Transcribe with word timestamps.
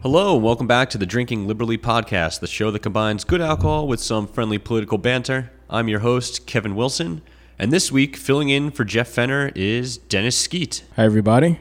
Hello, 0.00 0.36
and 0.36 0.44
welcome 0.44 0.68
back 0.68 0.90
to 0.90 0.98
the 0.98 1.06
Drinking 1.06 1.48
Liberally 1.48 1.76
podcast, 1.76 2.38
the 2.38 2.46
show 2.46 2.70
that 2.70 2.78
combines 2.78 3.24
good 3.24 3.40
alcohol 3.40 3.88
with 3.88 3.98
some 3.98 4.28
friendly 4.28 4.56
political 4.56 4.96
banter. 4.96 5.50
I'm 5.68 5.88
your 5.88 5.98
host, 5.98 6.46
Kevin 6.46 6.76
Wilson, 6.76 7.20
and 7.58 7.72
this 7.72 7.90
week, 7.90 8.16
filling 8.16 8.48
in 8.48 8.70
for 8.70 8.84
Jeff 8.84 9.08
Fenner 9.08 9.50
is 9.56 9.98
Dennis 9.98 10.40
Skeete. 10.40 10.82
Hi, 10.94 11.04
everybody. 11.04 11.58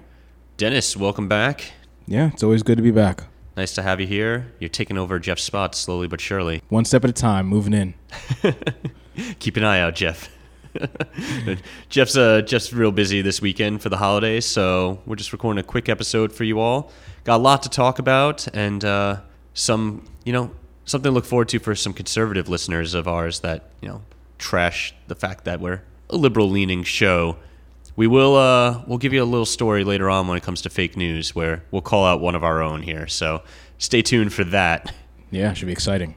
Dennis, 0.56 0.96
welcome 0.96 1.28
back. 1.28 1.72
Yeah, 2.06 2.30
it's 2.32 2.44
always 2.44 2.62
good 2.62 2.78
to 2.78 2.84
be 2.84 2.92
back. 2.92 3.24
Nice 3.56 3.74
to 3.74 3.82
have 3.82 4.00
you 4.00 4.06
here. 4.06 4.54
You're 4.60 4.70
taking 4.70 5.00
over 5.00 5.18
Jeff's 5.18 5.42
spot 5.42 5.74
slowly 5.74 6.08
but 6.08 6.22
surely. 6.22 6.62
One 6.70 6.86
step 6.86 7.04
at 7.06 7.10
a 7.10 7.14
time, 7.14 7.48
moving 7.48 7.74
in. 7.74 7.96
Keep 9.40 9.58
an 9.58 9.64
eye 9.64 9.80
out, 9.80 9.96
Jeff. 9.96 10.30
Jeff's 11.90 12.16
uh, 12.16 12.42
Jeff's 12.42 12.72
real 12.72 12.92
busy 12.92 13.24
this 13.24 13.42
weekend 13.42 13.82
for 13.82 13.90
the 13.90 13.98
holidays, 13.98 14.46
so 14.46 15.02
we're 15.08 15.16
just 15.16 15.34
recording 15.34 15.60
a 15.60 15.64
quick 15.64 15.90
episode 15.90 16.32
for 16.32 16.44
you 16.44 16.60
all. 16.60 16.92
Got 17.28 17.36
a 17.36 17.44
lot 17.44 17.64
to 17.64 17.70
talk 17.70 18.00
about, 18.00 18.48
and 18.56 18.86
uh, 18.86 19.20
some, 19.54 20.08
you 20.24 20.32
know, 20.32 20.50
something 20.86 21.10
to 21.10 21.14
look 21.14 21.26
forward 21.26 21.50
to 21.50 21.60
for 21.60 21.76
some 21.76 21.92
conservative 21.92 22.48
listeners 22.48 22.94
of 22.94 23.06
ours 23.06 23.42
that 23.42 23.70
you 23.82 23.90
know 23.90 24.02
trash 24.38 24.96
the 25.10 25.16
fact 25.16 25.44
that 25.44 25.60
we're 25.60 25.82
a 26.10 26.16
liberal-leaning 26.16 26.84
show. 26.84 27.36
We 27.98 28.08
will 28.08 28.38
uh, 28.38 28.82
we'll 28.88 28.98
give 28.98 29.12
you 29.12 29.22
a 29.22 29.26
little 29.26 29.46
story 29.46 29.84
later 29.84 30.10
on 30.10 30.30
when 30.30 30.38
it 30.38 30.44
comes 30.44 30.62
to 30.62 30.70
fake 30.70 30.96
news, 30.96 31.36
where 31.36 31.64
we'll 31.70 31.82
call 31.82 32.06
out 32.06 32.22
one 32.22 32.34
of 32.34 32.46
our 32.46 32.62
own 32.62 32.82
here. 32.82 33.08
So 33.08 33.44
stay 33.78 34.02
tuned 34.02 34.32
for 34.32 34.46
that. 34.46 34.94
Yeah, 35.30 35.52
should 35.52 35.66
be 35.66 35.74
exciting. 35.74 36.16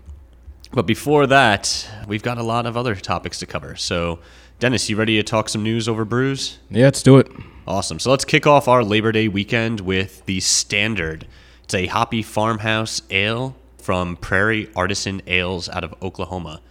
But 0.73 0.87
before 0.87 1.27
that, 1.27 1.91
we've 2.07 2.23
got 2.23 2.39
a 2.39 2.45
lot 2.45 2.67
of 2.67 2.77
other 2.77 2.95
topics 2.95 3.41
to 3.41 3.47
cover. 3.47 3.75
So, 3.75 4.21
Dennis, 4.61 4.89
you 4.89 4.95
ready 4.95 5.17
to 5.17 5.25
talk 5.25 5.49
some 5.49 5.65
news 5.65 5.89
over 5.89 6.05
brews? 6.05 6.61
Yeah, 6.71 6.85
let's 6.85 7.03
do 7.03 7.19
it. 7.19 7.27
Awesome. 7.70 8.01
So 8.01 8.10
let's 8.10 8.24
kick 8.24 8.48
off 8.48 8.66
our 8.66 8.83
Labor 8.83 9.12
Day 9.12 9.29
weekend 9.29 9.79
with 9.79 10.27
the 10.27 10.41
Standard. 10.41 11.24
It's 11.62 11.73
a 11.73 11.87
hoppy 11.87 12.20
farmhouse 12.20 13.01
ale 13.10 13.54
from 13.79 14.16
Prairie 14.16 14.68
Artisan 14.74 15.23
Ales 15.29 15.68
out 15.68 15.85
of 15.85 15.95
Oklahoma. 16.02 16.62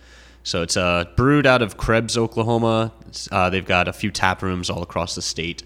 So 0.44 0.62
it's 0.62 0.76
uh, 0.76 1.06
brewed 1.16 1.48
out 1.48 1.62
of 1.62 1.78
Krebs, 1.78 2.18
Oklahoma. 2.18 2.92
Uh, 3.32 3.50
they've 3.50 3.66
got 3.66 3.88
a 3.88 3.94
few 3.94 4.12
tap 4.12 4.42
rooms 4.42 4.70
all 4.70 4.84
across 4.84 5.16
the 5.16 5.22
state. 5.22 5.64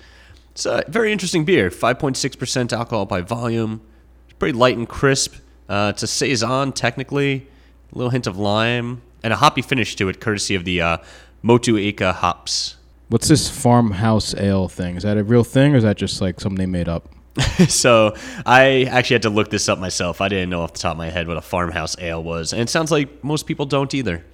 It's 0.51 0.67
a 0.67 0.83
very 0.87 1.11
interesting 1.11 1.45
beer. 1.45 1.71
5.6% 1.71 2.71
alcohol 2.71 3.07
by 3.07 3.21
volume. 3.21 3.81
It's 4.25 4.37
pretty 4.37 4.55
light 4.55 4.77
and 4.77 4.87
crisp. 4.87 5.33
Uh, 5.67 5.93
it's 5.95 6.03
a 6.03 6.07
saison, 6.07 6.73
technically. 6.73 7.47
A 7.91 7.97
little 7.97 8.11
hint 8.11 8.27
of 8.27 8.37
lime 8.37 9.01
and 9.23 9.33
a 9.33 9.37
hoppy 9.37 9.63
finish 9.63 9.95
to 9.95 10.09
it, 10.09 10.21
courtesy 10.21 10.53
of 10.53 10.63
the 10.63 10.79
uh, 10.79 10.97
Motueka 11.43 12.13
hops. 12.13 12.75
What's 13.13 13.27
this 13.27 13.47
farmhouse 13.47 14.33
ale 14.33 14.67
thing? 14.67 14.95
Is 14.95 15.03
that 15.03 15.17
a 15.17 15.23
real 15.23 15.43
thing, 15.43 15.75
or 15.75 15.77
is 15.77 15.83
that 15.83 15.97
just 15.97 16.19
like 16.19 16.39
something 16.41 16.57
they 16.57 16.65
made 16.65 16.89
up? 16.89 17.09
so 17.67 18.15
I 18.43 18.85
actually 18.85 19.13
had 19.13 19.21
to 19.21 19.29
look 19.29 19.51
this 19.51 19.69
up 19.69 19.77
myself. 19.77 20.19
I 20.19 20.29
didn't 20.29 20.49
know 20.49 20.61
off 20.61 20.73
the 20.73 20.79
top 20.79 20.93
of 20.93 20.97
my 20.97 21.11
head 21.11 21.27
what 21.27 21.37
a 21.37 21.41
farmhouse 21.41 21.95
ale 21.99 22.23
was, 22.23 22.53
and 22.53 22.61
it 22.63 22.71
sounds 22.71 22.89
like 22.89 23.23
most 23.23 23.45
people 23.45 23.67
don't 23.67 23.93
either. 23.93 24.25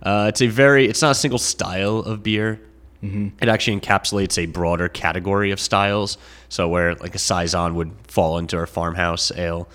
Uh, 0.00 0.26
it's 0.28 0.40
a 0.42 0.46
very, 0.46 0.86
it's 0.86 1.02
not 1.02 1.10
a 1.10 1.14
single 1.16 1.40
style 1.40 1.98
of 1.98 2.22
beer. 2.22 2.60
Mm-hmm. 3.02 3.30
It 3.42 3.48
actually 3.48 3.80
encapsulates 3.80 4.38
a 4.38 4.46
broader 4.46 4.88
category 4.88 5.50
of 5.50 5.58
styles. 5.58 6.16
So 6.48 6.68
where 6.68 6.94
like 6.94 7.16
a 7.16 7.18
saison 7.18 7.74
would 7.74 7.90
fall 8.06 8.38
into 8.38 8.60
a 8.60 8.66
farmhouse 8.68 9.32
ale, 9.32 9.68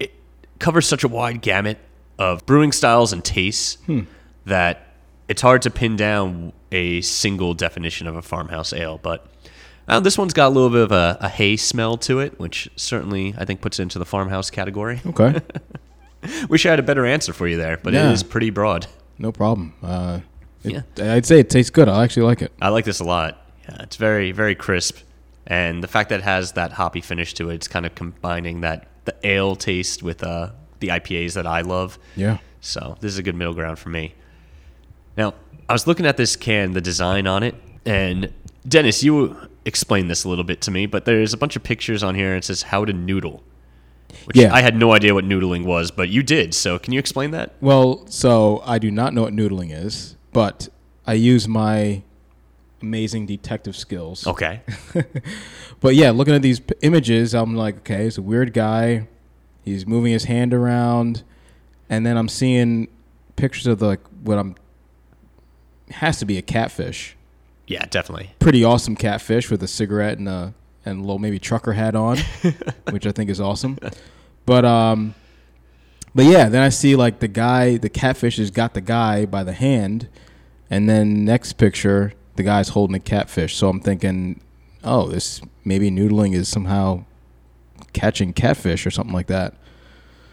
it 0.00 0.14
covers 0.58 0.88
such 0.88 1.04
a 1.04 1.08
wide 1.08 1.42
gamut 1.42 1.76
of 2.18 2.46
brewing 2.46 2.72
styles 2.72 3.12
and 3.12 3.22
tastes 3.22 3.74
Hmm. 3.84 4.04
that 4.46 4.93
it's 5.28 5.42
hard 5.42 5.62
to 5.62 5.70
pin 5.70 5.96
down 5.96 6.52
a 6.72 7.00
single 7.00 7.54
definition 7.54 8.06
of 8.06 8.16
a 8.16 8.22
farmhouse 8.22 8.72
ale. 8.72 8.98
But 9.02 9.26
uh, 9.88 10.00
this 10.00 10.16
one's 10.18 10.32
got 10.32 10.48
a 10.48 10.50
little 10.50 10.70
bit 10.70 10.82
of 10.82 10.92
a, 10.92 11.18
a 11.20 11.28
hay 11.28 11.56
smell 11.56 11.96
to 11.98 12.20
it, 12.20 12.38
which 12.38 12.68
certainly 12.76 13.34
I 13.38 13.44
think 13.44 13.60
puts 13.60 13.78
it 13.78 13.82
into 13.82 13.98
the 13.98 14.04
farmhouse 14.04 14.50
category. 14.50 15.00
Okay, 15.06 15.40
Wish 16.48 16.64
I 16.64 16.70
had 16.70 16.78
a 16.78 16.82
better 16.82 17.04
answer 17.04 17.32
for 17.32 17.46
you 17.46 17.56
there, 17.56 17.76
but 17.82 17.92
Yeah. 17.92 18.08
it 18.08 18.12
is 18.12 18.22
pretty 18.22 18.50
broad. 18.50 18.86
no 19.18 19.30
problem. 19.30 19.74
Uh, 19.82 20.20
it, 20.64 20.82
I'd 20.98 21.26
say 21.26 21.40
it 21.40 21.50
tastes 21.50 21.70
good. 21.70 21.88
I 21.88 22.02
actually 22.04 22.22
like 22.22 22.40
it. 22.40 22.50
I 22.62 22.70
like 22.70 22.86
this 22.86 23.00
a 23.00 23.04
lot. 23.04 23.38
Yeah, 23.68 23.76
it's 23.82 23.96
very, 23.96 24.32
very 24.32 24.54
crisp. 24.54 24.96
And 25.46 25.82
the 25.82 25.88
fact 25.88 26.08
that 26.08 26.20
it 26.20 26.24
has 26.24 26.52
that 26.52 26.72
hoppy 26.72 27.02
finish 27.02 27.34
to 27.34 27.50
it, 27.50 27.56
it's 27.56 27.68
kind 27.68 27.84
of 27.84 27.94
combining 27.94 28.62
that 28.62 28.86
the 29.04 29.14
ale 29.22 29.54
taste 29.56 30.02
with 30.02 30.22
uh, 30.22 30.50
the 30.80 30.88
IPAs 30.88 31.34
that 31.34 31.46
I 31.46 31.60
love. 31.60 31.98
Yeah. 32.16 32.38
So 32.62 32.96
this 33.00 33.12
is 33.12 33.18
a 33.18 33.22
good 33.22 33.34
middle 33.34 33.52
ground 33.52 33.78
for 33.78 33.90
me. 33.90 34.14
Now, 35.16 35.34
I 35.68 35.72
was 35.72 35.86
looking 35.86 36.06
at 36.06 36.16
this 36.16 36.36
can, 36.36 36.72
the 36.72 36.80
design 36.80 37.26
on 37.26 37.42
it, 37.42 37.54
and 37.86 38.32
Dennis, 38.66 39.02
you 39.02 39.36
explained 39.64 40.10
this 40.10 40.24
a 40.24 40.28
little 40.28 40.44
bit 40.44 40.60
to 40.62 40.70
me, 40.70 40.86
but 40.86 41.04
there's 41.04 41.32
a 41.32 41.36
bunch 41.38 41.56
of 41.56 41.62
pictures 41.62 42.02
on 42.02 42.14
here 42.14 42.28
and 42.30 42.38
it 42.38 42.44
says 42.44 42.62
how 42.62 42.84
to 42.84 42.92
noodle. 42.92 43.42
Which 44.26 44.36
Yeah. 44.36 44.52
I 44.54 44.60
had 44.60 44.76
no 44.76 44.92
idea 44.92 45.14
what 45.14 45.24
noodling 45.24 45.64
was, 45.64 45.90
but 45.90 46.08
you 46.10 46.22
did. 46.22 46.54
So 46.54 46.78
can 46.78 46.92
you 46.92 46.98
explain 46.98 47.30
that? 47.32 47.54
Well, 47.60 48.06
so 48.06 48.62
I 48.66 48.78
do 48.78 48.90
not 48.90 49.14
know 49.14 49.22
what 49.22 49.32
noodling 49.32 49.70
is, 49.72 50.16
but 50.32 50.68
I 51.06 51.14
use 51.14 51.48
my 51.48 52.02
amazing 52.82 53.24
detective 53.26 53.74
skills. 53.76 54.26
Okay. 54.26 54.60
But 55.80 55.96
yeah, 55.96 56.12
looking 56.12 56.34
at 56.34 56.40
these 56.40 56.60
p- 56.60 56.74
images, 56.80 57.34
I'm 57.34 57.54
like, 57.54 57.78
okay, 57.78 58.06
it's 58.06 58.16
a 58.16 58.22
weird 58.22 58.54
guy. 58.54 59.06
He's 59.64 59.86
moving 59.86 60.12
his 60.12 60.24
hand 60.24 60.54
around, 60.54 61.22
and 61.90 62.06
then 62.06 62.16
I'm 62.16 62.28
seeing 62.28 62.88
pictures 63.36 63.66
of 63.66 63.80
the, 63.80 63.86
like 63.86 64.00
what 64.22 64.38
I'm 64.38 64.54
has 65.90 66.18
to 66.18 66.24
be 66.24 66.38
a 66.38 66.42
catfish. 66.42 67.16
Yeah, 67.66 67.86
definitely. 67.86 68.32
Pretty 68.38 68.64
awesome 68.64 68.96
catfish 68.96 69.50
with 69.50 69.62
a 69.62 69.68
cigarette 69.68 70.18
and 70.18 70.28
a 70.28 70.54
and 70.84 70.98
a 70.98 71.00
little 71.00 71.18
maybe 71.18 71.38
trucker 71.38 71.72
hat 71.72 71.94
on, 71.94 72.18
which 72.90 73.06
I 73.06 73.12
think 73.12 73.30
is 73.30 73.40
awesome. 73.40 73.78
But 74.44 74.64
um, 74.64 75.14
but 76.14 76.26
yeah, 76.26 76.48
then 76.48 76.62
I 76.62 76.68
see 76.68 76.94
like 76.94 77.20
the 77.20 77.28
guy, 77.28 77.76
the 77.76 77.88
catfish 77.88 78.36
has 78.36 78.50
got 78.50 78.74
the 78.74 78.80
guy 78.80 79.24
by 79.24 79.44
the 79.44 79.52
hand, 79.52 80.08
and 80.70 80.88
then 80.88 81.24
next 81.24 81.54
picture, 81.54 82.12
the 82.36 82.42
guy's 82.42 82.70
holding 82.70 82.94
a 82.94 83.00
catfish. 83.00 83.56
So 83.56 83.68
I'm 83.68 83.80
thinking, 83.80 84.40
oh, 84.82 85.08
this 85.08 85.40
maybe 85.64 85.90
noodling 85.90 86.34
is 86.34 86.48
somehow 86.48 87.04
catching 87.92 88.32
catfish 88.32 88.86
or 88.86 88.90
something 88.90 89.14
like 89.14 89.28
that. 89.28 89.54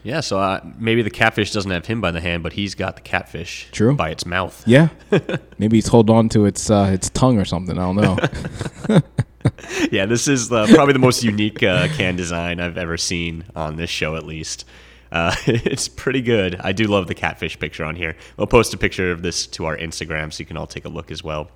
Yeah, 0.04 0.20
so 0.20 0.40
uh, 0.40 0.60
maybe 0.78 1.02
the 1.02 1.10
catfish 1.10 1.52
doesn't 1.52 1.70
have 1.70 1.86
him 1.86 2.00
by 2.00 2.10
the 2.10 2.20
hand, 2.20 2.42
but 2.42 2.52
he's 2.54 2.74
got 2.74 2.96
the 2.96 3.02
catfish 3.02 3.68
True. 3.70 3.94
by 3.94 4.10
its 4.10 4.26
mouth. 4.26 4.62
Yeah, 4.66 4.88
maybe 5.58 5.76
he's 5.76 5.86
holding 5.86 6.14
on 6.16 6.28
to 6.30 6.44
its 6.44 6.70
uh, 6.70 6.90
its 6.92 7.08
tongue 7.10 7.38
or 7.38 7.44
something. 7.44 7.78
I 7.78 7.82
don't 7.82 7.96
know. 7.96 9.00
yeah, 9.92 10.06
this 10.06 10.26
is 10.28 10.50
uh, 10.50 10.66
probably 10.74 10.92
the 10.92 10.98
most 10.98 11.22
unique 11.22 11.62
uh, 11.62 11.88
can 11.96 12.16
design 12.16 12.58
I've 12.60 12.78
ever 12.78 12.96
seen 12.96 13.44
on 13.54 13.76
this 13.76 13.90
show, 13.90 14.16
at 14.16 14.24
least. 14.26 14.64
Uh, 15.12 15.34
it's 15.46 15.88
pretty 15.88 16.20
good. 16.22 16.56
I 16.60 16.72
do 16.72 16.84
love 16.84 17.06
the 17.06 17.14
catfish 17.14 17.58
picture 17.58 17.84
on 17.84 17.94
here. 17.96 18.16
We'll 18.36 18.46
post 18.46 18.74
a 18.74 18.78
picture 18.78 19.12
of 19.12 19.22
this 19.22 19.46
to 19.48 19.66
our 19.66 19.76
Instagram 19.76 20.32
so 20.32 20.40
you 20.40 20.46
can 20.46 20.56
all 20.56 20.66
take 20.66 20.84
a 20.84 20.88
look 20.88 21.10
as 21.10 21.22
well. 21.22 21.50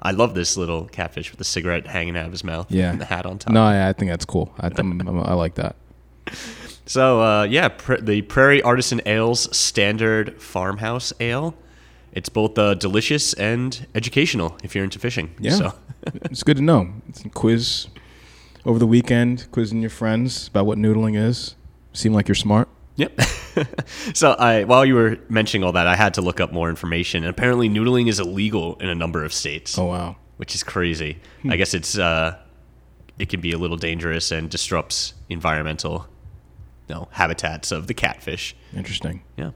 I 0.00 0.10
love 0.12 0.34
this 0.34 0.56
little 0.56 0.86
catfish 0.86 1.30
with 1.30 1.38
the 1.38 1.44
cigarette 1.44 1.86
hanging 1.86 2.16
out 2.16 2.26
of 2.26 2.32
his 2.32 2.44
mouth 2.44 2.70
Yeah. 2.70 2.90
and 2.90 3.00
the 3.00 3.04
hat 3.04 3.26
on 3.26 3.38
top. 3.38 3.52
no, 3.52 3.62
I, 3.64 3.88
I 3.88 3.92
think 3.92 4.10
that's 4.10 4.24
cool. 4.24 4.52
I, 4.58 4.70
I'm, 4.76 5.08
I 5.20 5.34
like 5.34 5.54
that. 5.54 5.76
So, 6.86 7.20
uh, 7.22 7.42
yeah, 7.44 7.68
pr- 7.68 7.96
the 7.96 8.22
Prairie 8.22 8.62
Artisan 8.62 9.00
Ales 9.06 9.54
Standard 9.56 10.40
Farmhouse 10.40 11.12
Ale. 11.20 11.54
It's 12.12 12.28
both 12.28 12.56
uh, 12.58 12.74
delicious 12.74 13.32
and 13.34 13.86
educational 13.94 14.56
if 14.62 14.74
you're 14.74 14.84
into 14.84 14.98
fishing. 14.98 15.34
Yeah. 15.40 15.52
So, 15.56 15.72
it's 16.24 16.42
good 16.42 16.58
to 16.58 16.62
know. 16.62 16.90
It's 17.08 17.24
a 17.24 17.28
quiz 17.30 17.88
over 18.66 18.78
the 18.78 18.86
weekend, 18.86 19.50
quizzing 19.50 19.80
your 19.80 19.90
friends 19.90 20.48
about 20.48 20.66
what 20.66 20.78
noodling 20.78 21.16
is. 21.16 21.54
Seem 21.92 22.12
like 22.12 22.28
you're 22.28 22.34
smart. 22.34 22.68
Yep. 22.96 23.20
so 24.14 24.32
I, 24.32 24.62
while 24.64 24.84
you 24.84 24.94
were 24.94 25.18
mentioning 25.28 25.64
all 25.64 25.72
that, 25.72 25.86
I 25.88 25.96
had 25.96 26.14
to 26.14 26.22
look 26.22 26.38
up 26.40 26.52
more 26.52 26.68
information. 26.70 27.24
And 27.24 27.30
apparently, 27.30 27.68
noodling 27.68 28.08
is 28.08 28.20
illegal 28.20 28.76
in 28.76 28.88
a 28.88 28.94
number 28.94 29.24
of 29.24 29.32
states, 29.32 29.76
Oh 29.78 29.86
wow. 29.86 30.16
which 30.36 30.54
is 30.54 30.62
crazy. 30.62 31.18
I 31.48 31.56
guess 31.56 31.74
it's 31.74 31.98
uh, 31.98 32.38
it 33.18 33.28
can 33.28 33.40
be 33.40 33.52
a 33.52 33.58
little 33.58 33.76
dangerous 33.76 34.30
and 34.30 34.48
disrupts 34.48 35.14
environmental, 35.28 36.06
you 36.88 36.94
know, 36.94 37.08
habitats 37.12 37.72
of 37.72 37.86
the 37.86 37.94
catfish. 37.94 38.54
Interesting. 38.74 39.22
Yeah. 39.36 39.50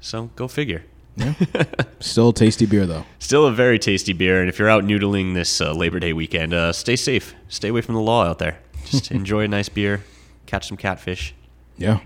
So 0.00 0.30
go 0.36 0.48
figure. 0.48 0.84
Yeah. 1.16 1.34
Still 2.00 2.30
a 2.30 2.32
tasty 2.34 2.66
beer 2.66 2.86
though. 2.86 3.04
Still 3.18 3.46
a 3.46 3.52
very 3.52 3.78
tasty 3.78 4.12
beer, 4.12 4.40
and 4.40 4.48
if 4.48 4.58
you're 4.58 4.68
out 4.68 4.84
noodling 4.84 5.34
this 5.34 5.60
uh, 5.60 5.72
Labor 5.72 6.00
Day 6.00 6.12
weekend, 6.12 6.52
uh, 6.52 6.72
stay 6.72 6.96
safe. 6.96 7.34
Stay 7.48 7.68
away 7.68 7.80
from 7.80 7.94
the 7.94 8.00
law 8.00 8.24
out 8.24 8.38
there. 8.38 8.58
Just 8.86 9.10
enjoy 9.10 9.44
a 9.44 9.48
nice 9.48 9.68
beer, 9.68 10.04
catch 10.46 10.68
some 10.68 10.76
catfish. 10.76 11.34
Yeah. 11.76 12.00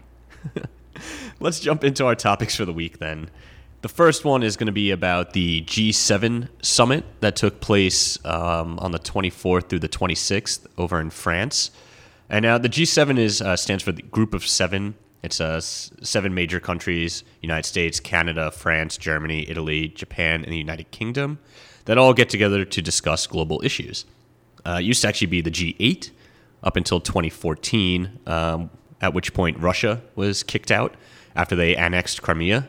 Let's 1.41 1.61
jump 1.61 1.85
into 1.85 2.05
our 2.07 2.15
topics 2.15 2.55
for 2.55 2.65
the 2.65 2.73
week 2.73 2.99
then. 2.99 3.31
The 3.81 3.89
first 3.89 4.25
one 4.25 4.43
is 4.43 4.57
going 4.57 4.67
to 4.67 4.73
be 4.73 4.91
about 4.91 5.35
the 5.35 5.63
G7 5.63 6.49
summit 6.63 7.05
that 7.21 7.37
took 7.37 7.61
place 7.61 8.19
um, 8.25 8.77
on 8.81 8.91
the 8.91 8.99
24th 8.99 9.69
through 9.69 9.79
the 9.79 9.89
26th 9.89 10.67
over 10.77 11.01
in 11.01 11.11
France. 11.11 11.71
And 12.31 12.43
now 12.43 12.59
the 12.59 12.69
G7 12.69 13.19
is 13.19 13.41
uh, 13.41 13.57
stands 13.57 13.83
for 13.83 13.93
the 13.93 14.03
Group 14.03 14.35
of 14.35 14.47
Seven. 14.47 14.95
It's 15.23 15.41
uh, 15.41 15.61
seven 15.61 16.35
major 16.35 16.61
countries: 16.61 17.25
United 17.43 17.67
States, 17.67 18.01
Canada, 18.01 18.51
France, 18.51 18.97
Germany, 18.97 19.49
Italy, 19.49 19.89
Japan, 19.89 20.45
and 20.45 20.53
the 20.53 20.59
United 20.59 20.91
Kingdom 20.91 21.39
that 21.87 21.97
all 21.97 22.13
get 22.13 22.29
together 22.29 22.65
to 22.65 22.83
discuss 22.83 23.27
global 23.27 23.61
issues. 23.65 24.05
Uh, 24.67 24.79
it 24.79 24.85
used 24.85 25.01
to 25.03 25.09
actually 25.09 25.29
be 25.29 25.41
the 25.41 25.51
G8 25.51 26.11
up 26.63 26.77
until 26.77 27.01
2014, 27.01 28.21
um, 28.27 28.71
at 29.01 29.15
which 29.15 29.33
point 29.33 29.59
Russia 29.59 30.03
was 30.15 30.43
kicked 30.43 30.71
out 30.71 30.95
after 31.35 31.57
they 31.57 31.75
annexed 31.75 32.21
Crimea. 32.21 32.69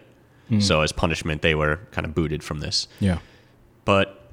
So 0.60 0.82
as 0.82 0.92
punishment, 0.92 1.44
they 1.44 1.54
were 1.54 1.80
kind 1.92 2.06
of 2.08 2.16
booted 2.16 2.44
from 2.44 2.60
this. 2.60 2.88
Yeah. 3.00 3.20
But 3.86 4.32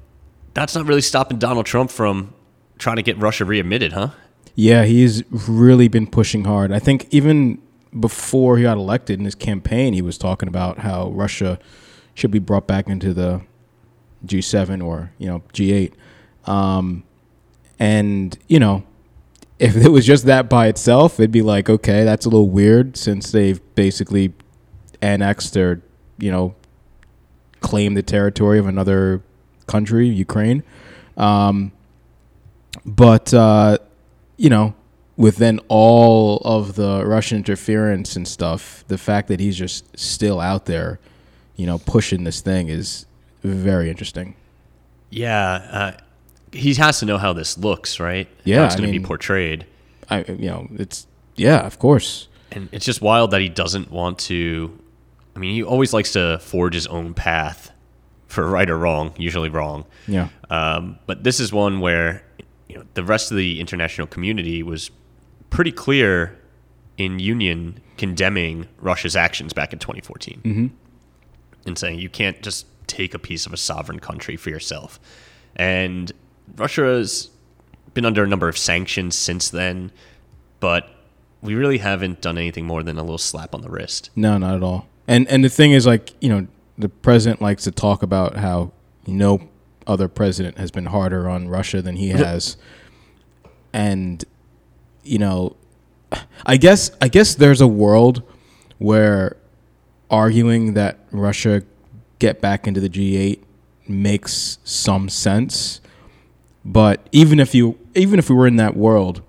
that's 0.55 0.73
not 0.73 0.87
really 0.87 1.01
stopping 1.01 1.37
Donald 1.37 1.67
Trump 1.67 1.91
from 1.91 2.33
trying 2.79 2.95
to 2.95 3.03
get 3.03 3.19
Russia 3.19 3.45
readmitted, 3.45 3.93
huh? 3.93 4.09
Yeah, 4.59 4.85
he's 4.85 5.23
really 5.47 5.87
been 5.87 6.07
pushing 6.07 6.45
hard. 6.45 6.71
I 6.71 6.79
think 6.79 7.05
even 7.11 7.61
before 7.97 8.57
he 8.57 8.63
got 8.63 8.75
elected 8.75 9.19
in 9.19 9.25
his 9.25 9.35
campaign, 9.35 9.93
he 9.93 10.01
was 10.01 10.17
talking 10.17 10.49
about 10.49 10.79
how 10.79 11.11
Russia 11.11 11.59
should 12.15 12.31
be 12.31 12.39
brought 12.39 12.65
back 12.65 12.87
into 12.89 13.13
the 13.13 13.41
G7 14.25 14.83
or 14.83 15.11
you 15.19 15.27
know 15.27 15.43
G8. 15.53 15.93
Um, 16.45 17.03
and 17.77 18.35
you 18.47 18.59
know, 18.59 18.83
if 19.59 19.75
it 19.75 19.89
was 19.89 20.07
just 20.07 20.25
that 20.25 20.49
by 20.49 20.65
itself, 20.65 21.19
it'd 21.19 21.31
be 21.31 21.43
like, 21.43 21.69
okay, 21.69 22.03
that's 22.03 22.25
a 22.25 22.29
little 22.29 22.49
weird 22.49 22.97
since 22.97 23.31
they've 23.31 23.61
basically 23.75 24.33
annexed 25.03 25.55
or 25.55 25.83
you 26.17 26.31
know 26.31 26.55
claimed 27.59 27.95
the 27.95 28.01
territory 28.01 28.57
of 28.57 28.65
another 28.65 29.21
country, 29.67 30.07
Ukraine. 30.07 30.63
Um, 31.15 31.73
but 32.87 33.31
uh, 33.35 33.77
you 34.37 34.49
know, 34.49 34.73
within 35.17 35.59
all 35.67 36.37
of 36.45 36.75
the 36.75 37.03
Russian 37.05 37.37
interference 37.37 38.15
and 38.15 38.27
stuff, 38.27 38.83
the 38.87 38.97
fact 38.97 39.27
that 39.27 39.39
he's 39.39 39.57
just 39.57 39.97
still 39.97 40.39
out 40.39 40.65
there, 40.65 40.99
you 41.55 41.65
know, 41.65 41.79
pushing 41.79 42.23
this 42.23 42.39
thing 42.41 42.69
is 42.69 43.05
very 43.43 43.89
interesting. 43.89 44.35
Yeah, 45.09 45.51
uh, 45.71 45.91
he 46.51 46.73
has 46.75 46.99
to 46.99 47.05
know 47.05 47.17
how 47.17 47.33
this 47.33 47.57
looks, 47.57 47.99
right? 47.99 48.27
Yeah, 48.43 48.59
how 48.59 48.65
it's 48.65 48.75
going 48.75 48.91
to 48.91 48.99
be 48.99 49.03
portrayed, 49.03 49.65
I, 50.09 50.23
you 50.23 50.49
know, 50.49 50.67
it's 50.75 51.07
yeah, 51.35 51.65
of 51.65 51.79
course. 51.79 52.27
and 52.51 52.69
it's 52.71 52.85
just 52.85 53.01
wild 53.01 53.31
that 53.31 53.41
he 53.41 53.49
doesn't 53.49 53.91
want 53.91 54.19
to. 54.19 54.77
I 55.35 55.39
mean, 55.39 55.53
he 55.53 55.63
always 55.63 55.93
likes 55.93 56.13
to 56.13 56.39
forge 56.39 56.73
his 56.73 56.87
own 56.87 57.13
path, 57.13 57.71
for 58.27 58.47
right 58.47 58.69
or 58.69 58.77
wrong, 58.77 59.13
usually 59.17 59.49
wrong. 59.49 59.85
Yeah, 60.07 60.29
Um, 60.49 60.97
but 61.05 61.23
this 61.23 61.39
is 61.39 61.53
one 61.53 61.79
where 61.79 62.23
the 62.93 63.03
rest 63.03 63.31
of 63.31 63.37
the 63.37 63.59
international 63.59 64.07
community 64.07 64.63
was 64.63 64.91
pretty 65.49 65.71
clear 65.71 66.37
in 66.97 67.19
union 67.19 67.79
condemning 67.97 68.67
Russia's 68.79 69.15
actions 69.15 69.53
back 69.53 69.71
in 69.73 69.79
2014 69.79 70.41
Mm-hmm. 70.43 70.67
and 71.65 71.77
saying 71.77 71.99
you 71.99 72.09
can't 72.09 72.41
just 72.41 72.65
take 72.87 73.13
a 73.13 73.19
piece 73.19 73.45
of 73.45 73.53
a 73.53 73.57
sovereign 73.57 73.99
country 73.99 74.35
for 74.37 74.49
yourself. 74.49 74.99
And 75.55 76.11
Russia 76.55 76.83
has 76.83 77.29
been 77.93 78.05
under 78.05 78.23
a 78.23 78.27
number 78.27 78.47
of 78.47 78.57
sanctions 78.57 79.15
since 79.15 79.49
then, 79.49 79.91
but 80.59 80.89
we 81.41 81.55
really 81.55 81.77
haven't 81.79 82.21
done 82.21 82.37
anything 82.37 82.65
more 82.65 82.83
than 82.83 82.97
a 82.97 83.01
little 83.01 83.17
slap 83.17 83.53
on 83.53 83.61
the 83.61 83.69
wrist. 83.69 84.09
no, 84.15 84.37
not 84.37 84.55
at 84.55 84.63
all. 84.63 84.87
And 85.07 85.27
and 85.29 85.43
the 85.43 85.49
thing 85.49 85.71
is, 85.71 85.85
like, 85.85 86.11
you 86.21 86.29
know, 86.29 86.47
the 86.77 86.89
president 86.89 87.41
likes 87.41 87.63
to 87.63 87.71
talk 87.71 88.03
about 88.03 88.35
how 88.35 88.71
no 89.05 89.47
other 89.87 90.07
president 90.07 90.57
has 90.57 90.69
been 90.69 90.85
harder 90.87 91.27
on 91.29 91.47
Russia 91.47 91.81
than 91.81 91.95
he 91.95 92.09
has, 92.09 92.57
and 93.73 94.23
you 95.03 95.17
know, 95.17 95.55
I 96.45 96.57
guess 96.57 96.91
I 97.01 97.07
guess 97.07 97.33
there's 97.35 97.61
a 97.61 97.67
world 97.67 98.21
where 98.77 99.37
arguing 100.09 100.73
that 100.73 100.99
Russia 101.11 101.63
get 102.19 102.41
back 102.41 102.67
into 102.67 102.79
the 102.79 102.89
G8 102.89 103.39
makes 103.87 104.57
some 104.63 105.09
sense. 105.09 105.81
But 106.65 107.07
even 107.11 107.39
if 107.39 107.55
you 107.55 107.77
even 107.95 108.19
if 108.19 108.29
we 108.29 108.35
were 108.35 108.47
in 108.47 108.57
that 108.57 108.75
world, 108.75 109.21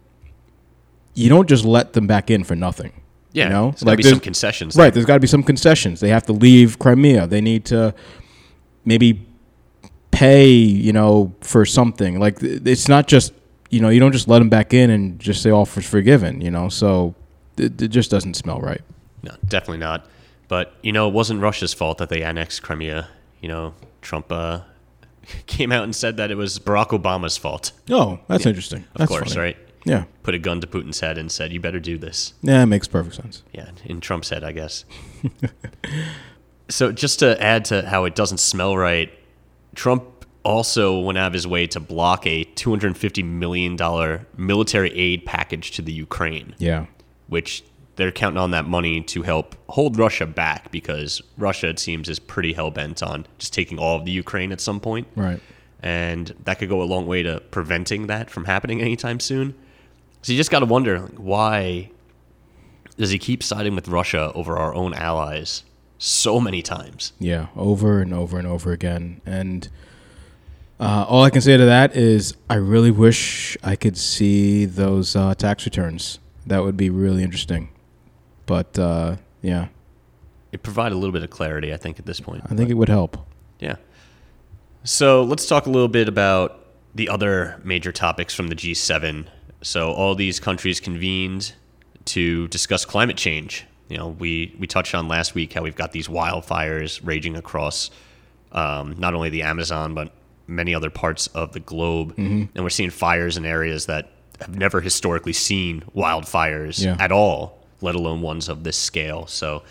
you 1.14 1.28
don't 1.28 1.48
just 1.48 1.64
let 1.64 1.92
them 1.92 2.06
back 2.06 2.30
in 2.30 2.44
for 2.44 2.56
nothing. 2.56 2.92
Yeah, 3.32 3.44
you 3.44 3.50
know, 3.50 3.70
there's 3.70 3.82
gotta 3.84 3.96
be 3.96 4.02
there's- 4.02 4.16
some 4.16 4.20
concessions. 4.20 4.76
Right, 4.76 4.92
there's 4.92 5.06
got 5.06 5.14
to 5.14 5.20
be 5.20 5.26
some 5.28 5.42
concessions. 5.42 6.00
They 6.00 6.08
have 6.08 6.24
to 6.26 6.32
leave 6.32 6.78
Crimea. 6.78 7.26
They 7.26 7.40
need 7.40 7.64
to 7.66 7.94
maybe 8.84 9.24
pay, 10.18 10.50
you 10.50 10.92
know, 10.92 11.32
for 11.40 11.64
something. 11.64 12.18
Like 12.18 12.38
it's 12.42 12.88
not 12.88 13.06
just, 13.06 13.32
you 13.70 13.80
know, 13.80 13.88
you 13.88 14.00
don't 14.00 14.12
just 14.12 14.26
let 14.26 14.40
them 14.40 14.48
back 14.48 14.74
in 14.74 14.90
and 14.90 15.18
just 15.20 15.42
say 15.42 15.50
all 15.50 15.64
for 15.64 15.80
forgiven, 15.80 16.40
you 16.40 16.50
know. 16.50 16.68
So 16.68 17.14
it, 17.56 17.80
it 17.80 17.88
just 17.88 18.10
doesn't 18.10 18.34
smell 18.34 18.60
right. 18.60 18.80
No, 19.22 19.32
definitely 19.46 19.78
not. 19.78 20.06
But 20.48 20.74
you 20.82 20.92
know, 20.92 21.08
it 21.08 21.14
wasn't 21.14 21.40
Russia's 21.40 21.72
fault 21.72 21.98
that 21.98 22.08
they 22.08 22.22
annexed 22.22 22.62
Crimea. 22.62 23.08
You 23.40 23.48
know, 23.48 23.74
Trump 24.02 24.32
uh, 24.32 24.62
came 25.46 25.70
out 25.70 25.84
and 25.84 25.94
said 25.94 26.16
that 26.16 26.32
it 26.32 26.36
was 26.36 26.58
Barack 26.58 26.88
Obama's 26.88 27.36
fault. 27.36 27.70
Oh, 27.88 28.18
that's 28.26 28.46
interesting. 28.46 28.84
Of 28.94 28.98
That's 28.98 29.08
course, 29.08 29.34
funny. 29.34 29.40
right? 29.40 29.56
Yeah. 29.84 30.04
Put 30.24 30.34
a 30.34 30.38
gun 30.38 30.60
to 30.60 30.66
Putin's 30.66 30.98
head 30.98 31.16
and 31.16 31.30
said, 31.30 31.52
"You 31.52 31.60
better 31.60 31.78
do 31.78 31.96
this." 31.96 32.34
Yeah, 32.42 32.62
it 32.62 32.66
makes 32.66 32.88
perfect 32.88 33.14
sense. 33.14 33.44
Yeah, 33.52 33.70
in 33.84 34.00
Trump's 34.00 34.30
head, 34.30 34.42
I 34.42 34.50
guess. 34.50 34.84
so 36.68 36.90
just 36.90 37.20
to 37.20 37.40
add 37.40 37.64
to 37.66 37.88
how 37.88 38.04
it 38.04 38.16
doesn't 38.16 38.38
smell 38.38 38.76
right, 38.76 39.10
Trump 39.78 40.26
also 40.42 40.98
went 40.98 41.16
out 41.16 41.28
of 41.28 41.32
his 41.32 41.46
way 41.46 41.64
to 41.68 41.78
block 41.78 42.26
a 42.26 42.44
$250 42.56 43.24
million 43.24 43.78
military 44.36 44.90
aid 44.98 45.24
package 45.24 45.70
to 45.70 45.82
the 45.82 45.92
Ukraine, 45.92 46.56
Yeah. 46.58 46.86
which 47.28 47.62
they're 47.94 48.10
counting 48.10 48.38
on 48.38 48.50
that 48.50 48.66
money 48.66 49.00
to 49.02 49.22
help 49.22 49.54
hold 49.68 49.96
Russia 49.96 50.26
back 50.26 50.72
because 50.72 51.22
Russia, 51.36 51.68
it 51.68 51.78
seems, 51.78 52.08
is 52.08 52.18
pretty 52.18 52.54
hell 52.54 52.72
bent 52.72 53.04
on 53.04 53.24
just 53.38 53.52
taking 53.52 53.78
all 53.78 53.96
of 53.96 54.04
the 54.04 54.10
Ukraine 54.10 54.50
at 54.50 54.60
some 54.60 54.80
point. 54.80 55.06
Right. 55.14 55.40
And 55.80 56.34
that 56.42 56.58
could 56.58 56.68
go 56.68 56.82
a 56.82 56.88
long 56.94 57.06
way 57.06 57.22
to 57.22 57.38
preventing 57.52 58.08
that 58.08 58.30
from 58.30 58.46
happening 58.46 58.80
anytime 58.80 59.20
soon. 59.20 59.54
So 60.22 60.32
you 60.32 60.36
just 60.38 60.50
got 60.50 60.58
to 60.60 60.66
wonder 60.66 60.98
like, 60.98 61.14
why 61.18 61.90
does 62.96 63.10
he 63.10 63.18
keep 63.18 63.44
siding 63.44 63.76
with 63.76 63.86
Russia 63.86 64.32
over 64.34 64.56
our 64.58 64.74
own 64.74 64.92
allies 64.94 65.62
so 65.98 66.40
many 66.40 66.62
times? 66.62 67.12
Yeah, 67.18 67.48
over 67.56 68.00
and 68.00 68.14
over 68.14 68.38
and 68.38 68.46
over 68.46 68.72
again. 68.72 69.20
And 69.26 69.68
uh, 70.80 71.04
all 71.08 71.24
I 71.24 71.30
can 71.30 71.40
say 71.40 71.56
to 71.56 71.64
that 71.64 71.96
is 71.96 72.34
I 72.48 72.54
really 72.54 72.90
wish 72.90 73.56
I 73.62 73.76
could 73.76 73.96
see 73.96 74.64
those 74.64 75.14
uh, 75.16 75.34
tax 75.34 75.64
returns. 75.64 76.18
That 76.46 76.62
would 76.62 76.76
be 76.76 76.88
really 76.88 77.22
interesting. 77.22 77.68
But 78.46 78.78
uh, 78.78 79.16
yeah, 79.42 79.68
It 80.52 80.62
provide 80.62 80.92
a 80.92 80.94
little 80.94 81.12
bit 81.12 81.22
of 81.22 81.30
clarity, 81.30 81.74
I 81.74 81.76
think, 81.76 81.98
at 81.98 82.06
this 82.06 82.20
point. 82.20 82.44
I 82.50 82.54
think 82.54 82.70
it 82.70 82.74
would 82.74 82.88
help. 82.88 83.18
Yeah. 83.58 83.76
So 84.84 85.22
let's 85.22 85.46
talk 85.46 85.66
a 85.66 85.70
little 85.70 85.88
bit 85.88 86.08
about 86.08 86.64
the 86.94 87.08
other 87.08 87.60
major 87.64 87.92
topics 87.92 88.34
from 88.34 88.48
the 88.48 88.54
G7. 88.54 89.26
So 89.60 89.92
all 89.92 90.14
these 90.14 90.40
countries 90.40 90.80
convened 90.80 91.52
to 92.06 92.48
discuss 92.48 92.84
climate 92.84 93.16
change. 93.16 93.66
You 93.88 93.96
know, 93.98 94.08
we 94.08 94.54
we 94.58 94.66
touched 94.66 94.94
on 94.94 95.08
last 95.08 95.34
week 95.34 95.52
how 95.52 95.62
we've 95.62 95.76
got 95.76 95.92
these 95.92 96.08
wildfires 96.08 97.00
raging 97.02 97.36
across 97.36 97.90
um, 98.52 98.94
not 98.98 99.14
only 99.14 99.30
the 99.30 99.42
Amazon 99.42 99.94
but 99.94 100.12
many 100.46 100.74
other 100.74 100.90
parts 100.90 101.26
of 101.28 101.52
the 101.52 101.60
globe, 101.60 102.14
and 102.16 102.48
we're 102.56 102.70
seeing 102.70 102.90
fires 102.90 103.36
in 103.36 103.44
areas 103.44 103.86
that 103.86 104.10
have 104.40 104.56
never 104.56 104.80
historically 104.80 105.32
seen 105.32 105.82
wildfires 105.96 106.82
Yeah. 106.84 106.96
at 106.98 107.12
all, 107.12 107.58
let 107.80 107.94
alone 107.94 108.22
ones 108.22 108.48
of 108.48 108.64
this 108.64 108.76
scale. 108.76 109.26
So 109.26 109.62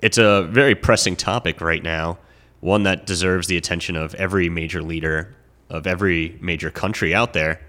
it's 0.00 0.16
a 0.16 0.42
very 0.50 0.74
pressing 0.74 1.16
topic 1.16 1.60
right 1.60 1.82
now, 1.82 2.18
one 2.60 2.84
that 2.84 3.04
deserves 3.04 3.46
the 3.48 3.56
attention 3.58 3.96
of 3.96 4.14
every 4.14 4.48
major 4.48 4.82
leader 4.82 5.34
of 5.68 5.86
every 5.86 6.36
major 6.40 6.70
country 6.70 7.14
out 7.14 7.32
there. 7.32 7.60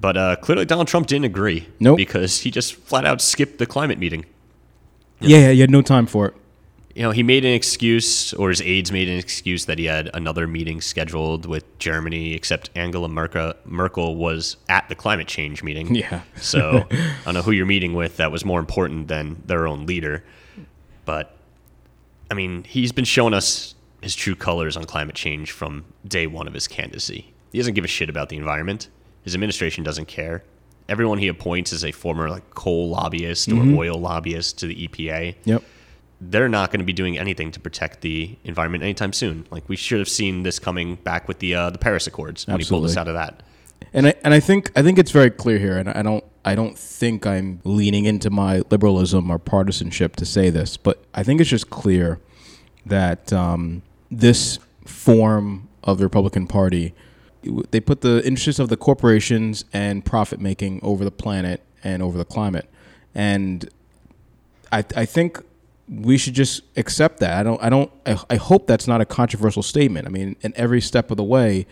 But 0.00 0.16
uh, 0.16 0.36
clearly, 0.36 0.64
Donald 0.64 0.88
Trump 0.88 1.06
didn't 1.06 1.26
agree. 1.26 1.68
Nope. 1.78 1.96
Because 1.98 2.40
he 2.40 2.50
just 2.50 2.74
flat 2.74 3.04
out 3.04 3.20
skipped 3.20 3.58
the 3.58 3.66
climate 3.66 3.98
meeting. 3.98 4.24
Yeah, 5.28 5.38
yeah, 5.38 5.50
you 5.50 5.60
had 5.60 5.70
no 5.70 5.82
time 5.82 6.06
for 6.06 6.26
it. 6.28 6.34
You 6.94 7.02
know, 7.02 7.10
he 7.10 7.24
made 7.24 7.44
an 7.44 7.52
excuse, 7.52 8.32
or 8.34 8.50
his 8.50 8.60
aides 8.62 8.92
made 8.92 9.08
an 9.08 9.18
excuse 9.18 9.64
that 9.64 9.80
he 9.80 9.86
had 9.86 10.10
another 10.14 10.46
meeting 10.46 10.80
scheduled 10.80 11.44
with 11.44 11.78
Germany, 11.80 12.34
except 12.34 12.70
Angela 12.76 13.08
Merkel, 13.08 13.54
Merkel 13.64 14.14
was 14.14 14.56
at 14.68 14.88
the 14.88 14.94
climate 14.94 15.26
change 15.26 15.64
meeting. 15.64 15.92
Yeah. 15.92 16.20
So 16.36 16.86
I 16.90 17.16
don't 17.24 17.34
know 17.34 17.42
who 17.42 17.50
you're 17.50 17.66
meeting 17.66 17.94
with 17.94 18.18
that 18.18 18.30
was 18.30 18.44
more 18.44 18.60
important 18.60 19.08
than 19.08 19.42
their 19.44 19.66
own 19.66 19.86
leader. 19.86 20.22
But 21.04 21.36
I 22.30 22.34
mean, 22.34 22.62
he's 22.62 22.92
been 22.92 23.04
showing 23.04 23.34
us 23.34 23.74
his 24.00 24.14
true 24.14 24.36
colors 24.36 24.76
on 24.76 24.84
climate 24.84 25.16
change 25.16 25.50
from 25.50 25.84
day 26.06 26.28
one 26.28 26.46
of 26.46 26.54
his 26.54 26.68
candidacy. 26.68 27.32
He 27.50 27.58
doesn't 27.58 27.74
give 27.74 27.84
a 27.84 27.88
shit 27.88 28.08
about 28.08 28.28
the 28.28 28.36
environment. 28.36 28.88
His 29.22 29.34
administration 29.34 29.82
doesn't 29.82 30.06
care. 30.06 30.44
Everyone 30.88 31.18
he 31.18 31.28
appoints 31.28 31.72
is 31.72 31.84
a 31.84 31.92
former 31.92 32.28
like 32.28 32.50
coal 32.54 32.90
lobbyist 32.90 33.50
or 33.50 33.62
oil 33.62 33.98
lobbyist 33.98 34.58
to 34.58 34.66
the 34.66 34.88
EPA. 34.88 35.34
Yep. 35.44 35.62
They're 36.20 36.48
not 36.48 36.70
going 36.70 36.80
to 36.80 36.84
be 36.84 36.92
doing 36.92 37.18
anything 37.18 37.50
to 37.52 37.60
protect 37.60 38.00
the 38.02 38.36
environment 38.44 38.82
anytime 38.82 39.12
soon. 39.12 39.46
Like 39.50 39.68
we 39.68 39.76
should 39.76 39.98
have 39.98 40.08
seen 40.08 40.42
this 40.42 40.58
coming 40.58 40.96
back 40.96 41.26
with 41.26 41.38
the 41.38 41.54
uh, 41.54 41.70
the 41.70 41.78
Paris 41.78 42.06
Accords 42.06 42.46
when 42.46 42.60
he 42.60 42.66
pulled 42.66 42.84
us 42.84 42.96
out 42.96 43.08
of 43.08 43.14
that. 43.14 43.42
And 43.92 44.08
I 44.08 44.14
and 44.22 44.34
I 44.34 44.40
think 44.40 44.70
I 44.76 44.82
think 44.82 44.98
it's 44.98 45.10
very 45.10 45.30
clear 45.30 45.58
here, 45.58 45.78
and 45.78 45.88
I 45.88 46.02
don't 46.02 46.24
I 46.44 46.54
don't 46.54 46.78
think 46.78 47.26
I'm 47.26 47.60
leaning 47.64 48.04
into 48.04 48.30
my 48.30 48.62
liberalism 48.70 49.30
or 49.30 49.38
partisanship 49.38 50.16
to 50.16 50.26
say 50.26 50.50
this, 50.50 50.76
but 50.76 51.02
I 51.14 51.22
think 51.22 51.40
it's 51.40 51.50
just 51.50 51.70
clear 51.70 52.20
that 52.84 53.32
um, 53.32 53.82
this 54.10 54.58
form 54.84 55.68
of 55.82 55.98
the 55.98 56.04
Republican 56.04 56.46
Party 56.46 56.94
they 57.70 57.80
put 57.80 58.00
the 58.00 58.24
interests 58.26 58.58
of 58.58 58.68
the 58.68 58.76
corporations 58.76 59.64
and 59.72 60.04
profit 60.04 60.40
making 60.40 60.80
over 60.82 61.04
the 61.04 61.10
planet 61.10 61.62
and 61.82 62.02
over 62.02 62.16
the 62.18 62.24
climate, 62.24 62.68
and 63.14 63.68
I 64.72 64.84
I 64.96 65.04
think 65.04 65.40
we 65.88 66.16
should 66.16 66.34
just 66.34 66.62
accept 66.76 67.20
that. 67.20 67.38
I 67.38 67.42
don't 67.42 67.62
I 67.62 67.68
don't 67.68 67.90
I, 68.06 68.18
I 68.30 68.36
hope 68.36 68.66
that's 68.66 68.88
not 68.88 69.00
a 69.00 69.04
controversial 69.04 69.62
statement. 69.62 70.06
I 70.06 70.10
mean, 70.10 70.36
in 70.40 70.52
every 70.56 70.80
step 70.80 71.10
of 71.10 71.16
the 71.16 71.24
way, 71.24 71.66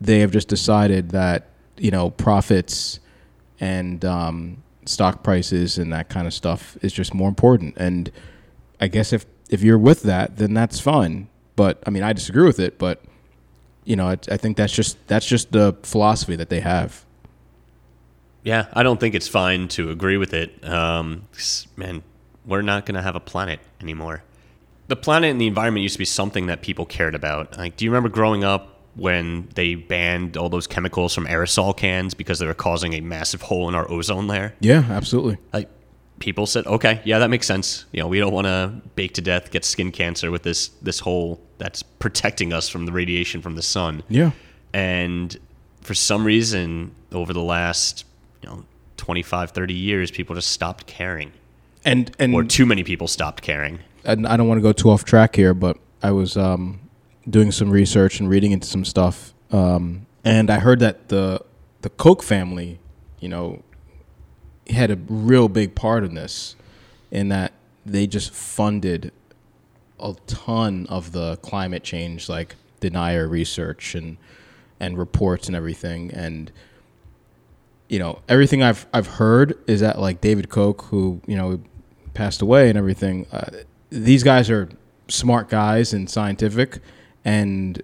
they 0.00 0.20
have 0.20 0.30
just 0.30 0.48
decided 0.48 1.10
that 1.10 1.48
you 1.78 1.90
know 1.90 2.10
profits 2.10 3.00
and 3.60 4.04
um, 4.04 4.62
stock 4.84 5.22
prices 5.22 5.78
and 5.78 5.92
that 5.92 6.08
kind 6.08 6.26
of 6.26 6.34
stuff 6.34 6.76
is 6.82 6.92
just 6.92 7.14
more 7.14 7.28
important. 7.28 7.74
And 7.76 8.10
I 8.80 8.88
guess 8.88 9.12
if 9.12 9.26
if 9.48 9.62
you're 9.62 9.78
with 9.78 10.02
that, 10.02 10.36
then 10.36 10.54
that's 10.54 10.80
fine. 10.80 11.28
But 11.56 11.82
I 11.86 11.90
mean, 11.90 12.02
I 12.02 12.12
disagree 12.12 12.46
with 12.46 12.58
it. 12.58 12.78
But 12.78 13.02
you 13.84 13.96
know, 13.96 14.08
I, 14.08 14.18
I 14.30 14.36
think 14.36 14.56
that's 14.56 14.72
just 14.72 14.96
that's 15.06 15.26
just 15.26 15.52
the 15.52 15.76
philosophy 15.82 16.36
that 16.36 16.48
they 16.48 16.60
have. 16.60 17.04
Yeah, 18.42 18.66
I 18.74 18.82
don't 18.82 19.00
think 19.00 19.14
it's 19.14 19.28
fine 19.28 19.68
to 19.68 19.90
agree 19.90 20.18
with 20.18 20.34
it. 20.34 20.62
Um, 20.68 21.26
man, 21.76 22.02
we're 22.44 22.62
not 22.62 22.84
going 22.84 22.94
to 22.94 23.02
have 23.02 23.16
a 23.16 23.20
planet 23.20 23.60
anymore. 23.80 24.22
The 24.88 24.96
planet 24.96 25.30
and 25.30 25.40
the 25.40 25.46
environment 25.46 25.82
used 25.82 25.94
to 25.94 25.98
be 25.98 26.04
something 26.04 26.46
that 26.46 26.60
people 26.60 26.84
cared 26.84 27.14
about. 27.14 27.56
Like, 27.56 27.76
do 27.76 27.86
you 27.86 27.90
remember 27.90 28.10
growing 28.10 28.44
up 28.44 28.82
when 28.96 29.48
they 29.54 29.74
banned 29.74 30.36
all 30.36 30.50
those 30.50 30.66
chemicals 30.66 31.14
from 31.14 31.26
aerosol 31.26 31.74
cans 31.74 32.12
because 32.12 32.38
they 32.38 32.46
were 32.46 32.52
causing 32.52 32.92
a 32.92 33.00
massive 33.00 33.42
hole 33.42 33.66
in 33.66 33.74
our 33.74 33.90
ozone 33.90 34.26
layer? 34.26 34.54
Yeah, 34.60 34.84
absolutely. 34.90 35.38
Like, 35.54 35.70
people 36.18 36.46
said, 36.46 36.66
okay, 36.66 37.00
yeah, 37.04 37.18
that 37.18 37.28
makes 37.30 37.46
sense. 37.46 37.84
You 37.92 38.00
know, 38.00 38.08
we 38.08 38.18
don't 38.18 38.32
want 38.32 38.46
to 38.46 38.72
bake 38.94 39.14
to 39.14 39.20
death, 39.20 39.50
get 39.50 39.64
skin 39.64 39.90
cancer 39.92 40.30
with 40.30 40.42
this 40.42 40.68
this 40.82 41.00
hole 41.00 41.40
that's 41.58 41.82
protecting 41.98 42.52
us 42.52 42.68
from 42.68 42.86
the 42.86 42.92
radiation 42.92 43.40
from 43.42 43.54
the 43.56 43.62
sun 43.62 44.02
Yeah. 44.08 44.30
and 44.72 45.36
for 45.80 45.94
some 45.94 46.24
reason 46.24 46.92
over 47.12 47.32
the 47.32 47.42
last 47.42 48.04
you 48.42 48.48
know 48.48 48.64
25 48.96 49.50
30 49.50 49.74
years 49.74 50.10
people 50.10 50.34
just 50.34 50.48
stopped 50.50 50.86
caring 50.86 51.30
And 51.84 52.10
and 52.18 52.34
or 52.34 52.42
too 52.44 52.66
many 52.66 52.82
people 52.84 53.06
stopped 53.06 53.42
caring 53.42 53.78
and 54.04 54.26
I 54.26 54.36
don't 54.36 54.48
want 54.48 54.58
to 54.58 54.62
go 54.62 54.72
too 54.72 54.90
off 54.90 55.04
track 55.04 55.36
here, 55.36 55.54
but 55.54 55.78
I 56.02 56.10
was 56.10 56.36
um, 56.36 56.80
doing 57.28 57.50
some 57.52 57.70
research 57.70 58.20
and 58.20 58.28
reading 58.28 58.52
into 58.52 58.66
some 58.66 58.84
stuff, 58.84 59.32
um, 59.50 60.04
and 60.24 60.50
I 60.50 60.58
heard 60.58 60.80
that 60.80 61.08
the 61.08 61.40
the 61.80 61.88
Koch 61.88 62.22
family, 62.22 62.78
you 63.20 63.28
know, 63.30 63.62
had 64.70 64.90
a 64.90 64.96
real 65.08 65.48
big 65.48 65.74
part 65.74 66.04
in 66.04 66.14
this, 66.14 66.56
in 67.10 67.28
that 67.28 67.52
they 67.84 68.06
just 68.06 68.32
funded 68.32 69.12
a 70.00 70.14
ton 70.26 70.86
of 70.88 71.12
the 71.12 71.36
climate 71.36 71.82
change 71.82 72.28
like 72.28 72.56
denier 72.80 73.26
research 73.28 73.94
and 73.94 74.16
and 74.80 74.98
reports 74.98 75.46
and 75.46 75.56
everything. 75.56 76.10
And 76.12 76.50
you 77.88 77.98
know 77.98 78.20
everything 78.28 78.62
I've 78.62 78.86
I've 78.92 79.06
heard 79.06 79.58
is 79.66 79.80
that 79.80 79.98
like 79.98 80.20
David 80.20 80.48
Koch 80.48 80.82
who 80.86 81.20
you 81.26 81.36
know 81.36 81.60
passed 82.14 82.42
away 82.42 82.68
and 82.68 82.78
everything 82.78 83.26
uh, 83.32 83.50
these 83.90 84.22
guys 84.22 84.50
are 84.50 84.68
smart 85.08 85.48
guys 85.48 85.92
and 85.92 86.08
scientific. 86.08 86.80
And 87.24 87.82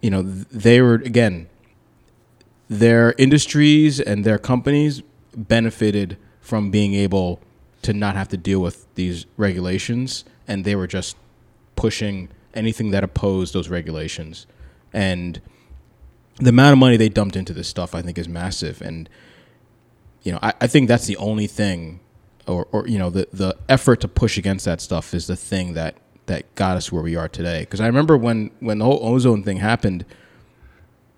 you 0.00 0.10
know 0.10 0.22
they 0.22 0.80
were 0.80 0.94
again 0.94 1.48
their 2.68 3.14
industries 3.18 4.00
and 4.00 4.24
their 4.24 4.38
companies 4.38 5.02
benefited 5.36 6.16
from 6.40 6.70
being 6.70 6.94
able 6.94 7.40
to 7.82 7.92
not 7.92 8.16
have 8.16 8.28
to 8.28 8.36
deal 8.36 8.60
with 8.60 8.86
these 8.94 9.26
regulations 9.36 10.24
and 10.46 10.64
they 10.64 10.74
were 10.74 10.86
just 10.86 11.16
pushing 11.76 12.28
anything 12.54 12.90
that 12.90 13.02
opposed 13.02 13.54
those 13.54 13.68
regulations. 13.68 14.46
And 14.92 15.40
the 16.36 16.50
amount 16.50 16.72
of 16.72 16.78
money 16.78 16.96
they 16.96 17.08
dumped 17.08 17.36
into 17.36 17.52
this 17.52 17.68
stuff 17.68 17.94
i 17.94 18.02
think 18.02 18.18
is 18.18 18.28
massive. 18.28 18.80
And 18.80 19.08
you 20.22 20.32
know 20.32 20.38
i, 20.42 20.52
I 20.60 20.66
think 20.66 20.88
that's 20.88 21.06
the 21.06 21.16
only 21.16 21.46
thing 21.46 22.00
or, 22.46 22.66
or 22.72 22.86
you 22.86 22.98
know 22.98 23.10
the, 23.10 23.28
the 23.32 23.56
effort 23.68 24.00
to 24.02 24.08
push 24.08 24.36
against 24.36 24.64
that 24.64 24.80
stuff 24.80 25.14
is 25.14 25.26
the 25.26 25.36
thing 25.36 25.74
that 25.74 25.96
that 26.26 26.54
got 26.54 26.76
us 26.76 26.90
where 26.90 27.02
we 27.02 27.16
are 27.16 27.28
today. 27.28 27.60
Because 27.60 27.80
i 27.80 27.86
remember 27.86 28.16
when 28.16 28.50
when 28.60 28.78
the 28.78 28.84
whole 28.84 29.00
ozone 29.02 29.42
thing 29.42 29.58
happened 29.58 30.04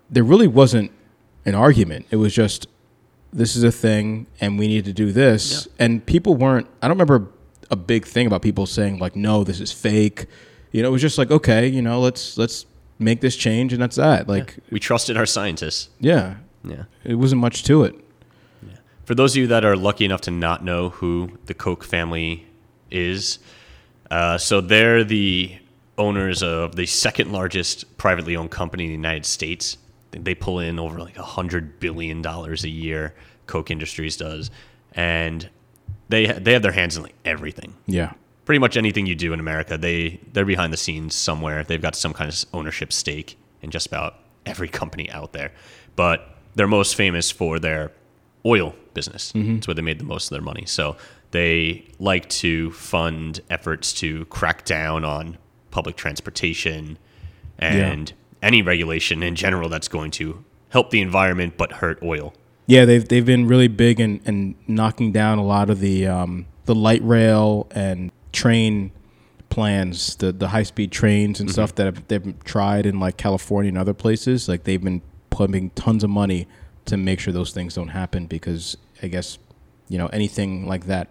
there 0.09 0.23
really 0.23 0.47
wasn't 0.47 0.91
an 1.45 1.55
argument. 1.55 2.05
It 2.11 2.17
was 2.17 2.33
just 2.33 2.67
this 3.37 3.55
is 3.55 3.63
a 3.63 3.71
thing 3.71 4.25
and 4.41 4.57
we 4.57 4.67
need 4.67 4.83
to 4.85 4.93
do 4.93 5.11
this. 5.11 5.67
And 5.79 6.03
people 6.05 6.35
weren't 6.35 6.67
i 6.81 6.87
don't 6.87 6.97
remember 6.97 7.29
a 7.69 7.75
big 7.75 8.05
thing 8.05 8.25
about 8.27 8.41
people 8.41 8.65
saying 8.65 8.97
like 8.97 9.15
no 9.15 9.43
this 9.43 9.59
is 9.59 9.71
fake. 9.71 10.25
You 10.71 10.81
know 10.81 10.89
it 10.89 10.91
was 10.91 11.01
just 11.01 11.17
like 11.17 11.31
okay 11.31 11.67
you 11.67 11.81
know 11.81 11.99
let's 12.01 12.37
let's 12.37 12.65
make 12.99 13.21
this 13.21 13.35
change 13.35 13.73
and 13.73 13.81
that's 13.81 13.95
that. 13.97 14.27
Like 14.27 14.57
we 14.71 14.79
trusted 14.79 15.15
our 15.17 15.25
scientists. 15.27 15.89
Yeah. 15.99 16.37
Yeah. 16.63 16.83
It 17.03 17.15
wasn't 17.15 17.41
much 17.41 17.63
to 17.65 17.83
it. 17.83 17.95
Yeah. 18.67 18.77
for 19.05 19.13
those 19.15 19.33
of 19.33 19.37
you 19.37 19.47
that 19.47 19.63
are 19.63 19.75
lucky 19.75 20.03
enough 20.03 20.21
to 20.21 20.31
not 20.31 20.63
know 20.63 20.89
who 20.89 21.37
the 21.45 21.53
koch 21.53 21.83
family 21.83 22.47
is 22.89 23.39
uh, 24.09 24.37
so 24.37 24.61
they're 24.61 25.03
the 25.03 25.57
owners 25.97 26.41
of 26.41 26.75
the 26.75 26.85
second 26.85 27.31
largest 27.31 27.97
privately 27.97 28.35
owned 28.35 28.49
company 28.51 28.85
in 28.85 28.89
the 28.89 28.95
united 28.95 29.25
states 29.25 29.77
they 30.11 30.35
pull 30.35 30.59
in 30.59 30.79
over 30.79 30.99
like 30.99 31.17
a 31.17 31.23
hundred 31.23 31.79
billion 31.79 32.21
dollars 32.21 32.63
a 32.63 32.69
year 32.69 33.13
Koch 33.45 33.69
industries 33.71 34.17
does 34.17 34.51
and 34.93 35.49
they 36.09 36.25
they 36.27 36.53
have 36.53 36.61
their 36.61 36.71
hands 36.71 36.97
in 36.97 37.03
like 37.03 37.15
everything 37.25 37.75
yeah 37.85 38.13
pretty 38.47 38.59
much 38.59 38.77
anything 38.77 39.05
you 39.05 39.13
do 39.13 39.33
in 39.33 39.41
America, 39.41 39.77
they 39.77 40.21
they're 40.31 40.45
behind 40.45 40.71
the 40.71 40.77
scenes 40.77 41.13
somewhere. 41.13 41.65
They've 41.65 41.81
got 41.81 41.97
some 41.97 42.13
kind 42.13 42.31
of 42.31 42.45
ownership 42.53 42.93
stake 42.93 43.37
in 43.61 43.71
just 43.71 43.85
about 43.87 44.15
every 44.45 44.69
company 44.69 45.11
out 45.11 45.33
there. 45.33 45.51
But 45.97 46.33
they're 46.55 46.65
most 46.65 46.95
famous 46.95 47.29
for 47.29 47.59
their 47.59 47.91
oil 48.45 48.73
business. 48.93 49.33
Mm-hmm. 49.33 49.57
It's 49.57 49.67
where 49.67 49.75
they 49.75 49.81
made 49.81 49.99
the 49.99 50.05
most 50.05 50.27
of 50.27 50.29
their 50.29 50.41
money. 50.41 50.65
So 50.65 50.95
they 51.31 51.85
like 51.99 52.29
to 52.29 52.71
fund 52.71 53.41
efforts 53.49 53.91
to 53.95 54.23
crack 54.25 54.63
down 54.63 55.03
on 55.03 55.37
public 55.69 55.97
transportation 55.97 56.97
and 57.59 58.13
any 58.41 58.61
regulation 58.61 59.23
in 59.23 59.35
general 59.35 59.69
that's 59.69 59.87
going 59.87 60.11
to 60.11 60.43
help 60.69 60.89
the 60.91 61.01
environment 61.01 61.55
but 61.57 61.73
hurt 61.73 62.01
oil. 62.03 62.33
Yeah, 62.65 62.85
they've 62.85 63.07
they've 63.07 63.25
been 63.25 63.47
really 63.47 63.69
big 63.69 63.99
in, 63.99 64.19
in 64.25 64.55
knocking 64.67 65.11
down 65.11 65.37
a 65.37 65.43
lot 65.43 65.69
of 65.69 65.79
the 65.79 66.07
um, 66.07 66.45
the 66.65 66.75
light 66.75 67.01
rail 67.03 67.67
and 67.71 68.11
train 68.33 68.91
plans, 69.49 70.15
the 70.17 70.31
the 70.31 70.49
high 70.49 70.63
speed 70.63 70.91
trains 70.91 71.39
and 71.39 71.49
stuff 71.49 71.75
that 71.75 71.85
have, 71.85 72.07
they've 72.07 72.43
tried 72.43 72.85
in 72.85 72.99
like 72.99 73.17
California 73.17 73.69
and 73.69 73.77
other 73.77 73.93
places. 73.93 74.49
Like 74.49 74.65
they've 74.65 74.83
been 74.83 75.01
pumping 75.29 75.69
tons 75.71 76.03
of 76.03 76.09
money 76.09 76.47
to 76.85 76.97
make 76.97 77.19
sure 77.19 77.33
those 77.33 77.51
things 77.51 77.75
don't 77.75 77.89
happen 77.89 78.25
because 78.27 78.75
I 79.01 79.07
guess 79.07 79.37
you 79.87 79.97
know 79.97 80.07
anything 80.07 80.67
like 80.67 80.87
that 80.87 81.07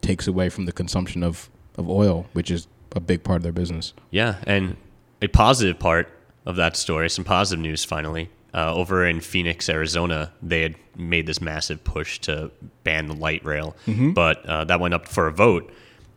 takes 0.00 0.28
away 0.28 0.48
from 0.48 0.66
the 0.66 0.72
consumption 0.72 1.24
of 1.24 1.50
of 1.76 1.88
oil, 1.88 2.26
which 2.34 2.52
is 2.52 2.68
a 2.94 3.00
big 3.00 3.24
part 3.24 3.38
of 3.38 3.42
their 3.42 3.52
business. 3.52 3.94
Yeah, 4.10 4.36
and 4.46 4.76
a 5.20 5.26
positive 5.26 5.78
part 5.78 6.08
of 6.48 6.56
that 6.56 6.76
story, 6.76 7.08
some 7.10 7.24
positive 7.24 7.62
news 7.62 7.84
finally. 7.84 8.30
Uh, 8.54 8.74
over 8.74 9.06
in 9.06 9.20
Phoenix, 9.20 9.68
Arizona, 9.68 10.32
they 10.42 10.62
had 10.62 10.74
made 10.96 11.26
this 11.26 11.40
massive 11.40 11.84
push 11.84 12.18
to 12.20 12.50
ban 12.82 13.06
the 13.06 13.14
light 13.14 13.44
rail, 13.44 13.76
but 14.14 14.44
uh, 14.46 14.64
that 14.64 14.80
went 14.80 14.94
up 14.94 15.06
for 15.06 15.26
a 15.26 15.32
vote, 15.32 15.70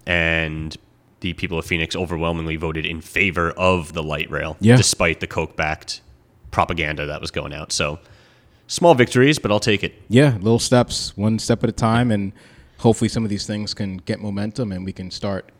and 0.08 0.76
the 1.20 1.34
people 1.34 1.60
of 1.60 1.66
Phoenix 1.66 1.94
overwhelmingly 1.96 2.56
voted 2.56 2.86
in 2.86 3.02
favor 3.02 3.52
of 3.52 3.92
the 3.94 4.02
light 4.02 4.32
rail, 4.32 4.56
Yeah. 4.62 4.78
despite 4.78 5.20
the 5.20 5.28
Koch-backed 5.28 6.02
propaganda 6.52 7.06
that 7.06 7.20
was 7.22 7.32
going 7.32 7.54
out. 7.54 7.74
So, 7.74 8.00
small 8.68 8.96
victories, 8.96 9.38
but 9.38 9.52
I'll 9.52 9.60
take 9.60 9.84
it. 9.84 9.94
Yeah, 10.08 10.36
little 10.40 10.58
steps, 10.58 11.16
one 11.18 11.38
step 11.38 11.64
at 11.66 11.70
a 11.70 11.74
time, 11.74 12.10
and 12.12 12.32
hopefully 12.80 13.10
some 13.10 13.24
of 13.26 13.30
these 13.30 13.46
things 13.46 13.74
can 13.74 13.98
get 13.98 14.22
momentum, 14.22 14.72
and 14.72 14.86
we 14.86 14.94
can 14.94 15.12
start 15.12 15.52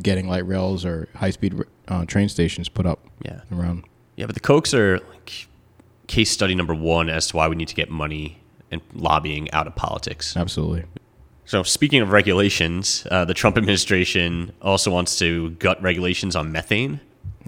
getting 0.00 0.28
light 0.28 0.46
rails 0.46 0.84
or 0.84 1.08
high 1.16 1.30
speed 1.30 1.54
uh, 1.88 2.04
train 2.04 2.28
stations 2.28 2.68
put 2.68 2.84
up 2.86 3.00
Yeah. 3.24 3.40
around. 3.50 3.84
Yeah, 4.20 4.26
but 4.26 4.34
the 4.34 4.40
Kochs 4.42 4.74
are 4.74 4.98
like 4.98 5.46
case 6.06 6.30
study 6.30 6.54
number 6.54 6.74
one 6.74 7.08
as 7.08 7.28
to 7.28 7.38
why 7.38 7.48
we 7.48 7.56
need 7.56 7.68
to 7.68 7.74
get 7.74 7.88
money 7.88 8.38
and 8.70 8.82
lobbying 8.92 9.50
out 9.52 9.66
of 9.66 9.74
politics. 9.74 10.36
Absolutely. 10.36 10.84
So, 11.46 11.62
speaking 11.62 12.02
of 12.02 12.10
regulations, 12.12 13.06
uh, 13.10 13.24
the 13.24 13.32
Trump 13.32 13.56
administration 13.56 14.52
also 14.60 14.90
wants 14.90 15.18
to 15.20 15.52
gut 15.52 15.82
regulations 15.82 16.36
on 16.36 16.52
methane, 16.52 17.00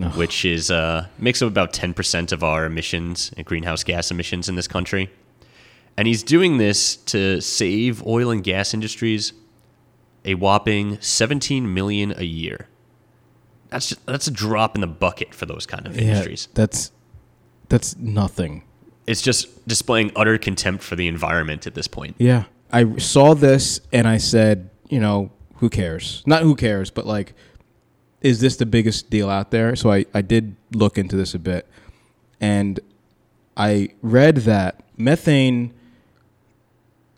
Ugh. 0.02 0.17
which 0.17 0.47
is 0.47 0.71
uh, 0.71 1.09
makes 1.19 1.43
up 1.43 1.49
about 1.49 1.75
ten 1.75 1.93
percent 1.93 2.33
of 2.33 2.43
our 2.43 2.64
emissions, 2.64 3.33
and 3.37 3.45
greenhouse 3.45 3.85
gas 3.85 4.11
emissions 4.11 4.49
in 4.49 4.55
this 4.55 4.67
country. 4.67 5.11
And 5.99 6.09
he's 6.09 6.23
doing 6.23 6.57
this 6.57 6.97
to 6.97 7.43
save 7.43 8.02
oil 8.07 8.31
and 8.31 8.43
gas 8.43 8.73
industries 8.73 9.35
a 10.25 10.37
whopping 10.37 10.99
seventeen 11.02 11.75
million 11.75 12.14
a 12.17 12.25
year. 12.25 12.67
That's 13.73 13.88
just, 13.88 14.07
that's 14.07 14.26
a 14.26 14.31
drop 14.31 14.75
in 14.76 14.81
the 14.83 14.87
bucket 14.87 15.35
for 15.35 15.47
those 15.47 15.67
kind 15.67 15.87
of 15.87 15.99
industries. 15.99 16.47
Yeah, 16.50 16.55
that's 16.55 16.93
that's 17.69 17.97
nothing. 17.97 18.62
It's 19.07 19.23
just 19.23 19.67
displaying 19.67 20.12
utter 20.14 20.38
contempt 20.38 20.85
for 20.85 20.95
the 20.95 21.09
environment 21.09 21.67
at 21.67 21.75
this 21.75 21.88
point. 21.88 22.14
Yeah, 22.19 22.45
I 22.71 22.97
saw 22.99 23.35
this 23.35 23.81
and 23.93 24.07
I 24.07 24.19
said, 24.19 24.71
you 24.88 25.00
know, 25.00 25.33
who 25.57 25.69
cares? 25.71 26.23
Not 26.26 26.43
who 26.43 26.55
cares, 26.55 26.91
but 26.91 27.07
like, 27.07 27.35
is 28.21 28.41
this 28.41 28.57
the 28.57 28.67
biggest 28.67 29.11
deal 29.11 29.29
out 29.31 29.50
there? 29.50 29.75
So 29.75 29.91
I 29.91 30.05
I 30.14 30.23
did 30.23 30.55
look 30.73 30.99
into 30.99 31.17
this 31.17 31.35
a 31.35 31.38
bit, 31.38 31.67
and 32.41 32.79
I 33.57 33.88
read 34.02 34.37
that 34.38 34.83
methane. 34.97 35.73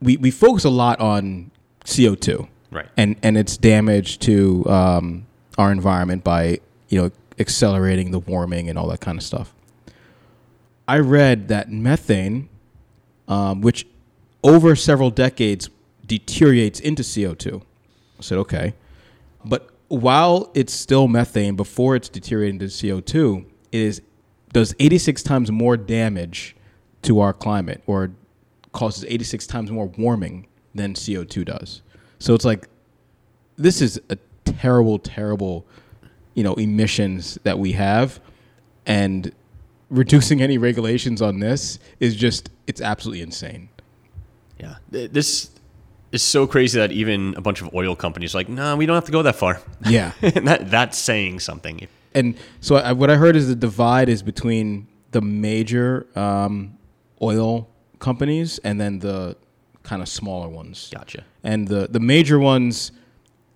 We 0.01 0.17
we 0.19 0.31
focus 0.31 0.65
a 0.65 0.71
lot 0.71 1.01
on 1.01 1.51
CO 1.87 2.15
two, 2.15 2.49
Right. 2.71 2.87
and 2.97 3.17
and 3.23 3.37
its 3.37 3.57
damage 3.57 4.19
to 4.21 4.65
um, 4.69 5.27
our 5.59 5.71
environment 5.73 6.25
by 6.25 6.59
you 6.89 7.01
know 7.01 7.11
accelerating 7.39 8.11
the 8.11 8.19
warming 8.19 8.69
and 8.69 8.79
all 8.79 8.89
that 8.89 9.01
kind 9.01 9.19
of 9.19 9.25
stuff. 9.25 9.55
I 10.87 10.99
read 10.99 11.49
that 11.49 11.71
methane, 11.71 12.49
um, 13.27 13.61
which 13.61 13.87
over 14.43 14.77
several 14.77 15.11
decades 15.11 15.71
deteriorates 16.07 16.81
into 16.81 17.03
CO2. 17.03 17.61
I 17.61 18.23
said, 18.23 18.39
okay. 18.39 18.75
But 19.45 19.71
while 19.89 20.51
it's 20.55 20.73
still 20.73 21.09
methane, 21.09 21.57
before 21.57 21.97
it's 21.97 22.09
deteriorating 22.09 22.59
to 22.61 22.67
CO2, 22.67 23.45
it 23.73 23.81
is 23.81 24.03
does 24.53 24.73
86 24.79 25.23
times 25.25 25.51
more 25.51 25.77
damage 25.77 26.55
to 27.03 27.19
our 27.19 27.33
climate 27.33 27.83
or 27.87 28.13
causes 28.73 29.05
86 29.09 29.49
times 29.49 29.71
more 29.71 29.87
warming 29.99 30.47
than 30.75 30.95
CO2 30.95 31.45
does. 31.45 31.83
So 32.21 32.35
it's 32.35 32.45
like 32.45 32.69
this 33.57 33.83
is 33.83 34.01
a 34.11 34.19
terrible, 34.65 34.99
terrible, 34.99 35.67
you 36.33 36.43
know, 36.43 36.55
emissions 36.55 37.39
that 37.43 37.59
we 37.59 37.73
have, 37.73 38.19
and 38.87 39.31
reducing 39.91 40.41
any 40.41 40.57
regulations 40.57 41.21
on 41.21 41.39
this 41.39 41.79
is 42.01 42.17
just 42.17 42.49
it's 42.67 42.81
absolutely 42.81 43.21
insane. 43.21 43.69
Yeah. 44.59 44.77
This 44.91 45.51
is 46.13 46.23
so 46.23 46.47
crazy 46.47 46.79
that 46.79 46.93
even 46.93 47.35
a 47.37 47.43
bunch 47.43 47.61
of 47.61 47.75
oil 47.75 47.95
companies 47.95 48.35
are 48.35 48.39
like, 48.39 48.49
no, 48.49 48.75
we 48.77 48.87
don't 48.87 48.95
have 48.95 49.05
to 49.05 49.13
go 49.13 49.23
that 49.23 49.37
far. 49.37 49.61
Yeah. 49.85 50.13
that, 50.21 50.71
that's 50.71 50.97
saying 50.97 51.41
something. 51.41 51.87
and 52.15 52.35
so 52.61 52.77
I, 52.77 52.93
what 52.93 53.11
I 53.11 53.17
heard 53.17 53.37
is 53.37 53.49
the 53.49 53.55
divide 53.55 54.09
is 54.09 54.23
between 54.23 54.87
the 55.11 55.21
major 55.21 56.07
um, 56.17 56.79
oil 57.21 57.69
companies 57.99 58.59
and 58.65 58.81
then 58.81 59.01
the 59.01 59.37
kind 59.83 60.01
of 60.01 60.09
smaller 60.09 60.49
ones. 60.49 60.91
Gotcha. 60.95 61.25
And 61.43 61.69
the 61.69 61.89
the 61.91 62.01
major 62.01 62.39
ones, 62.39 62.93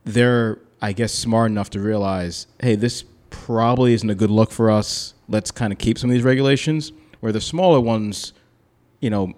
they're 0.04 0.58
I 0.80 0.92
guess 0.92 1.12
smart 1.12 1.50
enough 1.50 1.70
to 1.70 1.80
realize, 1.80 2.46
hey, 2.60 2.76
this 2.76 3.04
probably 3.30 3.94
isn't 3.94 4.08
a 4.08 4.14
good 4.14 4.30
look 4.30 4.50
for 4.50 4.70
us. 4.70 5.14
Let's 5.28 5.50
kind 5.50 5.72
of 5.72 5.78
keep 5.78 5.98
some 5.98 6.10
of 6.10 6.14
these 6.14 6.24
regulations. 6.24 6.92
Where 7.20 7.32
the 7.32 7.40
smaller 7.40 7.80
ones, 7.80 8.32
you 9.00 9.10
know, 9.10 9.32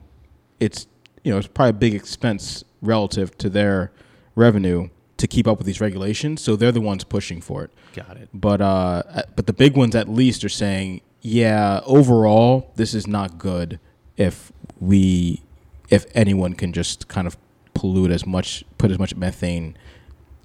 it's 0.59 0.87
you 1.25 1.33
know 1.33 1.39
it's 1.39 1.49
probably 1.49 1.71
a 1.71 1.75
big 1.75 1.95
expense 1.95 2.65
relative 2.83 3.37
to 3.39 3.49
their 3.49 3.91
revenue 4.35 4.91
to 5.17 5.27
keep 5.27 5.47
up 5.47 5.59
with 5.59 5.67
these 5.67 5.81
regulations. 5.81 6.41
So 6.41 6.57
they're 6.57 6.73
the 6.73 6.81
ones 6.81 7.05
pushing 7.05 7.41
for 7.41 7.65
it. 7.65 7.71
Got 7.95 8.17
it. 8.17 8.29
But 8.35 8.61
uh, 8.61 9.03
but 9.35 9.47
the 9.47 9.53
big 9.53 9.77
ones 9.77 9.95
at 9.95 10.09
least 10.09 10.45
are 10.45 10.51
saying, 10.51 11.01
yeah, 11.21 11.81
overall, 11.85 12.73
this 12.77 12.95
is 12.95 13.07
not 13.07 13.39
good. 13.39 13.79
If 14.17 14.53
we, 14.79 15.43
if 15.89 16.07
anyone 16.15 16.55
can 16.55 16.73
just 16.73 17.09
kind 17.09 17.27
of 17.27 17.37
pollute 17.75 18.11
as 18.11 18.27
much, 18.27 18.65
put 18.79 18.91
as 18.91 18.99
much 18.99 19.17
methane 19.17 19.77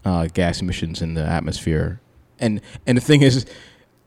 uh, 0.05 0.27
gas 0.33 0.61
emissions 0.61 1.01
in 1.01 1.15
the 1.15 1.23
atmosphere, 1.25 1.99
and 2.39 2.61
and 2.87 2.97
the 2.97 3.01
thing 3.01 3.21
is, 3.21 3.45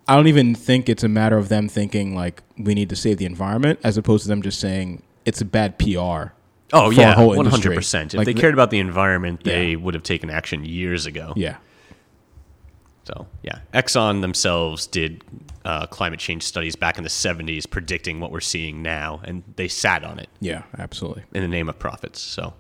I 0.07 0.14
don't 0.17 0.28
even 0.28 0.55
think 0.55 0.88
it's 0.88 1.02
a 1.05 1.09
matter 1.09 1.37
of 1.37 1.49
them 1.50 1.69
thinking 1.69 2.14
like 2.14 2.43
we 2.57 2.75
need 2.75 2.88
to 2.90 2.97
save 2.97 3.19
the 3.19 3.26
environment, 3.26 3.78
as 3.85 3.97
opposed 3.99 4.23
to 4.23 4.28
them 4.28 4.40
just 4.43 4.59
saying 4.61 5.02
it's 5.25 5.40
a 5.40 5.45
bad 5.45 5.78
PR. 5.78 6.33
Oh, 6.73 6.90
yeah. 6.90 7.14
100%. 7.14 8.07
If 8.07 8.14
Like 8.14 8.26
they 8.26 8.35
cared 8.35 8.52
about 8.52 8.71
the 8.71 8.78
environment, 8.78 9.43
they 9.45 9.71
Yeah. 9.71 9.76
would 9.76 9.95
have 9.95 10.02
taken 10.02 10.28
action 10.28 10.67
years 10.67 11.07
ago. 11.07 11.33
Yeah, 11.35 11.57
So, 13.05 13.26
yeah. 13.43 13.61
Exxon 13.73 14.21
themselves 14.21 14.87
did 14.87 15.25
uh, 15.64 15.87
climate 15.87 16.21
change 16.21 16.43
studies 16.43 16.76
back 16.76 16.99
in 16.99 17.05
the 17.05 17.11
70s 17.11 17.69
predicting 17.69 18.21
what 18.21 18.31
we're 18.31 18.40
seeing 18.40 18.83
now, 18.83 19.21
and 19.25 19.45
they 19.57 19.67
sat 19.69 20.05
on 20.05 20.19
it 20.19 20.28
yeah, 20.40 20.62
absolutely. 20.78 21.25
in 21.33 21.40
the 21.43 21.49
name 21.49 21.69
of 21.71 21.78
profits. 21.78 22.21
So, 22.21 22.52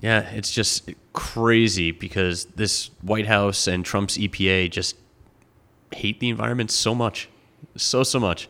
yeah, 0.00 0.20
it's 0.30 0.50
just 0.52 0.90
crazy 1.12 1.90
because 1.92 2.46
this 2.46 2.90
White 3.02 3.26
House 3.26 3.66
and 3.66 3.84
Trump's 3.84 4.16
EPA 4.18 4.70
just 4.70 4.96
hate 5.92 6.20
the 6.20 6.28
environment 6.28 6.70
so 6.70 6.94
much. 6.94 7.28
So, 7.76 8.02
so 8.02 8.18
much. 8.18 8.48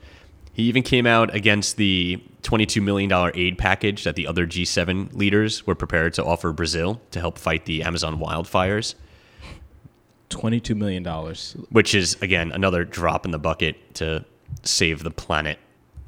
He 0.53 0.65
even 0.65 0.83
came 0.83 1.07
out 1.07 1.35
against 1.35 1.77
the 1.77 2.23
$22 2.43 2.83
million 2.83 3.11
aid 3.35 3.59
package 3.59 4.05
that 4.05 4.15
the 4.15 4.27
other 4.27 4.47
G7 4.47 5.15
leaders 5.15 5.67
were 5.67 5.75
prepared 5.75 6.15
to 6.15 6.25
offer 6.25 6.53
Brazil 6.53 7.01
to 7.13 7.21
help 7.21 7.39
fight 7.39 7.65
the 7.67 7.83
Amazon 7.83 8.19
wildfires, 8.19 8.95
Twenty-two 10.29 10.77
million 10.77 11.03
dollars, 11.03 11.57
which 11.71 11.93
is, 11.93 12.17
again, 12.23 12.53
another 12.53 12.85
drop 12.85 13.25
in 13.25 13.33
the 13.33 13.39
bucket 13.39 13.95
to 13.95 14.25
save 14.63 15.03
the 15.03 15.11
planet. 15.11 15.59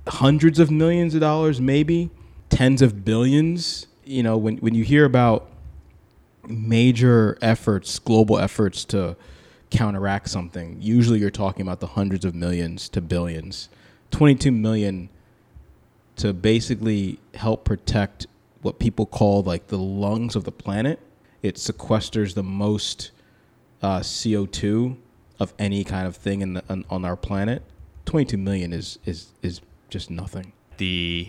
hundreds 0.07 0.61
of 0.61 0.71
millions 0.71 1.14
of 1.14 1.21
dollars, 1.21 1.61
maybe 1.61 2.09
tens 2.49 2.83
of 2.83 3.05
billions. 3.05 3.88
You 4.05 4.23
know, 4.23 4.37
when 4.37 4.57
when 4.59 4.75
you 4.75 4.85
hear 4.85 5.05
about 5.05 5.49
major 6.49 7.38
efforts, 7.41 7.99
global 7.99 8.38
efforts 8.38 8.85
to 8.87 9.17
counteract 9.71 10.29
something, 10.29 10.77
usually 10.81 11.19
you're 11.21 11.31
talking 11.31 11.62
about 11.62 11.81
the 11.81 11.87
hundreds 11.88 12.25
of 12.25 12.35
millions 12.35 12.88
to 12.91 13.01
billions. 13.01 13.69
Twenty-two 14.11 14.53
million 14.53 15.09
to 16.17 16.33
basically 16.33 17.19
help 17.35 17.65
protect 17.65 18.27
what 18.61 18.79
people 18.79 19.07
call 19.07 19.43
like 19.43 19.69
the 19.69 19.79
lungs 19.79 20.37
of 20.37 20.45
the 20.45 20.53
planet. 20.53 21.01
It 21.43 21.57
sequesters 21.57 22.35
the 22.35 22.43
most 22.43 23.11
uh, 23.83 24.01
CO2 24.01 24.97
of 25.41 25.53
any 25.59 25.83
kind 25.83 26.07
of 26.07 26.15
thing 26.15 26.41
in 26.41 26.55
the, 26.55 26.65
on, 26.69 26.85
on 26.88 27.05
our 27.05 27.17
planet. 27.17 27.62
22 28.07 28.37
million 28.37 28.73
is 28.73 28.99
is 29.05 29.33
is 29.43 29.61
just 29.88 30.11
nothing. 30.11 30.53
the 30.79 31.29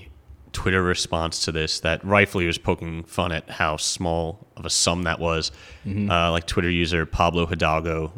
Twitter 0.53 0.81
response 0.81 1.43
to 1.45 1.51
this 1.51 1.79
that 1.81 2.03
rightfully 2.05 2.45
was 2.47 2.57
poking 2.57 3.03
fun 3.03 3.31
at 3.31 3.49
how 3.49 3.75
small 3.77 4.47
of 4.55 4.65
a 4.65 4.69
sum 4.69 5.03
that 5.03 5.19
was. 5.19 5.51
Uh, 5.85 6.31
like 6.31 6.47
Twitter 6.47 6.69
user 6.69 7.05
Pablo 7.05 7.45
Hidalgo 7.45 8.13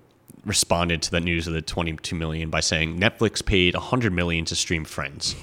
responded 0.45 1.01
to 1.01 1.11
the 1.11 1.19
news 1.19 1.47
of 1.47 1.53
the 1.53 1.61
22 1.61 2.15
million 2.15 2.49
by 2.49 2.59
saying 2.59 2.99
Netflix 2.99 3.43
paid 3.43 3.73
100 3.73 4.13
million 4.13 4.45
to 4.45 4.55
stream 4.55 4.85
Friends. 4.85 5.35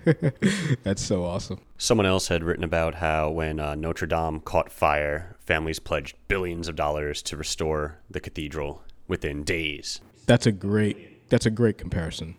That's 0.84 1.02
so 1.02 1.24
awesome. 1.24 1.60
Someone 1.78 2.06
else 2.06 2.28
had 2.28 2.44
written 2.44 2.62
about 2.62 2.94
how 2.96 3.30
when 3.30 3.58
uh, 3.58 3.74
Notre 3.74 4.06
Dame 4.06 4.40
caught 4.40 4.70
fire, 4.70 5.36
families 5.40 5.80
pledged 5.80 6.14
billions 6.28 6.68
of 6.68 6.76
dollars 6.76 7.22
to 7.22 7.36
restore 7.36 7.98
the 8.08 8.20
cathedral 8.20 8.84
within 9.08 9.42
days. 9.42 10.00
That's 10.26 10.46
a 10.46 10.52
great 10.52 11.28
that's 11.28 11.46
a 11.46 11.50
great 11.50 11.78
comparison. 11.78 12.36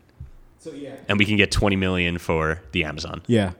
And 1.09 1.17
we 1.17 1.25
can 1.25 1.37
get 1.37 1.51
20 1.51 1.75
million 1.75 2.17
for 2.19 2.61
the 2.71 2.83
Amazon. 2.83 3.23
Yeah. 3.25 3.53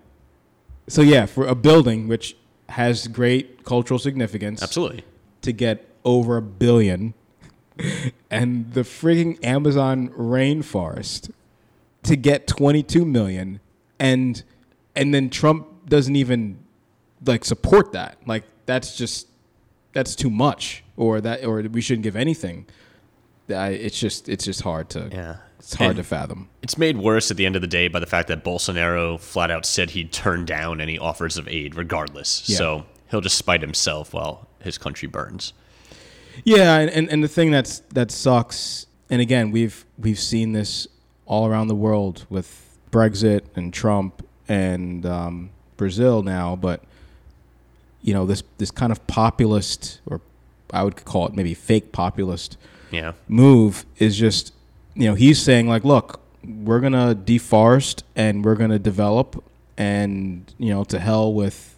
So 0.88 1.02
yeah, 1.02 1.26
for 1.26 1.46
a 1.46 1.56
building 1.56 2.08
which 2.08 2.36
has 2.70 3.08
great 3.08 3.63
cultural 3.63 4.00
significance 4.00 4.63
Absolutely. 4.63 5.04
to 5.41 5.52
get 5.52 5.88
over 6.04 6.38
a 6.38 6.41
billion 6.41 7.13
and 8.32 8.74
the 8.74 8.82
frigging 8.82 9.44
Amazon 9.44 10.10
rainforest 10.10 11.32
to 12.04 12.15
get 12.15 12.48
22 12.48 13.06
million 13.06 13.60
and 14.00 14.44
and 14.96 15.13
then 15.13 15.30
Trump 15.30 15.67
doesn't 15.88 16.15
even 16.15 16.60
like 17.26 17.46
support 17.46 17.91
that. 17.94 18.17
Like 18.26 18.44
that's 18.65 18.98
just 18.98 19.28
that's 19.94 20.15
too 20.15 20.30
much 20.30 20.84
or 20.98 21.22
that 21.22 21.46
or 21.46 21.62
we 21.62 21.82
shouldn't 21.82 22.04
give 22.04 22.15
anything. 22.15 22.65
I, 23.50 23.70
it's 23.70 24.00
just 24.00 24.30
it's 24.30 24.46
just 24.46 24.62
hard 24.62 24.89
to 24.91 25.10
Yeah. 25.12 25.36
It's 25.63 25.76
hard 25.76 25.91
And- 25.91 25.97
to 25.97 26.04
fathom. 26.04 26.50
It's 26.62 26.78
made 26.78 26.97
worse 26.97 27.32
at 27.32 27.38
the 27.38 27.45
end 27.45 27.56
of 27.56 27.62
the 27.62 27.67
day 27.67 27.88
by 27.88 28.00
the 28.00 28.06
fact 28.06 28.28
that 28.28 28.43
Bolsonaro 28.43 29.19
flat 29.19 29.50
out 29.52 29.65
said 29.65 29.91
he'd 29.91 30.12
turn 30.12 30.45
down 30.45 30.82
any 30.82 30.97
offers 30.97 31.38
of 31.38 31.47
aid 31.47 31.76
regardless. 31.76 32.47
Yeah. 32.50 32.58
So 32.58 32.86
he'll 33.10 33.21
just 33.21 33.38
spite 33.38 33.62
himself 33.62 34.13
while 34.13 34.47
his 34.60 34.78
country 34.78 35.08
burns. 35.08 35.54
Yeah, 36.43 36.78
and, 36.80 36.89
and, 36.89 37.10
and 37.10 37.24
the 37.24 37.28
thing 37.28 37.52
that's 37.52 37.80
that 37.93 38.10
sucks, 38.12 38.86
and 39.10 39.21
again, 39.21 39.52
we've 39.52 39.86
we've 40.00 40.19
seen 40.19 40.54
this 40.54 40.88
all 41.26 41.45
around 41.47 41.67
the 41.67 41.76
world 41.76 42.26
with 42.30 42.78
Brexit 42.91 43.41
and 43.56 43.74
Trump 43.74 44.26
and 44.47 45.06
um, 45.06 45.50
Brazil 45.78 46.24
now, 46.24 46.56
but 46.56 46.84
you 48.02 48.13
know 48.13 48.26
this 48.26 48.43
this 48.58 48.71
kind 48.71 48.91
of 48.91 49.06
populist, 49.08 50.00
or 50.08 50.21
I 50.74 50.84
would 50.84 51.04
call 51.06 51.28
it 51.28 51.34
maybe 51.36 51.54
fake 51.54 51.91
populist 51.91 52.58
Yeah. 52.91 53.12
move 53.28 53.86
is 53.97 54.17
just 54.17 54.54
you 54.95 55.08
know 55.08 55.15
he's 55.15 55.41
saying 55.41 55.67
like 55.67 55.84
look 55.84 56.21
we're 56.43 56.80
gonna 56.80 57.15
deforest 57.15 58.04
and 58.15 58.43
we're 58.43 58.56
gonna 58.56 58.80
develop 58.80 59.43
and 59.77 60.54
you 60.58 60.73
know 60.73 60.84
to 60.84 60.99
hell 60.99 61.34
with 61.34 61.77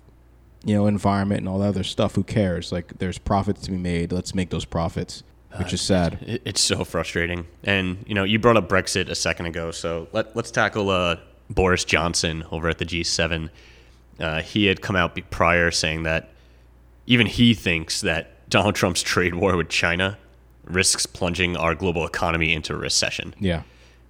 you 0.64 0.76
know 0.76 0.88
environment 0.88 1.40
and 1.40 1.50
all 1.50 1.60
that 1.60 1.68
other 1.68 1.84
stuff 1.84 2.16
who 2.16 2.24
cares 2.24 2.72
like 2.72 2.98
there's 3.00 3.18
profits 3.18 3.62
to 3.62 3.72
be 3.72 3.78
made 3.78 4.12
let's 4.12 4.34
make 4.34 4.50
those 4.50 4.66
profits 4.66 5.24
which 5.58 5.74
is 5.74 5.82
sad 5.82 6.18
It, 6.22 6.42
it's 6.46 6.62
so 6.62 6.84
frustrating. 6.84 7.46
And, 7.64 8.04
you 8.08 8.16
know, 8.16 8.24
you 8.24 8.40
brought 8.40 8.58
up 8.58 8.68
Brexit 8.70 9.10
a 9.10 9.16
second 9.16 9.46
ago. 9.46 9.72
So 9.72 10.08
let, 10.12 10.36
let's 10.36 10.52
tackle 10.52 10.90
uh, 10.90 11.18
Boris 11.50 11.86
Johnson 11.86 12.44
over 12.52 12.70
at 12.70 12.80
the 12.80 12.86
G7. 12.86 13.50
Uh, 14.20 14.42
he 14.42 14.66
had 14.66 14.82
come 14.82 14.96
out 14.96 15.18
prior 15.30 15.72
saying 15.72 16.04
that 16.04 16.30
even 17.06 17.28
he 17.28 17.54
thinks 17.54 18.02
that 18.02 18.50
Donald 18.50 18.76
Trump's 18.76 19.02
trade 19.04 19.36
war 19.36 19.56
with 19.56 19.70
China 19.70 20.18
risks 20.66 21.06
plunging 21.06 21.58
our 21.58 21.76
global 21.76 22.06
economy 22.06 22.54
into 22.54 22.74
a 22.74 22.78
recession. 22.78 23.34
yeah 23.40 23.64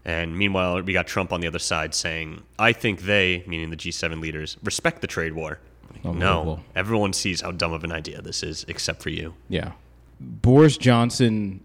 And 0.06 0.38
meanwhile, 0.38 0.82
we 0.82 0.94
got 0.94 1.08
Trump 1.08 1.32
on 1.32 1.42
the 1.42 1.48
other 1.48 1.60
side 1.60 1.96
saying, 1.96 2.44
I 2.60 2.74
think 2.74 3.02
they, 3.02 3.44
meaning 3.48 3.70
the 3.70 3.78
G7 3.78 4.22
leaders, 4.22 4.58
respect 4.64 5.02
the 5.02 5.08
trade 5.08 5.34
war. 5.34 5.60
No, 6.04 6.60
everyone 6.76 7.14
sees 7.14 7.42
how 7.42 7.52
dumb 7.52 7.72
of 7.72 7.84
an 7.84 7.92
idea 7.92 8.22
this 8.22 8.44
is, 8.44 8.66
except 8.68 9.02
for 9.02 9.10
you. 9.10 9.34
Yeah. 9.48 9.72
Boris 10.20 10.76
Johnson, 10.78 11.62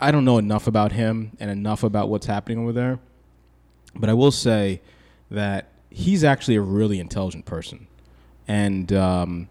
I 0.00 0.10
don't 0.12 0.24
know 0.24 0.38
enough 0.38 0.66
about 0.66 0.92
him 0.92 1.32
and 1.40 1.50
enough 1.50 1.82
about 1.82 2.08
what's 2.08 2.26
happening 2.26 2.58
over 2.58 2.72
there, 2.72 2.98
but 3.94 4.08
I 4.08 4.14
will 4.14 4.30
say 4.30 4.80
that 5.30 5.68
he's 5.90 6.22
actually 6.24 6.56
a 6.56 6.60
really 6.60 7.00
intelligent 7.00 7.44
person. 7.44 7.86
And 8.46 8.92
um, 8.92 9.48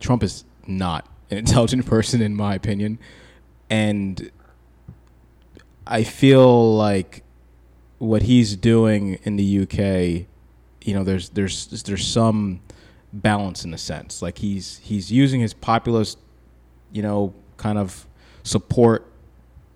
Trump 0.00 0.22
is 0.22 0.44
not 0.66 1.06
an 1.30 1.38
intelligent 1.44 1.86
person, 1.86 2.20
in 2.22 2.34
my 2.34 2.54
opinion. 2.54 2.98
And 3.70 4.30
I 5.86 6.02
feel 6.02 6.76
like 6.76 7.22
what 7.98 8.22
he's 8.22 8.56
doing 8.56 9.18
in 9.22 9.36
the 9.36 9.60
UK, 9.62 10.26
you 10.82 10.94
know, 10.94 11.04
there's 11.04 11.30
there's 11.30 11.66
there's 11.84 12.06
some 12.06 12.60
balance 13.12 13.64
in 13.64 13.72
a 13.72 13.78
sense. 13.78 14.22
Like 14.22 14.38
he's 14.38 14.78
he's 14.78 15.12
using 15.12 15.40
his 15.40 15.54
populist, 15.54 16.18
you 16.92 17.02
know, 17.02 17.34
kind 17.56 17.78
of 17.78 18.06
support 18.42 19.06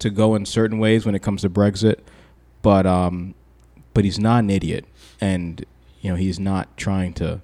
to 0.01 0.11
go 0.11 0.35
in 0.35 0.45
certain 0.47 0.79
ways 0.79 1.07
when 1.07 1.15
it 1.15 1.23
comes 1.23 1.43
to 1.43 1.51
Brexit, 1.51 2.01
but 2.63 2.87
um, 2.87 3.35
but 3.93 4.05
he's 4.05 4.19
not 4.19 4.41
an 4.41 4.51
idiot, 4.51 4.87
and 5.21 5.65
you 6.01 6.11
know 6.11 6.17
he's 6.17 6.41
not 6.41 6.77
trying 6.77 7.13
to, 7.15 7.41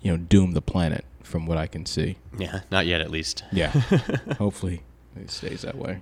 you 0.00 0.12
know, 0.12 0.16
doom 0.16 0.52
the 0.52 0.62
planet 0.62 1.04
from 1.22 1.46
what 1.46 1.58
I 1.58 1.66
can 1.66 1.86
see. 1.86 2.16
Yeah, 2.38 2.60
not 2.70 2.86
yet, 2.86 3.00
at 3.00 3.10
least. 3.10 3.44
Yeah, 3.52 3.68
hopefully 4.38 4.82
it 5.16 5.30
stays 5.30 5.62
that 5.62 5.76
way. 5.76 6.00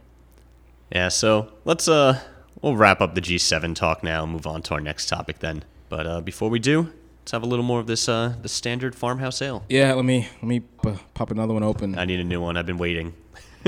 Yeah, 0.92 1.08
so 1.08 1.52
let's 1.64 1.88
uh 1.88 2.20
we'll 2.62 2.76
wrap 2.76 3.00
up 3.00 3.14
the 3.14 3.20
G7 3.20 3.74
talk 3.74 4.02
now 4.02 4.24
and 4.24 4.32
move 4.32 4.46
on 4.46 4.62
to 4.62 4.74
our 4.74 4.80
next 4.80 5.08
topic 5.08 5.38
then. 5.38 5.64
But 5.88 6.06
uh, 6.06 6.20
before 6.20 6.50
we 6.50 6.58
do, 6.58 6.92
let's 7.20 7.32
have 7.32 7.42
a 7.42 7.46
little 7.46 7.64
more 7.64 7.80
of 7.80 7.86
this 7.86 8.08
uh 8.08 8.34
the 8.42 8.48
standard 8.48 8.94
farmhouse 8.94 9.40
ale. 9.42 9.64
Yeah, 9.68 9.94
let 9.94 10.04
me 10.04 10.28
let 10.36 10.44
me 10.44 10.60
p- 10.60 10.98
pop 11.14 11.30
another 11.30 11.54
one 11.54 11.62
open. 11.62 11.98
I 11.98 12.04
need 12.04 12.20
a 12.20 12.24
new 12.24 12.40
one. 12.40 12.56
I've 12.56 12.66
been 12.66 12.78
waiting. 12.78 13.14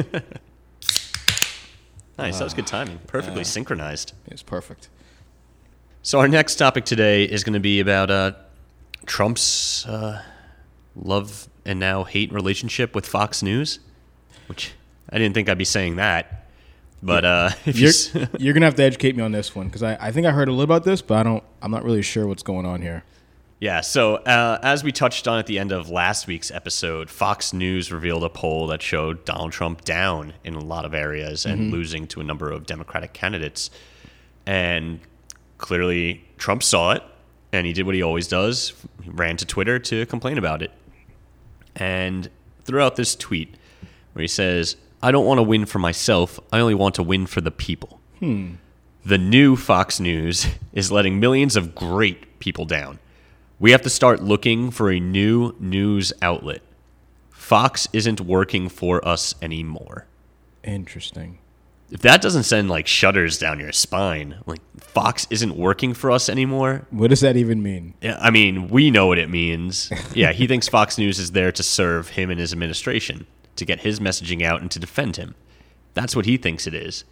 nice, 2.19 2.39
that 2.39 2.45
was 2.45 2.55
good 2.55 2.67
timing. 2.67 2.99
Perfectly 3.07 3.45
synchronized. 3.45 4.13
It's 4.27 4.43
perfect. 4.43 4.89
So 6.03 6.19
our 6.19 6.27
next 6.27 6.57
topic 6.57 6.85
today 6.85 7.25
is 7.25 7.45
going 7.45 7.53
to 7.53 7.61
be 7.61 7.79
about 7.79 8.11
uh, 8.11 8.33
Trump's 9.07 9.87
uh, 9.87 10.21
love 10.97 11.49
and 11.65 11.79
now 11.79 12.03
hate 12.03 12.33
relationship 12.33 12.95
with 12.95 13.07
Fox 13.07 13.43
News, 13.43 13.79
which 14.49 14.73
I 15.13 15.19
didn't 15.19 15.35
think 15.35 15.49
I'd 15.49 15.59
be 15.59 15.65
saying 15.65 15.97
that. 15.97 16.47
But 17.03 17.25
uh, 17.25 17.51
if 17.67 17.77
you 17.77 17.83
You're, 17.83 17.89
s- 17.91 18.31
you're 18.39 18.55
gonna 18.55 18.67
have 18.67 18.77
to 18.77 18.83
educate 18.83 19.17
me 19.17 19.23
on 19.23 19.33
this 19.33 19.55
one 19.55 19.67
because 19.67 19.83
I, 19.83 19.97
I 20.01 20.13
think 20.13 20.27
I 20.27 20.31
heard 20.31 20.49
a 20.49 20.53
little 20.53 20.65
about 20.65 20.85
this, 20.85 21.03
but 21.03 21.19
I 21.19 21.23
don't. 21.23 21.45
I'm 21.61 21.71
not 21.71 21.85
really 21.85 22.03
sure 22.03 22.27
what's 22.27 22.43
going 22.43 22.67
on 22.67 22.83
here. 22.83 23.05
Yeah, 23.61 23.81
so 23.81 24.17
uh, 24.17 24.59
as 24.65 24.83
we 24.83 24.91
touched 24.91 25.29
on 25.29 25.39
at 25.39 25.47
the 25.47 25.61
end 25.61 25.71
of 25.71 25.89
last 25.89 26.27
week's 26.27 26.51
episode, 26.51 27.09
Fox 27.09 27.53
News 27.53 27.93
revealed 27.93 28.25
a 28.25 28.29
poll 28.29 28.67
that 28.69 28.83
showed 28.83 29.25
Donald 29.25 29.53
Trump 29.53 29.85
down 29.85 30.33
in 30.43 30.55
a 30.55 30.61
lot 30.61 30.85
of 30.85 30.95
areas 30.95 31.47
and 31.47 31.71
losing 31.71 32.09
to 32.09 32.21
a 32.21 32.25
number 32.25 32.51
of 32.51 32.67
Democratic 32.67 33.13
candidates. 33.13 33.71
And 34.47 34.99
clearly, 35.59 36.25
Trump 36.39 36.65
saw 36.65 36.91
it 36.91 37.05
and 37.53 37.65
he 37.65 37.73
did 37.73 37.87
what 37.87 37.95
he 37.95 38.03
always 38.03 38.27
does 38.27 38.73
he 39.01 39.11
ran 39.11 39.37
to 39.37 39.47
Twitter 39.47 39.79
to 39.79 40.07
complain 40.07 40.39
about 40.39 40.61
it. 40.61 40.73
And 41.77 42.29
throughout 42.65 42.97
this 42.97 43.15
tweet, 43.15 43.57
where 44.13 44.23
he 44.23 44.29
says, 44.29 44.77
I 45.03 45.11
don't 45.11 45.27
want 45.27 45.39
to 45.39 45.43
win 45.43 45.67
for 45.67 45.79
myself, 45.79 46.39
I 46.53 46.61
only 46.61 46.75
want 46.75 46.95
to 46.97 47.03
win 47.03 47.27
for 47.27 47.41
the 47.41 47.51
people. 47.51 48.01
Hmm. 48.21 48.55
The 49.05 49.19
new 49.19 49.57
Fox 49.57 49.99
News 49.99 50.47
is 50.73 50.93
letting 50.93 51.19
millions 51.19 51.57
of 51.57 51.75
great 51.75 52.39
people 52.39 52.65
down. 52.65 52.99
We 53.59 53.73
have 53.73 53.83
to 53.83 53.91
start 53.91 54.23
looking 54.23 54.71
for 54.71 54.91
a 54.91 55.01
new 55.01 55.55
news 55.59 56.13
outlet. 56.23 56.63
Fox 57.31 57.89
isn't 57.93 58.21
working 58.21 58.69
for 58.69 59.07
us 59.07 59.35
anymore. 59.43 60.07
Interesting. 60.63 61.39
If 61.91 62.01
that 62.01 62.23
doesn't 62.23 62.45
send 62.45 62.71
like 62.71 62.87
shudders 62.87 63.39
down 63.39 63.61
your 63.61 63.73
spine, 63.73 64.37
like 64.47 64.61
Fox 64.81 65.27
isn't 65.29 65.57
working 65.57 65.93
for 65.93 66.11
us 66.11 66.29
anymore. 66.29 66.87
What 66.91 67.11
does 67.11 67.21
that 67.21 67.37
even 67.37 67.63
mean? 67.63 67.95
Yeah, 68.01 68.17
I 68.21 68.31
mean, 68.31 68.69
we 68.69 68.91
know 68.91 69.09
what 69.09 69.19
it 69.19 69.29
means. 69.29 69.93
Yeah, 70.15 70.33
he 70.33 70.47
thinks 70.47 70.69
Fox 70.69 70.97
News 70.97 71.19
is 71.19 71.33
there 71.33 71.53
to 71.53 71.63
serve 71.63 72.09
him 72.11 72.31
and 72.31 72.41
his 72.41 72.53
administration, 72.53 73.27
to 73.57 73.65
get 73.65 73.81
his 73.81 74.01
messaging 74.01 74.43
out 74.43 74.61
and 74.61 74.71
to 74.71 74.79
defend 74.79 75.17
him. 75.17 75.35
That's 75.95 76.17
what 76.17 76.25
he 76.27 76.37
thinks 76.37 76.67
it 76.67 76.75
is. 76.75 77.05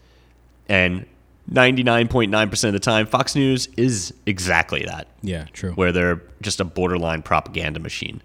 And 0.69 1.07
99.9% 1.51 2.65
of 2.65 2.73
the 2.73 2.79
time, 2.79 3.07
Fox 3.07 3.35
News 3.35 3.69
is 3.77 4.15
exactly 4.27 4.85
that 4.85 5.09
Yeah, 5.23 5.47
true. 5.53 5.73
where 5.73 5.93
they're 5.93 6.23
just 6.41 6.61
a 6.61 6.65
borderline 6.65 7.23
propaganda 7.23 7.81
machine. 7.81 8.23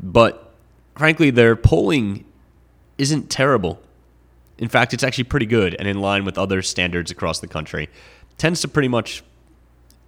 But 0.00 0.52
frankly, 0.96 1.30
their 1.30 1.56
polling 1.56 2.24
isn't 2.98 3.30
terrible. 3.30 3.80
In 4.58 4.68
fact, 4.68 4.94
it's 4.94 5.02
actually 5.02 5.24
pretty 5.24 5.46
good 5.46 5.74
and 5.78 5.86
in 5.88 6.00
line 6.00 6.24
with 6.24 6.38
other 6.38 6.62
standards 6.62 7.10
across 7.10 7.40
the 7.40 7.48
country. 7.48 7.88
Tends 8.38 8.60
to 8.62 8.68
pretty 8.68 8.88
much 8.88 9.22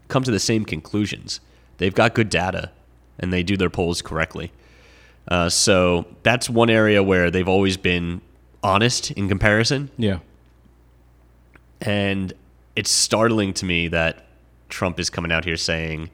come 0.08 0.22
to 0.22 0.30
the 0.30 0.38
same 0.40 0.64
conclusions. 0.64 1.40
They've 1.78 1.94
got 1.94 2.14
good 2.14 2.30
data 2.30 2.70
and 3.18 3.32
they 3.32 3.42
do 3.42 3.56
their 3.56 3.70
polls 3.70 4.02
correctly. 4.02 4.52
Uh, 5.28 5.48
so 5.48 6.06
that's 6.22 6.48
one 6.48 6.70
area 6.70 7.02
where 7.02 7.30
they've 7.30 7.48
always 7.48 7.76
been 7.76 8.20
honest 8.62 9.10
in 9.12 9.28
comparison. 9.28 9.90
Yeah. 9.96 10.18
And 11.80 12.32
it's 12.74 12.90
startling 12.90 13.52
to 13.54 13.64
me 13.64 13.88
that 13.88 14.26
Trump 14.68 15.00
is 15.00 15.10
coming 15.10 15.32
out 15.32 15.44
here 15.44 15.56
saying, 15.56 16.10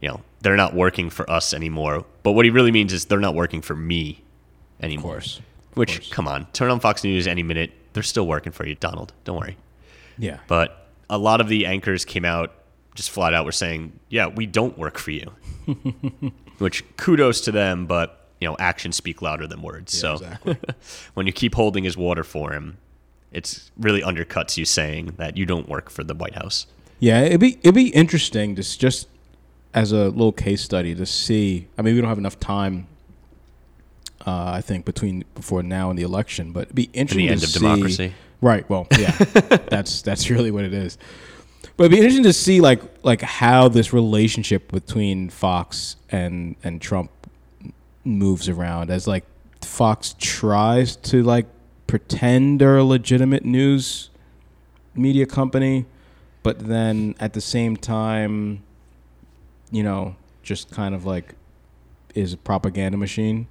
you 0.00 0.08
know, 0.08 0.20
they're 0.40 0.56
not 0.56 0.74
working 0.74 1.10
for 1.10 1.30
us 1.30 1.52
anymore. 1.52 2.04
But 2.22 2.32
what 2.32 2.44
he 2.44 2.50
really 2.50 2.72
means 2.72 2.92
is 2.92 3.04
they're 3.04 3.18
not 3.18 3.34
working 3.34 3.62
for 3.62 3.76
me 3.76 4.22
anymore. 4.80 5.16
Of 5.16 5.22
course. 5.22 5.40
Which, 5.74 5.98
course. 5.98 6.10
come 6.10 6.26
on, 6.26 6.46
turn 6.52 6.70
on 6.70 6.80
Fox 6.80 7.04
News 7.04 7.26
any 7.26 7.42
minute. 7.42 7.72
They're 7.92 8.02
still 8.02 8.26
working 8.26 8.52
for 8.52 8.66
you, 8.66 8.74
Donald. 8.74 9.12
Don't 9.24 9.38
worry. 9.38 9.56
Yeah. 10.18 10.38
But 10.48 10.88
a 11.08 11.18
lot 11.18 11.40
of 11.40 11.48
the 11.48 11.66
anchors 11.66 12.04
came 12.04 12.24
out 12.24 12.52
just 12.94 13.10
flat 13.10 13.34
out 13.34 13.44
were 13.44 13.52
saying, 13.52 13.98
yeah, 14.08 14.26
we 14.26 14.46
don't 14.46 14.76
work 14.76 14.98
for 14.98 15.10
you. 15.10 15.32
Which 16.58 16.84
kudos 16.96 17.40
to 17.42 17.52
them, 17.52 17.86
but, 17.86 18.19
you 18.40 18.48
know, 18.48 18.56
actions 18.58 18.96
speak 18.96 19.20
louder 19.22 19.46
than 19.46 19.60
words. 19.62 19.96
so 19.96 20.14
exactly. 20.14 20.56
when 21.14 21.26
you 21.26 21.32
keep 21.32 21.54
holding 21.54 21.84
his 21.84 21.96
water 21.96 22.24
for 22.24 22.52
him, 22.52 22.78
it's 23.32 23.70
really 23.78 24.00
undercuts 24.02 24.56
you 24.56 24.64
saying 24.64 25.14
that 25.18 25.36
you 25.36 25.46
don't 25.46 25.68
work 25.68 25.90
for 25.90 26.02
the 26.02 26.14
White 26.14 26.34
House. 26.34 26.66
Yeah, 26.98 27.20
it'd 27.22 27.40
be 27.40 27.58
it'd 27.62 27.74
be 27.74 27.88
interesting 27.90 28.54
to 28.56 28.62
just 28.78 29.06
as 29.72 29.92
a 29.92 30.08
little 30.08 30.32
case 30.32 30.62
study 30.62 30.94
to 30.94 31.06
see. 31.06 31.68
I 31.78 31.82
mean, 31.82 31.94
we 31.94 32.00
don't 32.00 32.08
have 32.08 32.18
enough 32.18 32.40
time. 32.40 32.86
Uh, 34.26 34.50
I 34.54 34.60
think 34.60 34.84
between 34.84 35.24
before 35.34 35.62
now 35.62 35.88
and 35.88 35.98
the 35.98 36.02
election, 36.02 36.52
but 36.52 36.64
it'd 36.64 36.74
be 36.74 36.84
In 36.92 37.02
interesting 37.02 37.26
the 37.26 37.32
end 37.32 37.40
to 37.40 37.46
of 37.46 37.50
see- 37.52 37.58
democracy. 37.60 38.12
Right. 38.42 38.68
Well, 38.70 38.86
yeah, 38.98 39.12
that's 39.70 40.02
that's 40.02 40.28
really 40.30 40.50
what 40.50 40.64
it 40.64 40.74
is. 40.74 40.98
But 41.76 41.84
it'd 41.84 41.92
be 41.92 41.98
interesting 41.98 42.24
to 42.24 42.32
see 42.32 42.60
like 42.60 42.80
like 43.02 43.20
how 43.22 43.68
this 43.68 43.92
relationship 43.92 44.70
between 44.72 45.28
Fox 45.30 45.96
and 46.10 46.56
and 46.64 46.80
Trump 46.82 47.10
moves 48.04 48.48
around 48.48 48.90
as 48.90 49.06
like 49.06 49.24
Fox 49.62 50.14
tries 50.18 50.96
to 50.96 51.22
like 51.22 51.46
pretend 51.86 52.60
they're 52.60 52.78
a 52.78 52.84
legitimate 52.84 53.44
news 53.44 54.10
media 54.94 55.26
company, 55.26 55.86
but 56.42 56.58
then 56.60 57.14
at 57.20 57.32
the 57.32 57.40
same 57.40 57.76
time, 57.76 58.62
you 59.70 59.82
know, 59.82 60.16
just 60.42 60.70
kind 60.70 60.94
of 60.94 61.04
like 61.04 61.34
is 62.14 62.32
a 62.32 62.36
propaganda 62.36 62.96
machine. 62.96 63.46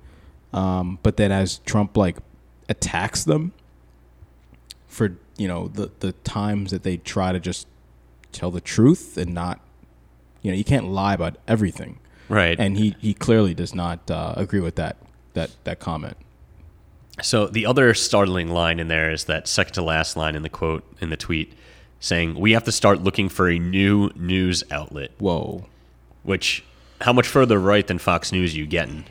Um, 0.52 1.00
but 1.04 1.18
then 1.18 1.32
as 1.32 1.60
Trump 1.60 1.96
like 1.96 2.18
attacks 2.68 3.24
them 3.24 3.54
for 4.88 5.18
you 5.38 5.48
know 5.48 5.68
the 5.68 5.92
the 6.00 6.12
times 6.12 6.72
that 6.72 6.84
they 6.84 6.98
try 6.98 7.32
to 7.32 7.40
just 7.40 7.68
tell 8.32 8.52
the 8.52 8.62
truth 8.62 9.18
and 9.18 9.34
not 9.34 9.60
you 10.42 10.52
know 10.52 10.58
you 10.58 10.64
can't 10.64 10.88
lie 10.88 11.14
about 11.14 11.38
everything 11.48 12.00
Right. 12.30 12.60
and 12.60 12.78
he 12.78 12.96
he 13.00 13.14
clearly 13.14 13.54
does 13.54 13.74
not 13.76 14.10
uh, 14.12 14.34
agree 14.38 14.60
with 14.62 14.76
that 14.76 14.96
that 15.34 15.50
that 15.64 15.80
comment 15.80 16.16
So 17.22 17.48
the 17.48 17.66
other 17.66 17.94
startling 17.94 18.50
line 18.50 18.80
in 18.80 18.88
there 18.88 19.12
is 19.12 19.26
that 19.26 19.48
second 19.48 19.74
to 19.74 19.82
last 19.82 20.16
line 20.16 20.36
in 20.36 20.44
the 20.44 20.50
quote 20.50 20.84
in 21.02 21.10
the 21.10 21.18
tweet 21.18 21.54
saying, 22.00 22.40
We 22.40 22.54
have 22.54 22.64
to 22.64 22.72
start 22.72 23.02
looking 23.04 23.28
for 23.30 23.50
a 23.50 23.60
new 23.60 24.10
news 24.16 24.64
outlet. 24.72 25.12
whoa 25.20 25.66
Which 26.24 26.64
how 27.02 27.14
much 27.14 27.28
further 27.28 27.60
right 27.60 27.86
than 27.88 27.98
Fox 27.98 28.32
News 28.32 28.54
are 28.54 28.58
you 28.58 28.68
getting? 28.68 29.06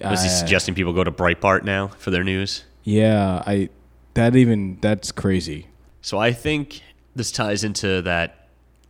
Was 0.00 0.22
he 0.22 0.28
Uh, 0.28 0.32
suggesting 0.32 0.74
people 0.74 0.92
go 0.92 1.02
to 1.04 1.10
Breitbart 1.12 1.64
now 1.64 1.88
for 1.98 2.10
their 2.10 2.24
news? 2.24 2.64
yeah 2.84 3.42
i 3.46 3.68
that 4.14 4.34
even 4.34 4.78
that's 4.80 5.12
crazy 5.12 5.66
So 6.00 6.18
I 6.18 6.32
think 6.32 6.80
this 7.14 7.30
ties 7.30 7.62
into 7.64 8.00
that 8.02 8.48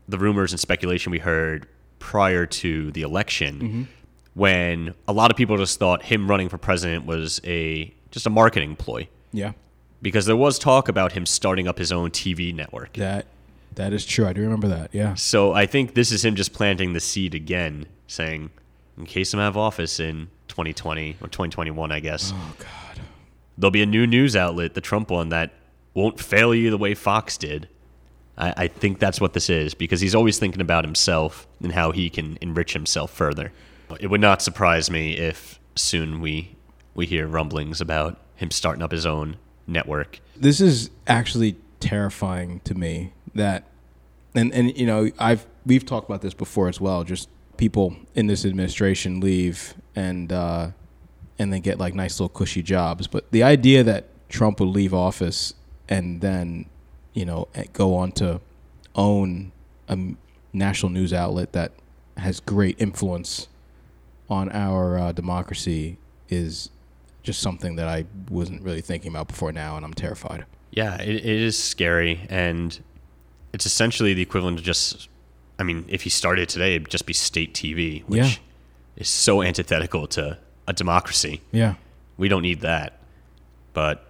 the 0.08 0.18
rumors 0.18 0.52
and 0.52 0.60
speculation 0.60 1.10
we 1.10 1.18
heard 1.18 1.66
prior 1.98 2.46
to 2.46 2.90
the 2.92 3.02
election 3.02 3.60
mm-hmm. 3.60 3.82
when 4.34 4.94
a 5.06 5.12
lot 5.12 5.30
of 5.30 5.36
people 5.36 5.56
just 5.56 5.78
thought 5.78 6.02
him 6.02 6.28
running 6.30 6.48
for 6.48 6.58
president 6.58 7.06
was 7.06 7.40
a 7.44 7.92
just 8.10 8.26
a 8.26 8.30
marketing 8.30 8.76
ploy 8.76 9.08
yeah 9.32 9.52
because 10.00 10.26
there 10.26 10.36
was 10.36 10.58
talk 10.58 10.88
about 10.88 11.12
him 11.12 11.26
starting 11.26 11.66
up 11.66 11.78
his 11.78 11.90
own 11.90 12.10
TV 12.10 12.54
network. 12.54 12.92
that 12.94 13.26
that 13.74 13.92
is 13.92 14.04
true 14.06 14.26
i 14.26 14.32
do 14.32 14.40
remember 14.40 14.68
that 14.68 14.90
yeah 14.92 15.14
So 15.14 15.52
I 15.52 15.66
think 15.66 15.94
this 15.94 16.10
is 16.10 16.24
him 16.24 16.34
just 16.34 16.52
planting 16.52 16.92
the 16.92 17.00
seed 17.00 17.34
again 17.34 17.86
saying 18.06 18.50
in 18.96 19.06
case 19.06 19.32
I'm 19.32 19.40
out 19.40 19.48
of 19.48 19.56
office 19.56 20.00
in 20.00 20.28
2020 20.48 21.12
or 21.20 21.28
2021, 21.28 21.92
I 21.92 22.00
guess. 22.00 22.32
Oh 22.34 22.54
God. 22.58 23.00
There'll 23.56 23.70
be 23.70 23.82
a 23.82 23.86
new 23.86 24.06
news 24.06 24.34
outlet, 24.34 24.74
the 24.74 24.80
Trump 24.80 25.10
one, 25.10 25.28
that 25.28 25.52
won't 25.94 26.18
fail 26.20 26.54
you 26.54 26.70
the 26.70 26.78
way 26.78 26.94
Fox 26.94 27.36
did. 27.36 27.68
I, 28.38 28.54
I 28.56 28.68
think 28.68 28.98
that's 28.98 29.20
what 29.20 29.32
this 29.32 29.50
is 29.50 29.74
because 29.74 30.00
he's 30.00 30.14
always 30.14 30.38
thinking 30.38 30.60
about 30.60 30.84
himself 30.84 31.46
and 31.62 31.72
how 31.72 31.90
he 31.90 32.08
can 32.08 32.38
enrich 32.40 32.72
himself 32.72 33.10
further. 33.10 33.52
It 34.00 34.08
would 34.08 34.20
not 34.20 34.42
surprise 34.42 34.90
me 34.90 35.16
if 35.16 35.58
soon 35.74 36.20
we 36.20 36.56
we 36.94 37.06
hear 37.06 37.26
rumblings 37.26 37.80
about 37.80 38.18
him 38.36 38.50
starting 38.50 38.82
up 38.82 38.92
his 38.92 39.06
own 39.06 39.36
network. 39.66 40.20
This 40.36 40.60
is 40.60 40.90
actually 41.06 41.56
terrifying 41.80 42.60
to 42.64 42.74
me 42.74 43.12
that 43.34 43.64
and 44.34 44.52
and 44.52 44.76
you 44.76 44.86
know, 44.86 45.10
I've 45.18 45.46
we've 45.66 45.84
talked 45.84 46.08
about 46.08 46.22
this 46.22 46.34
before 46.34 46.68
as 46.68 46.80
well, 46.80 47.04
just 47.04 47.28
people 47.56 47.96
in 48.14 48.28
this 48.28 48.44
administration 48.44 49.20
leave 49.20 49.74
and 49.96 50.32
uh 50.32 50.70
and 51.38 51.52
they 51.52 51.60
get 51.60 51.78
like 51.78 51.94
nice 51.94 52.18
little 52.18 52.28
cushy 52.28 52.62
jobs, 52.62 53.06
but 53.06 53.30
the 53.30 53.42
idea 53.42 53.82
that 53.84 54.06
Trump 54.28 54.60
would 54.60 54.68
leave 54.68 54.92
office 54.92 55.54
and 55.88 56.20
then, 56.20 56.66
you 57.14 57.24
know, 57.24 57.48
eh, 57.54 57.64
go 57.72 57.94
on 57.94 58.12
to 58.12 58.40
own 58.94 59.52
a 59.88 59.98
national 60.52 60.90
news 60.90 61.12
outlet 61.12 61.52
that 61.52 61.72
has 62.16 62.40
great 62.40 62.76
influence 62.80 63.48
on 64.28 64.50
our 64.50 64.98
uh, 64.98 65.12
democracy 65.12 65.96
is 66.28 66.70
just 67.22 67.40
something 67.40 67.76
that 67.76 67.88
I 67.88 68.04
wasn't 68.30 68.62
really 68.62 68.80
thinking 68.80 69.10
about 69.10 69.28
before 69.28 69.52
now, 69.52 69.76
and 69.76 69.84
I'm 69.84 69.94
terrified. 69.94 70.44
Yeah, 70.70 71.00
it, 71.00 71.08
it 71.16 71.24
is 71.24 71.62
scary, 71.62 72.26
and 72.28 72.78
it's 73.52 73.66
essentially 73.66 74.14
the 74.14 74.22
equivalent 74.22 74.58
of 74.58 74.64
just. 74.64 75.08
I 75.58 75.64
mean, 75.64 75.84
if 75.88 76.02
he 76.02 76.10
started 76.10 76.48
today, 76.48 76.76
it'd 76.76 76.88
just 76.88 77.06
be 77.06 77.12
state 77.12 77.52
TV, 77.54 78.04
which 78.04 78.20
Yeah. 78.20 78.30
is 78.96 79.08
so 79.08 79.42
antithetical 79.42 80.06
to 80.08 80.38
a 80.68 80.72
democracy. 80.72 81.40
Yeah. 81.50 81.74
We 82.16 82.28
don't 82.28 82.42
need 82.42 82.60
that. 82.60 82.98
But 83.72 84.07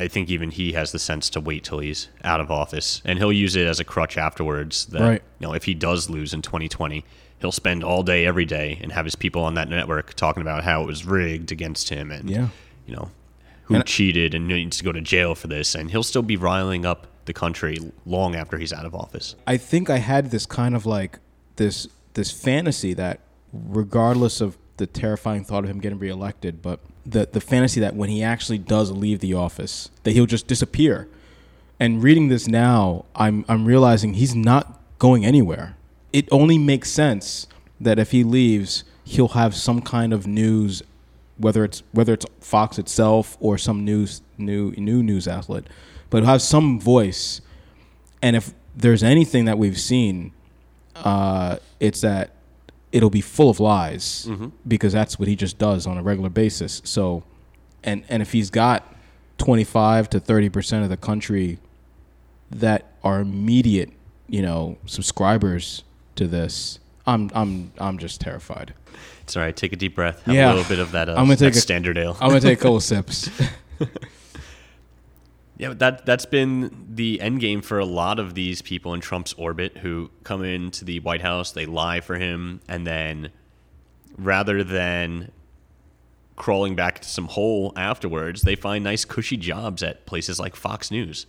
I 0.00 0.08
think 0.08 0.30
even 0.30 0.50
he 0.50 0.72
has 0.72 0.92
the 0.92 0.98
sense 0.98 1.28
to 1.30 1.40
wait 1.40 1.62
till 1.64 1.78
he's 1.80 2.08
out 2.24 2.40
of 2.40 2.50
office, 2.50 3.02
and 3.04 3.18
he'll 3.18 3.32
use 3.32 3.54
it 3.54 3.66
as 3.66 3.78
a 3.80 3.84
crutch 3.84 4.16
afterwards. 4.16 4.86
That 4.86 5.02
Right. 5.02 5.22
you 5.38 5.46
know, 5.46 5.52
if 5.52 5.64
he 5.64 5.74
does 5.74 6.08
lose 6.08 6.32
in 6.32 6.40
2020, 6.42 7.04
he'll 7.40 7.52
spend 7.52 7.84
all 7.84 8.02
day 8.02 8.24
every 8.26 8.44
day 8.46 8.78
and 8.82 8.92
have 8.92 9.04
his 9.04 9.14
people 9.16 9.42
on 9.44 9.54
that 9.54 9.68
network 9.68 10.14
talking 10.14 10.40
about 10.40 10.64
how 10.64 10.82
it 10.82 10.86
was 10.86 11.04
rigged 11.04 11.52
against 11.52 11.90
him, 11.90 12.10
and 12.10 12.30
Yeah. 12.30 12.48
you 12.86 12.94
know 12.96 13.10
who 13.64 13.74
And- 13.76 13.84
cheated 13.86 14.34
and 14.34 14.48
needs 14.48 14.78
to 14.78 14.84
go 14.84 14.92
to 14.92 15.00
jail 15.00 15.34
for 15.34 15.46
this, 15.48 15.74
and 15.74 15.90
he'll 15.90 16.02
still 16.02 16.22
be 16.22 16.36
riling 16.36 16.84
up 16.86 17.06
the 17.26 17.32
country 17.34 17.78
long 18.06 18.34
after 18.34 18.58
he's 18.58 18.72
out 18.72 18.84
of 18.86 18.94
office. 18.94 19.36
I 19.46 19.56
think 19.58 19.88
I 19.90 19.98
had 19.98 20.30
this 20.30 20.46
kind 20.46 20.74
of 20.74 20.86
like 20.86 21.18
this 21.56 21.86
this 22.14 22.32
fantasy 22.32 22.92
that 22.94 23.20
regardless 23.52 24.40
of 24.40 24.56
the 24.80 24.86
terrifying 24.86 25.44
thought 25.44 25.62
of 25.62 25.70
him 25.70 25.78
getting 25.78 25.98
reelected, 25.98 26.60
but 26.60 26.80
the 27.06 27.28
the 27.30 27.40
fantasy 27.40 27.78
that 27.80 27.94
when 27.94 28.10
he 28.10 28.22
actually 28.22 28.58
does 28.58 28.90
leave 28.90 29.20
the 29.20 29.34
office, 29.34 29.90
that 30.02 30.12
he'll 30.12 30.26
just 30.26 30.46
disappear. 30.48 31.06
And 31.78 32.02
reading 32.02 32.28
this 32.28 32.48
now, 32.48 33.04
I'm 33.14 33.44
I'm 33.48 33.64
realizing 33.64 34.14
he's 34.14 34.34
not 34.34 34.80
going 34.98 35.24
anywhere. 35.24 35.76
It 36.12 36.28
only 36.32 36.58
makes 36.58 36.90
sense 36.90 37.46
that 37.80 37.98
if 37.98 38.10
he 38.10 38.24
leaves, 38.24 38.84
he'll 39.04 39.28
have 39.28 39.54
some 39.54 39.80
kind 39.80 40.12
of 40.12 40.26
news 40.26 40.82
whether 41.36 41.64
it's 41.64 41.82
whether 41.92 42.12
it's 42.12 42.26
Fox 42.40 42.78
itself 42.78 43.36
or 43.40 43.56
some 43.56 43.84
news 43.84 44.22
new 44.36 44.72
new 44.72 45.02
news 45.02 45.28
outlet, 45.28 45.64
but 46.08 46.18
he'll 46.18 46.32
have 46.32 46.42
some 46.42 46.80
voice 46.80 47.40
and 48.22 48.36
if 48.36 48.52
there's 48.76 49.02
anything 49.02 49.46
that 49.46 49.58
we've 49.58 49.78
seen, 49.78 50.32
uh, 50.96 51.56
it's 51.80 52.02
that 52.02 52.30
it'll 52.92 53.10
be 53.10 53.20
full 53.20 53.50
of 53.50 53.60
lies 53.60 54.28
because 54.66 54.92
that's 54.92 55.18
what 55.18 55.28
he 55.28 55.36
just 55.36 55.58
does 55.58 55.86
on 55.86 55.96
a 55.98 56.02
regular 56.02 56.28
basis. 56.30 56.80
So, 56.84 57.22
and 57.84 58.04
and 58.08 58.20
if 58.22 58.32
he's 58.32 58.50
got 58.50 58.94
25 59.38 60.10
to 60.10 60.20
30 60.20 60.48
percent 60.48 60.82
of 60.84 60.90
the 60.90 60.96
country 60.96 61.58
that 62.50 62.92
are 63.04 63.20
immediate, 63.20 63.90
you 64.28 64.42
know, 64.42 64.76
subscribers 64.86 65.84
to 66.16 66.26
this, 66.26 66.78
I'm 67.06 67.30
I'm 67.34 67.72
I'm 67.78 67.98
just 67.98 68.20
terrified. 68.20 68.74
It's 69.22 69.36
all 69.36 69.42
right. 69.44 69.54
Take 69.56 69.72
a 69.72 69.76
deep 69.76 69.94
breath. 69.94 70.22
Have 70.24 70.34
Yeah. 70.34 70.48
a 70.48 70.54
little 70.54 70.68
bit 70.68 70.80
of 70.80 70.90
that. 70.92 71.08
Uh, 71.08 71.12
I'm 71.12 71.24
gonna 71.26 71.36
take 71.36 71.54
a- 71.54 71.60
standard 71.60 71.96
ale. 71.96 72.16
I'm 72.20 72.28
gonna 72.28 72.40
take 72.40 72.58
a 72.58 72.62
couple 72.62 72.80
sips. 72.92 73.30
Yeah, 75.60 75.74
that 75.74 76.06
that's 76.06 76.24
been 76.24 76.86
the 76.88 77.20
end 77.20 77.40
game 77.40 77.60
for 77.60 77.78
a 77.78 77.84
lot 77.84 78.18
of 78.18 78.32
these 78.32 78.62
people 78.62 78.94
in 78.94 79.02
Trump's 79.02 79.34
orbit 79.34 79.76
who 79.76 80.10
come 80.24 80.42
into 80.42 80.86
the 80.86 81.00
White 81.00 81.20
House, 81.20 81.52
they 81.52 81.66
lie 81.66 82.00
for 82.00 82.16
him, 82.16 82.62
and 82.66 82.86
then 82.86 83.30
rather 84.16 84.64
than 84.64 85.30
crawling 86.36 86.76
back 86.76 87.00
to 87.00 87.08
some 87.10 87.26
hole 87.26 87.74
afterwards, 87.76 88.40
they 88.40 88.54
find 88.54 88.82
nice 88.82 89.04
cushy 89.04 89.36
jobs 89.36 89.82
at 89.82 90.06
places 90.06 90.40
like 90.40 90.56
Fox 90.56 90.90
News. 90.90 91.26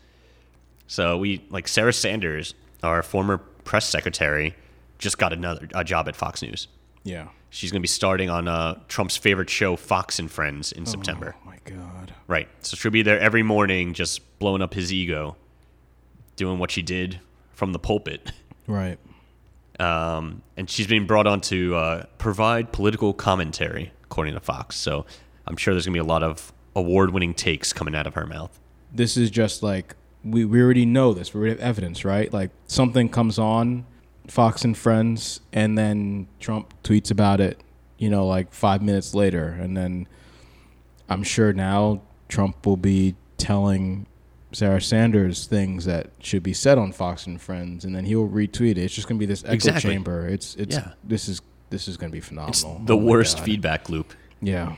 So 0.88 1.18
we 1.18 1.46
like 1.50 1.68
Sarah 1.68 1.92
Sanders, 1.92 2.56
our 2.84 3.04
former 3.04 3.38
press 3.38 3.86
secretary, 3.86 4.56
just 4.98 5.18
got 5.18 5.34
another 5.34 5.68
a 5.76 5.84
job 5.84 6.08
at 6.08 6.16
Fox 6.16 6.42
News. 6.42 6.70
Yeah. 7.04 7.28
She's 7.50 7.70
going 7.70 7.82
to 7.82 7.84
be 7.84 7.90
starting 7.90 8.30
on 8.30 8.48
uh, 8.48 8.80
Trump's 8.88 9.18
favorite 9.18 9.50
show, 9.50 9.76
Fox 9.76 10.20
and 10.20 10.32
Friends, 10.32 10.72
in 10.72 10.86
September. 10.86 11.36
Oh 11.38 11.46
my 11.46 11.58
god. 11.66 12.14
Right. 12.32 12.48
So 12.62 12.78
she'll 12.78 12.92
be 12.92 13.02
there 13.02 13.20
every 13.20 13.44
morning, 13.44 13.94
just 13.94 14.40
blowing 14.40 14.62
up 14.62 14.74
his 14.74 14.94
ego, 14.94 15.36
doing 16.38 16.60
what 16.60 16.72
she 16.72 16.82
did 16.82 17.20
from 17.52 17.74
the 17.74 17.80
pulpit. 17.80 18.32
Right. 18.68 18.98
Um, 19.82 20.42
and 20.56 20.70
she's 20.70 20.88
being 20.88 21.06
brought 21.06 21.28
on 21.28 21.42
to 21.42 21.76
uh, 21.76 22.06
provide 22.20 22.72
political 22.72 23.12
commentary, 23.14 23.92
according 24.06 24.36
to 24.36 24.40
Fox. 24.40 24.78
So 24.78 25.06
I'm 25.46 25.58
sure 25.58 25.74
there's 25.74 25.86
going 25.86 25.94
to 25.94 25.98
be 25.98 26.08
a 26.08 26.10
lot 26.10 26.24
of 26.24 26.54
award 26.74 27.12
winning 27.12 27.34
takes 27.34 27.74
coming 27.74 27.96
out 27.96 28.08
of 28.08 28.14
her 28.14 28.26
mouth. 28.26 28.58
this 28.94 29.18
is 29.18 29.30
just 29.30 29.62
like 29.62 29.98
we, 30.24 30.46
we 30.46 30.62
already 30.62 30.86
know 30.86 31.14
this. 31.14 31.34
We 31.34 31.40
already 31.40 31.56
have 31.56 31.60
evidence, 31.60 32.06
right? 32.06 32.32
Like 32.32 32.52
something 32.66 33.10
comes 33.10 33.40
on 33.40 33.86
Fox 34.28 34.64
and 34.64 34.78
Friends, 34.78 35.42
and 35.52 35.78
then 35.78 36.30
Trump 36.40 36.74
tweets 36.82 37.12
about 37.12 37.42
it. 37.42 37.60
You 37.98 38.10
know, 38.10 38.26
like 38.26 38.54
five 38.54 38.82
minutes 38.82 39.14
later, 39.14 39.50
and 39.50 39.76
then 39.76 40.08
I'm 41.10 41.24
sure 41.24 41.52
now 41.52 42.04
Trump 42.32 42.66
will 42.66 42.78
be 42.78 43.14
telling 43.38 44.06
Sarah 44.54 44.82
Sanders 44.82 45.46
things 45.46 45.86
that 45.86 46.10
should 46.20 46.42
be 46.44 46.54
said 46.54 46.78
on 46.78 46.92
Fox 46.92 47.28
and 47.28 47.40
Friends, 47.40 47.86
and 47.86 47.96
then 47.96 48.06
he'll 48.06 48.28
retweet 48.28 48.72
it. 48.72 48.78
It's 48.80 48.94
just 48.96 49.08
gonna 49.08 49.20
be 49.20 49.26
this 49.28 49.44
echo 49.44 49.54
Exactly. 49.54 49.92
chamber. 49.92 50.28
It's 50.28 50.56
it's 50.56 50.76
Yeah. 50.76 50.94
this 51.04 51.28
is 51.30 51.42
this 51.70 51.88
is 51.88 51.98
gonna 51.98 52.12
be 52.12 52.18
It's 52.18 52.28
phenomenal. 52.28 52.82
the 52.86 52.94
Oh 52.96 52.98
worst 52.98 53.40
feedback 53.42 53.90
loop. 53.90 54.14
Yeah. 54.42 54.76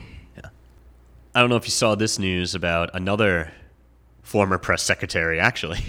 I 1.36 1.40
don't 1.40 1.50
know 1.50 1.56
if 1.56 1.64
you 1.64 1.72
saw 1.72 1.96
this 1.96 2.16
news 2.20 2.54
about 2.54 2.90
another 2.94 3.50
former 4.22 4.56
press 4.56 4.82
secretary, 4.84 5.40
actually, 5.40 5.80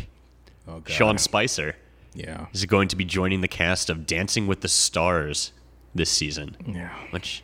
Oh 0.68 0.80
God. 0.80 0.90
Sean 0.90 1.18
Spicer. 1.20 1.76
Yeah. 2.16 2.48
Is 2.52 2.66
going 2.66 2.88
to 2.88 2.96
be 2.96 3.06
joining 3.06 3.42
the 3.42 3.48
cast 3.48 3.90
of 3.92 4.08
Dancing 4.08 4.48
with 4.48 4.62
the 4.62 4.68
Stars 4.68 5.52
this 5.94 6.10
season. 6.10 6.56
Yeah. 6.66 6.90
Which, 7.12 7.44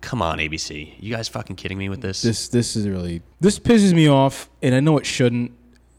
come 0.00 0.22
on, 0.22 0.38
ABC. 0.38 0.94
You 0.98 1.14
guys 1.14 1.28
fucking 1.28 1.56
kidding 1.56 1.78
me 1.78 1.88
with 1.88 2.00
this? 2.00 2.22
This 2.22 2.48
this 2.48 2.76
is 2.76 2.88
really 2.88 3.22
this 3.40 3.58
pisses 3.58 3.92
me 3.92 4.08
off, 4.08 4.48
and 4.62 4.74
I 4.74 4.80
know 4.80 4.98
it 4.98 5.06
shouldn't. 5.06 5.52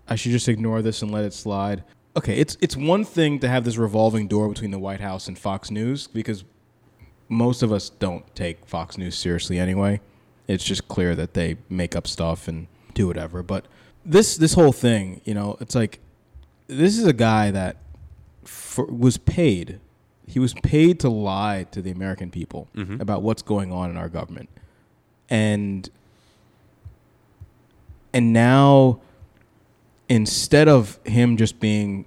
I 0.07 0.15
should 0.15 0.31
just 0.31 0.47
ignore 0.47 0.81
this 0.81 1.01
and 1.01 1.11
let 1.11 1.23
it 1.25 1.33
slide. 1.33 1.83
Okay, 2.17 2.37
it's 2.37 2.57
it's 2.61 2.75
one 2.75 3.05
thing 3.05 3.39
to 3.39 3.47
have 3.47 3.63
this 3.63 3.77
revolving 3.77 4.27
door 4.27 4.49
between 4.49 4.71
the 4.71 4.79
White 4.79 5.01
House 5.01 5.27
and 5.27 5.37
Fox 5.37 5.69
News 5.69 6.07
because 6.07 6.43
most 7.27 7.61
of 7.61 7.71
us 7.71 7.89
don't 7.89 8.35
take 8.35 8.65
Fox 8.65 8.97
News 8.97 9.15
seriously 9.15 9.59
anyway. 9.59 10.01
It's 10.47 10.63
just 10.63 10.87
clear 10.87 11.15
that 11.15 11.35
they 11.35 11.57
make 11.69 11.95
up 11.95 12.07
stuff 12.07 12.47
and 12.47 12.67
do 12.95 13.07
whatever. 13.07 13.43
But 13.43 13.67
this 14.03 14.35
this 14.35 14.53
whole 14.53 14.71
thing, 14.71 15.21
you 15.23 15.33
know, 15.33 15.57
it's 15.59 15.75
like 15.75 15.99
this 16.67 16.97
is 16.97 17.05
a 17.05 17.13
guy 17.13 17.51
that 17.51 17.77
for, 18.43 18.85
was 18.85 19.17
paid. 19.17 19.79
He 20.29 20.37
was 20.37 20.53
paid 20.53 20.99
to 20.99 21.09
lie 21.09 21.65
to 21.71 21.81
the 21.81 21.89
American 21.89 22.29
people 22.29 22.67
about 23.01 23.23
what's 23.23 23.41
going 23.41 23.71
on 23.71 23.89
in 23.89 23.97
our 23.97 24.09
government, 24.09 24.47
and 25.27 25.89
and 28.13 28.31
now 28.31 28.99
instead 30.07 30.67
of 30.67 30.99
him 31.03 31.35
just 31.35 31.59
being 31.59 32.05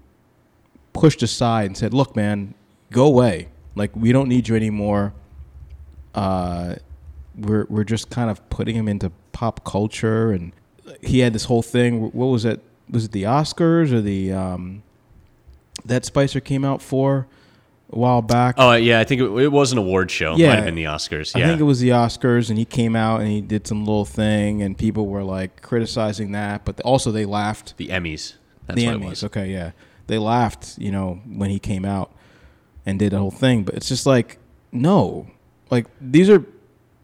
pushed 0.93 1.21
aside 1.23 1.67
and 1.67 1.77
said, 1.77 1.93
"Look, 1.93 2.15
man, 2.15 2.55
go 2.93 3.07
away. 3.07 3.49
Like 3.75 3.91
we 3.97 4.13
don't 4.13 4.29
need 4.29 4.47
you 4.49 4.55
anymore." 4.55 5.15
Uh, 6.15 6.77
we're 7.37 7.67
we're 7.69 7.85
just 7.85 8.09
kind 8.09 8.31
of 8.31 8.49
putting 8.51 8.77
him 8.77 8.87
into 8.87 9.11
pop 9.33 9.65
culture, 9.65 10.31
and 10.31 10.53
he 11.01 11.19
had 11.19 11.33
this 11.33 11.47
whole 11.47 11.63
thing. 11.63 12.01
What 12.13 12.27
was 12.27 12.45
it? 12.45 12.61
Was 12.89 13.07
it 13.07 13.11
the 13.13 13.25
Oscars 13.25 13.91
or 13.91 14.01
the 14.01 14.33
um, 14.33 14.85
that 15.85 16.05
Spicer 16.05 16.39
came 16.39 16.65
out 16.65 16.81
for 16.81 17.27
a 17.93 17.99
while 17.99 18.23
back? 18.23 18.57
oh, 18.59 18.73
yeah, 18.73 19.01
I 19.01 19.05
think 19.05 19.21
it, 19.21 19.25
it 19.25 19.49
was 19.49 19.73
an 19.73 19.79
award 19.79 20.11
show. 20.11 20.35
Yeah. 20.37 20.49
Might 20.49 20.57
have 20.57 20.65
been 20.65 20.75
the 20.75 20.85
Oscars. 20.85 21.37
Yeah, 21.37 21.45
I 21.45 21.49
think 21.49 21.61
it 21.61 21.65
was 21.65 21.81
the 21.81 21.91
Oscars, 21.91 22.49
and 22.49 22.59
he 22.59 22.65
came 22.65 22.97
out 22.97 23.21
and 23.21 23.31
he 23.31 23.41
did 23.41 23.67
some 23.67 23.85
little 23.85 24.05
thing, 24.05 24.63
and 24.63 24.77
people 24.77 25.07
were 25.07 25.23
like 25.23 25.63
criticizing 25.63 26.33
that, 26.33 26.65
but 26.65 26.81
also 26.81 27.11
they 27.11 27.25
laughed. 27.25 27.77
the 27.77 27.89
Emmys. 27.89 28.35
That's 28.67 28.77
the 28.81 28.87
what 28.87 28.97
Emmys, 28.97 29.03
it 29.03 29.09
was. 29.09 29.25
okay, 29.25 29.53
yeah, 29.53 29.73
they 30.07 30.19
laughed, 30.19 30.79
you 30.79 30.91
know, 30.91 31.21
when 31.27 31.51
he 31.51 31.59
came 31.59 31.85
out 31.85 32.13
and 32.87 32.99
did 32.99 33.13
the 33.13 33.19
whole 33.19 33.31
thing. 33.31 33.63
But 33.65 33.75
it's 33.75 33.89
just 33.89 34.07
like, 34.07 34.39
no, 34.71 35.27
like 35.71 35.87
these 36.01 36.31
are 36.31 36.45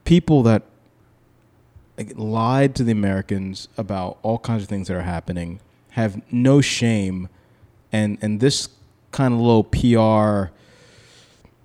people 0.04 0.42
that 0.44 0.62
like, 1.96 2.12
lied 2.16 2.74
to 2.76 2.84
the 2.84 2.92
Americans 2.92 3.68
about 3.76 4.18
all 4.22 4.38
kinds 4.38 4.62
of 4.62 4.68
things 4.68 4.88
that 4.88 4.96
are 4.96 5.02
happening, 5.02 5.60
have 5.90 6.20
no 6.32 6.60
shame, 6.60 7.28
and 7.92 8.18
and 8.22 8.40
this 8.40 8.68
kind 9.10 9.34
of 9.34 9.40
low 9.40 9.62
PR. 9.62 10.52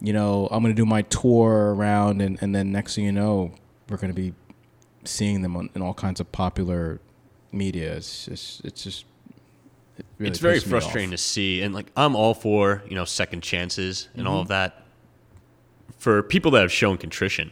You 0.04 0.14
know, 0.14 0.48
I'm 0.52 0.62
gonna 0.62 0.76
do 0.76 0.86
my 0.86 1.02
tour 1.04 1.74
around, 1.74 2.22
and, 2.22 2.38
and 2.42 2.54
then 2.54 2.72
next 2.72 2.96
thing 2.96 3.06
you 3.06 3.12
know, 3.12 3.54
we're 3.90 3.98
gonna 3.98 4.14
be 4.14 4.34
seeing 5.06 5.42
them 5.42 5.56
on, 5.56 5.70
in 5.74 5.82
all 5.82 5.94
kinds 5.94 6.20
of 6.20 6.32
popular 6.32 7.00
media. 7.52 7.96
It's 7.96 8.26
just, 8.26 8.66
it's 8.66 8.84
just. 8.84 9.06
It 9.98 10.06
really 10.18 10.30
it's 10.32 10.40
very 10.40 10.60
frustrating 10.60 11.12
to 11.12 11.18
see, 11.18 11.62
and 11.62 11.74
like 11.74 11.92
I'm 11.96 12.16
all 12.16 12.34
for 12.34 12.84
you 12.88 12.96
know 12.96 13.06
second 13.06 13.42
chances 13.42 14.10
and 14.16 14.28
all 14.28 14.40
of 14.40 14.48
mm-hmm. 14.48 14.54
that 14.54 14.84
for 16.00 16.22
people 16.22 16.52
that 16.52 16.62
have 16.62 16.72
shown 16.72 16.98
contrition. 16.98 17.52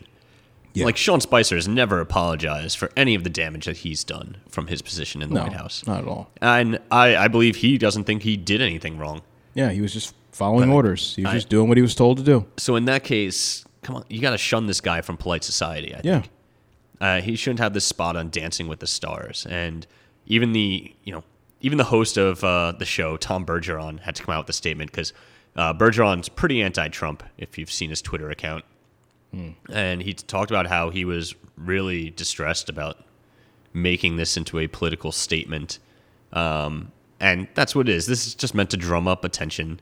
Yeah. 0.74 0.86
Like 0.86 0.98
Sean 0.98 1.22
Spicer 1.22 1.56
has 1.56 1.68
never 1.68 2.00
apologized 2.00 2.78
for 2.78 2.92
any 2.98 3.16
of 3.16 3.24
the 3.24 3.30
damage 3.30 3.66
that 3.66 3.78
he's 3.78 4.04
done 4.04 4.38
from 4.50 4.68
his 4.68 4.82
position 4.82 5.22
in 5.22 5.30
the 5.30 5.36
no, 5.36 5.44
White 5.44 5.54
House, 5.54 5.86
not 5.86 6.02
at 6.02 6.08
all. 6.08 6.32
and 6.42 6.80
I, 6.90 7.16
I 7.16 7.28
believe 7.28 7.58
he 7.58 7.78
doesn't 7.78 8.06
think 8.06 8.24
he 8.24 8.38
did 8.38 8.62
anything 8.62 8.98
wrong. 8.98 9.22
Yeah, 9.54 9.70
he 9.72 9.82
was 9.82 9.94
just 9.94 10.16
following 10.32 10.70
But 10.70 10.76
orders. 10.76 11.16
He 11.16 11.24
was 11.24 11.32
I- 11.32 11.36
just 11.36 11.50
doing 11.50 11.68
what 11.68 11.78
he 11.78 11.82
was 11.82 11.96
told 11.96 12.18
to 12.18 12.24
do. 12.24 12.46
So 12.58 12.76
in 12.76 12.86
that 12.86 13.04
case, 13.04 13.66
come 13.84 13.98
on, 13.98 14.06
you 14.10 14.22
got 14.22 14.32
to 14.32 14.38
shun 14.38 14.68
this 14.68 14.82
guy 14.82 15.02
from 15.02 15.18
polite 15.18 15.44
society. 15.44 15.94
I 15.94 16.02
Yeah. 16.04 16.22
think 16.22 16.30
uh, 17.00 17.22
he 17.22 17.36
shouldn't 17.36 17.60
have 17.60 17.74
this 17.74 17.86
spot 17.86 18.16
on 18.16 18.30
Dancing 18.30 18.68
with 18.68 18.80
the 18.80 18.88
Stars, 18.88 19.46
and 19.50 19.88
even 20.28 20.54
the 20.54 20.94
you 21.04 21.12
know 21.12 21.24
even 21.62 21.78
the 21.78 21.84
host 21.86 22.18
of 22.18 22.44
uh, 22.44 22.74
the 22.78 22.86
show, 22.86 23.18
Tom 23.18 23.46
Bergeron, 23.46 24.00
had 24.02 24.16
to 24.16 24.24
come 24.24 24.34
out 24.34 24.46
with 24.46 24.50
a 24.50 24.54
statement 24.54 24.92
because 24.92 25.14
uh, 25.56 25.74
Bergeron's 25.74 26.30
pretty 26.30 26.62
anti-Trump. 26.62 27.24
If 27.38 27.58
you've 27.58 27.72
seen 27.72 27.90
his 27.90 28.02
Twitter 28.02 28.30
account, 28.30 28.64
and 29.72 30.02
he 30.02 30.14
talked 30.14 30.52
about 30.52 30.68
how 30.68 30.90
he 30.90 31.06
was 31.06 31.36
really 31.58 32.10
distressed 32.12 32.68
about 32.70 32.98
making 33.74 34.18
this 34.18 34.36
into 34.38 34.60
a 34.60 34.68
political 34.68 35.12
statement, 35.12 35.80
um, 36.34 36.92
and 37.20 37.48
that's 37.54 37.74
what 37.76 37.88
it 37.88 37.96
is. 37.96 38.08
This 38.08 38.28
is 38.28 38.36
just 38.36 38.54
meant 38.56 38.70
to 38.72 38.78
drum 38.78 39.08
up 39.08 39.24
attention 39.24 39.80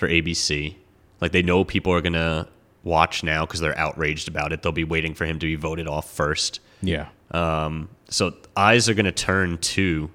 for 0.00 0.08
ABC. 0.08 0.74
Like 1.20 1.30
they 1.30 1.42
know 1.42 1.62
people 1.62 1.92
are 1.92 2.00
gonna 2.00 2.48
watch 2.82 3.22
now 3.22 3.46
because 3.46 3.60
they're 3.60 3.78
outraged 3.78 4.26
about 4.26 4.52
it. 4.52 4.62
They'll 4.62 4.72
be 4.72 4.84
waiting 4.84 5.14
for 5.14 5.26
him 5.26 5.38
to 5.38 5.46
be 5.46 5.54
voted 5.54 5.86
off 5.86 6.10
first. 6.10 6.60
Yeah. 6.82 7.08
Um, 7.30 7.90
so 8.08 8.34
eyes 8.56 8.88
are 8.88 8.94
gonna 8.94 9.12
turn 9.12 9.58
to 9.58 10.10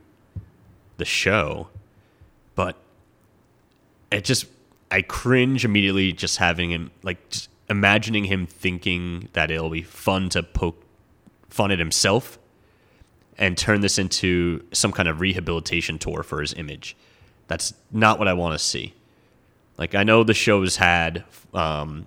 the 0.97 1.05
show, 1.05 1.69
but 2.55 2.75
it 4.11 4.25
just 4.25 4.47
I 4.91 5.01
cringe 5.01 5.63
immediately 5.63 6.11
just 6.11 6.37
having 6.37 6.71
him 6.71 6.91
like 7.03 7.29
just 7.29 7.49
imagining 7.69 8.25
him 8.25 8.45
thinking 8.45 9.29
that 9.33 9.51
it'll 9.51 9.69
be 9.69 9.83
fun 9.83 10.29
to 10.29 10.43
poke 10.43 10.83
fun 11.49 11.71
at 11.71 11.79
himself 11.79 12.37
and 13.37 13.57
turn 13.57 13.81
this 13.81 13.97
into 13.97 14.63
some 14.71 14.91
kind 14.91 15.07
of 15.07 15.19
rehabilitation 15.19 15.99
tour 15.99 16.23
for 16.23 16.41
his 16.41 16.53
image. 16.53 16.95
That's 17.47 17.73
not 17.91 18.17
what 18.17 18.27
I 18.27 18.33
want 18.33 18.57
to 18.57 18.63
see. 18.63 18.93
Like 19.77 19.95
I 19.95 20.03
know 20.03 20.23
the 20.23 20.33
show's 20.33 20.77
had 20.77 21.23
um, 21.53 22.05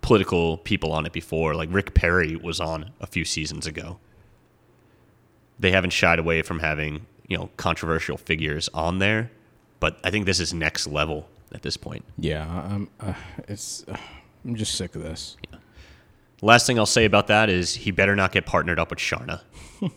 political 0.00 0.58
people 0.58 0.92
on 0.92 1.06
it 1.06 1.12
before. 1.12 1.54
Like 1.54 1.68
Rick 1.72 1.94
Perry 1.94 2.36
was 2.36 2.60
on 2.60 2.92
a 3.00 3.06
few 3.06 3.24
seasons 3.24 3.66
ago. 3.66 3.98
They 5.58 5.70
haven't 5.70 5.90
shied 5.90 6.18
away 6.18 6.42
from 6.42 6.60
having 6.60 7.06
you 7.26 7.36
know 7.36 7.50
controversial 7.56 8.16
figures 8.16 8.68
on 8.74 8.98
there, 8.98 9.30
but 9.80 9.98
I 10.04 10.10
think 10.10 10.26
this 10.26 10.40
is 10.40 10.54
next 10.54 10.86
level 10.86 11.28
at 11.52 11.62
this 11.62 11.76
point. 11.76 12.04
Yeah. 12.18 12.46
I'm. 12.46 12.88
Uh, 13.00 13.14
it's. 13.46 13.84
Uh, 13.88 13.96
I'm 14.44 14.54
just 14.54 14.76
sick 14.76 14.94
of 14.94 15.02
this. 15.02 15.36
Last 16.40 16.66
thing 16.66 16.78
I'll 16.78 16.86
say 16.86 17.04
about 17.04 17.26
that 17.26 17.50
is 17.50 17.74
he 17.74 17.90
better 17.90 18.14
not 18.14 18.30
get 18.30 18.46
partnered 18.46 18.78
up 18.78 18.90
with 18.90 19.00
Sharna. 19.00 19.40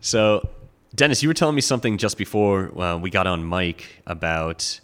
so, 0.00 0.48
Dennis, 0.94 1.22
you 1.22 1.28
were 1.28 1.34
telling 1.34 1.56
me 1.56 1.60
something 1.60 1.98
just 1.98 2.16
before 2.16 2.80
uh, 2.80 2.96
we 2.96 3.10
got 3.10 3.26
on 3.26 3.48
mic 3.48 4.00
about, 4.06 4.80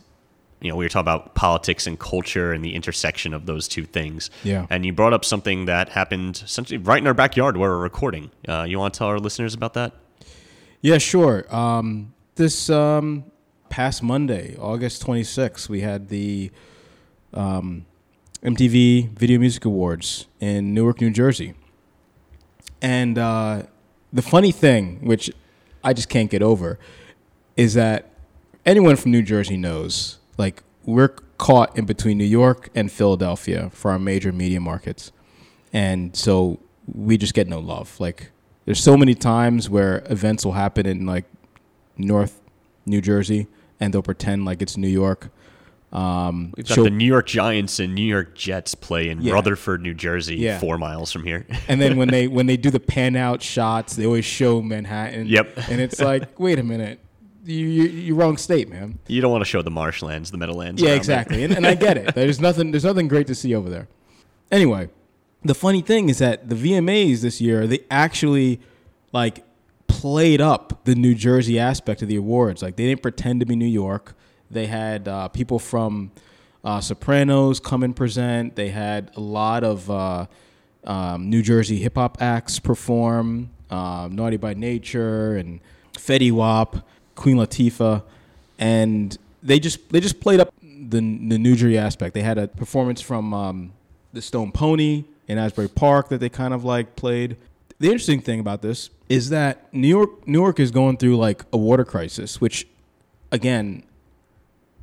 you 0.62 0.70
know, 0.70 0.76
we 0.76 0.84
were 0.84 0.88
talking 0.88 1.02
about 1.02 1.34
politics 1.34 1.86
and 1.86 1.98
culture 1.98 2.52
and 2.52 2.64
the 2.64 2.74
intersection 2.74 3.34
of 3.34 3.46
those 3.46 3.66
two 3.66 3.84
things. 3.84 4.30
Yeah. 4.44 4.66
And 4.70 4.86
you 4.86 4.92
brought 4.92 5.12
up 5.12 5.24
something 5.24 5.66
that 5.66 5.90
happened 5.90 6.42
essentially 6.44 6.78
right 6.78 6.98
in 6.98 7.06
our 7.06 7.14
backyard 7.14 7.56
where 7.56 7.70
we're 7.70 7.78
recording. 7.78 8.30
Uh, 8.48 8.62
you 8.62 8.78
want 8.78 8.94
to 8.94 8.98
tell 8.98 9.08
our 9.08 9.18
listeners 9.18 9.54
about 9.54 9.74
that? 9.74 9.92
Yeah, 10.80 10.98
sure. 10.98 11.52
Um, 11.54 12.14
this 12.36 12.70
um, 12.70 13.24
past 13.68 14.02
Monday, 14.02 14.56
August 14.58 15.04
26th, 15.04 15.68
we 15.68 15.80
had 15.80 16.08
the 16.08 16.50
um, 17.34 17.86
MTV 18.42 19.10
Video 19.18 19.38
Music 19.38 19.64
Awards 19.64 20.26
in 20.40 20.74
Newark, 20.74 21.00
New 21.00 21.10
Jersey. 21.10 21.54
And 22.80 23.16
uh, 23.18 23.64
the 24.12 24.22
funny 24.22 24.52
thing, 24.52 25.06
which 25.06 25.30
I 25.84 25.92
just 25.92 26.08
can't 26.08 26.30
get 26.30 26.42
over, 26.42 26.78
is 27.56 27.74
that 27.74 28.10
anyone 28.66 28.96
from 28.96 29.12
New 29.12 29.22
Jersey 29.22 29.56
knows, 29.56 30.18
like, 30.38 30.62
we're 30.84 31.08
caught 31.38 31.76
in 31.78 31.84
between 31.86 32.18
New 32.18 32.24
York 32.24 32.68
and 32.74 32.90
Philadelphia 32.90 33.70
for 33.72 33.90
our 33.90 33.98
major 33.98 34.32
media 34.32 34.60
markets. 34.60 35.12
And 35.72 36.14
so 36.16 36.58
we 36.92 37.16
just 37.16 37.34
get 37.34 37.48
no 37.48 37.58
love. 37.58 37.98
Like, 38.00 38.30
there's 38.64 38.80
so 38.82 38.96
many 38.96 39.14
times 39.14 39.68
where 39.70 40.04
events 40.10 40.44
will 40.44 40.52
happen 40.52 40.86
in, 40.86 41.06
like, 41.06 41.24
North 41.96 42.40
New 42.86 43.00
Jersey, 43.00 43.46
and 43.80 43.92
they'll 43.92 44.02
pretend 44.02 44.44
like 44.44 44.60
it's 44.62 44.76
New 44.76 44.88
York. 44.88 45.30
Um, 45.92 46.54
We've 46.56 46.66
got 46.66 46.82
the 46.84 46.90
New 46.90 47.04
York 47.04 47.26
Giants 47.26 47.78
and 47.78 47.94
New 47.94 48.02
York 48.06 48.34
Jets 48.34 48.74
play 48.74 49.10
in 49.10 49.20
Yeah. 49.20 49.34
Rutherford, 49.34 49.82
New 49.82 49.92
Jersey, 49.92 50.36
Yeah. 50.36 50.58
four 50.58 50.78
miles 50.78 51.12
from 51.12 51.24
here. 51.24 51.46
and 51.68 51.80
then 51.82 51.96
when 51.98 52.08
they 52.08 52.28
when 52.36 52.46
they 52.46 52.56
do 52.56 52.70
the 52.70 52.80
pan 52.80 53.14
out 53.14 53.42
shots, 53.42 53.94
they 53.94 54.06
always 54.06 54.24
show 54.24 54.62
Manhattan. 54.62 55.26
Yep. 55.26 55.58
And 55.68 55.80
it's 55.82 56.00
like, 56.00 56.40
wait 56.40 56.58
a 56.58 56.62
minute, 56.62 56.98
you 57.44 57.66
you 57.66 57.82
you 57.84 58.14
wrong 58.14 58.36
state, 58.36 58.68
man. 58.68 58.98
you 59.06 59.20
don't 59.20 59.32
want 59.32 59.42
to 59.42 59.48
show 59.48 59.62
the 59.62 59.70
marshlands, 59.70 60.30
the 60.30 60.38
Meadowlands. 60.38 60.80
Yeah, 60.80 60.94
exactly. 60.94 61.42
And, 61.44 61.52
and 61.52 61.66
I 61.66 61.74
get 61.74 61.96
it. 61.96 62.14
There's 62.14 62.40
nothing 62.40 62.70
there's 62.70 62.84
nothing 62.84 63.08
great 63.08 63.26
to 63.28 63.34
see 63.34 63.54
over 63.54 63.68
there. 63.68 63.88
Anyway, 64.50 64.90
the 65.44 65.54
funny 65.54 65.82
thing 65.82 66.08
is 66.08 66.18
that 66.18 66.48
the 66.48 66.54
VMAs 66.54 67.20
this 67.22 67.40
year 67.40 67.66
they 67.66 67.80
actually 67.90 68.60
like 69.12 69.44
played 69.86 70.40
up 70.40 70.84
the 70.84 70.94
New 70.94 71.14
Jersey 71.14 71.58
aspect 71.58 72.02
of 72.02 72.08
the 72.08 72.16
awards. 72.16 72.62
Like 72.62 72.76
they 72.76 72.86
didn't 72.86 73.02
pretend 73.02 73.40
to 73.40 73.46
be 73.46 73.56
New 73.56 73.66
York. 73.66 74.14
They 74.50 74.66
had 74.66 75.08
uh, 75.08 75.28
people 75.28 75.58
from 75.58 76.12
uh, 76.64 76.80
Sopranos 76.80 77.60
come 77.60 77.82
and 77.82 77.94
present. 77.96 78.56
They 78.56 78.68
had 78.68 79.10
a 79.16 79.20
lot 79.20 79.64
of 79.64 79.90
uh, 79.90 80.26
um, 80.84 81.30
New 81.30 81.42
Jersey 81.42 81.78
hip 81.78 81.96
hop 81.96 82.20
acts 82.20 82.58
perform. 82.58 83.50
Um, 83.70 84.14
Naughty 84.14 84.36
by 84.36 84.52
Nature 84.52 85.36
and 85.36 85.60
Fetty 85.94 86.30
Wap, 86.30 86.86
Queen 87.14 87.36
Latifah, 87.36 88.02
and 88.58 89.16
they 89.42 89.58
just 89.58 89.88
they 89.90 90.00
just 90.00 90.20
played 90.20 90.40
up 90.40 90.52
the 90.62 91.00
the 91.00 91.38
New 91.38 91.78
aspect. 91.78 92.14
They 92.14 92.22
had 92.22 92.38
a 92.38 92.48
performance 92.48 93.00
from 93.00 93.32
um, 93.34 93.72
the 94.12 94.22
Stone 94.22 94.52
Pony 94.52 95.04
in 95.28 95.38
Asbury 95.38 95.68
Park 95.68 96.08
that 96.08 96.18
they 96.18 96.28
kind 96.28 96.54
of 96.54 96.64
like 96.64 96.96
played. 96.96 97.36
The 97.78 97.88
interesting 97.88 98.20
thing 98.20 98.38
about 98.38 98.62
this 98.62 98.90
is 99.08 99.30
that 99.30 99.72
New 99.72 99.88
York 99.88 100.26
Newark 100.26 100.60
is 100.60 100.70
going 100.70 100.96
through 100.96 101.16
like 101.16 101.44
a 101.52 101.56
water 101.56 101.84
crisis, 101.84 102.40
which 102.40 102.66
again, 103.30 103.82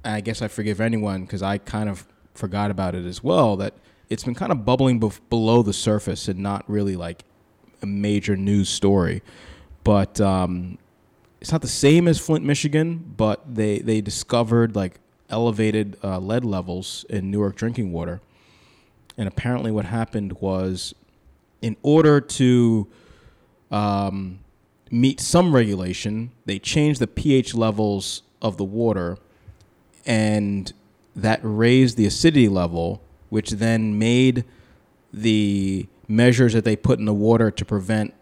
I 0.03 0.21
guess 0.21 0.41
I 0.41 0.47
forgive 0.47 0.81
anyone 0.81 1.21
because 1.21 1.41
I 1.41 1.59
kind 1.59 1.89
of 1.89 2.05
forgot 2.33 2.71
about 2.71 2.95
it 2.95 3.05
as 3.05 3.23
well. 3.23 3.55
That 3.57 3.73
it's 4.09 4.23
been 4.23 4.35
kind 4.35 4.51
of 4.51 4.65
bubbling 4.65 4.99
bef- 4.99 5.19
below 5.29 5.61
the 5.61 5.73
surface 5.73 6.27
and 6.27 6.39
not 6.39 6.63
really 6.67 6.95
like 6.95 7.23
a 7.81 7.85
major 7.85 8.35
news 8.35 8.69
story. 8.69 9.21
But 9.83 10.19
um, 10.19 10.77
it's 11.41 11.51
not 11.51 11.61
the 11.61 11.67
same 11.67 12.07
as 12.07 12.19
Flint, 12.19 12.43
Michigan, 12.43 13.13
but 13.15 13.55
they 13.55 13.79
they 13.79 14.01
discovered 14.01 14.75
like 14.75 14.99
elevated 15.29 15.97
uh, 16.03 16.19
lead 16.19 16.43
levels 16.43 17.05
in 17.09 17.31
Newark 17.31 17.55
drinking 17.55 17.91
water. 17.91 18.21
And 19.17 19.27
apparently, 19.27 19.71
what 19.71 19.85
happened 19.85 20.33
was, 20.41 20.93
in 21.61 21.77
order 21.81 22.21
to 22.21 22.87
um, 23.71 24.39
meet 24.91 25.19
some 25.19 25.53
regulation, 25.53 26.31
they 26.45 26.59
changed 26.59 26.99
the 26.99 27.07
pH 27.07 27.53
levels 27.53 28.21
of 28.41 28.57
the 28.57 28.63
water, 28.63 29.17
and 30.05 30.71
that 31.15 31.39
raised 31.43 31.97
the 31.97 32.05
acidity 32.05 32.47
level, 32.47 33.01
which 33.29 33.51
then 33.51 33.97
made 33.97 34.45
the 35.13 35.87
measures 36.07 36.53
that 36.53 36.63
they 36.63 36.75
put 36.75 36.99
in 36.99 37.05
the 37.05 37.13
water 37.13 37.51
to 37.51 37.65
prevent 37.65 38.13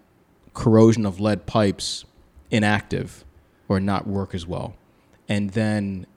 corrosion 0.53 1.05
of 1.05 1.20
lead 1.20 1.45
pipes 1.45 2.05
inactive 2.52 3.24
or 3.68 3.80
not 3.80 4.08
work 4.08 4.34
as 4.34 4.45
well. 4.45 4.76
And 5.30 5.52
then 5.52 6.08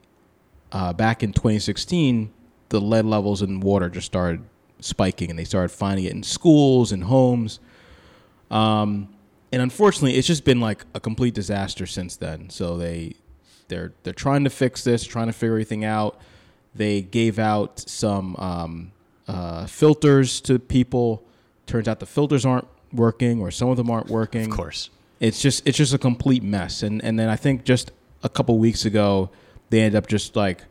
uh, 0.73 0.93
back 0.93 1.23
in 1.23 1.33
2016, 1.33 2.33
the 2.69 2.81
lead 2.81 3.05
levels 3.05 3.43
in 3.43 3.61
water 3.61 3.89
just 3.89 4.07
started 4.07 4.43
spiking, 4.81 5.31
and 5.31 5.39
they 5.39 5.45
started 5.45 5.71
finding 5.71 6.05
it 6.05 6.13
in 6.13 6.23
schools 6.23 6.93
and 6.93 7.05
homes. 7.05 7.61
Um, 8.51 9.09
and 9.53 9.61
unfortunately, 9.61 10.17
it's 10.17 10.27
just 10.27 10.45
been 10.45 10.61
like 10.61 10.85
a 10.95 11.01
complete 11.01 11.35
disaster 11.35 11.87
since 11.87 12.17
then. 12.17 12.51
So 12.51 12.77
they 12.77 13.15
they're 13.69 13.93
they're 14.03 14.13
trying 14.13 14.45
to 14.45 14.51
fix 14.51 14.85
this, 14.85 15.05
trying 15.05 15.27
to 15.27 15.33
figure 15.33 15.53
everything 15.53 15.85
out. 15.85 16.21
They 16.75 17.03
gave 17.03 17.39
out 17.41 17.81
some 17.81 18.37
um, 18.37 18.93
uh, 19.27 19.67
filters 19.67 20.41
to 20.43 20.59
people. 20.61 21.25
Turns 21.67 21.89
out 21.89 21.99
the 21.99 22.07
filters 22.07 22.47
aren't 22.47 22.69
working, 22.93 23.41
or 23.41 23.51
some 23.51 23.69
of 23.69 23.77
them 23.77 23.91
aren't 23.91 24.09
working. 24.09 24.51
Of 24.51 24.57
course. 24.57 24.91
It's 25.21 25.41
just 25.41 25.67
it's 25.67 25.79
just 25.79 25.95
a 25.95 25.99
complete 25.99 26.43
mess. 26.43 26.83
And 26.83 27.03
and 27.05 27.19
then 27.19 27.29
I 27.29 27.37
think 27.37 27.65
just 27.65 27.93
a 28.23 28.29
couple 28.29 28.59
weeks 28.59 28.85
ago, 28.85 29.31
they 29.69 29.81
ended 29.81 29.97
up 29.97 30.09
just 30.09 30.35
like 30.35 30.65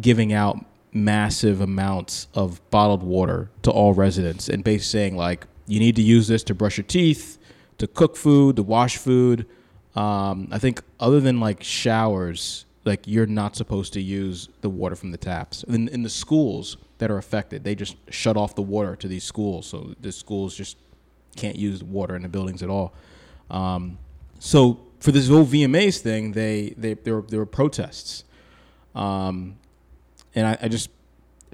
giving 0.00 0.32
out 0.32 0.64
massive 0.92 1.60
amounts 1.60 2.28
of 2.34 2.60
bottled 2.70 3.02
water 3.02 3.50
to 3.62 3.70
all 3.70 3.92
residents 3.92 4.48
and 4.48 4.64
basically 4.64 4.84
saying 4.84 5.16
like 5.16 5.46
you 5.66 5.78
need 5.78 5.96
to 5.96 6.02
use 6.02 6.28
this 6.28 6.42
to 6.44 6.54
brush 6.54 6.78
your 6.78 6.84
teeth, 6.84 7.38
to 7.76 7.86
cook 7.86 8.16
food, 8.16 8.56
to 8.56 8.62
wash 8.62 8.96
food. 8.96 9.46
Um, 9.94 10.48
I 10.50 10.58
think 10.58 10.82
other 10.98 11.20
than 11.20 11.40
like 11.40 11.62
showers, 11.62 12.64
like 12.84 13.06
you're 13.06 13.26
not 13.26 13.54
supposed 13.56 13.92
to 13.94 14.00
use 14.00 14.48
the 14.62 14.70
water 14.70 14.96
from 14.96 15.10
the 15.10 15.18
taps. 15.18 15.62
In, 15.64 15.88
in 15.88 16.02
the 16.02 16.10
schools 16.10 16.78
that 16.98 17.10
are 17.10 17.18
affected, 17.18 17.64
they 17.64 17.74
just 17.74 17.96
shut 18.10 18.36
off 18.36 18.54
the 18.54 18.62
water 18.62 18.96
to 18.96 19.08
these 19.08 19.24
schools, 19.24 19.66
so 19.66 19.94
the 20.00 20.12
schools 20.12 20.56
just 20.56 20.76
can't 21.36 21.56
use 21.56 21.84
water 21.84 22.16
in 22.16 22.22
the 22.22 22.28
buildings 22.28 22.62
at 22.62 22.70
all. 22.70 22.94
Um, 23.50 23.98
so 24.38 24.80
for 25.00 25.12
this 25.12 25.28
whole 25.28 25.44
VMAs 25.44 25.98
thing, 25.98 26.32
they 26.32 26.74
they 26.76 26.94
there 26.94 27.16
were, 27.16 27.22
there 27.22 27.38
were 27.38 27.46
protests, 27.46 28.24
um, 28.94 29.56
and 30.34 30.46
I, 30.46 30.58
I 30.62 30.68
just 30.68 30.90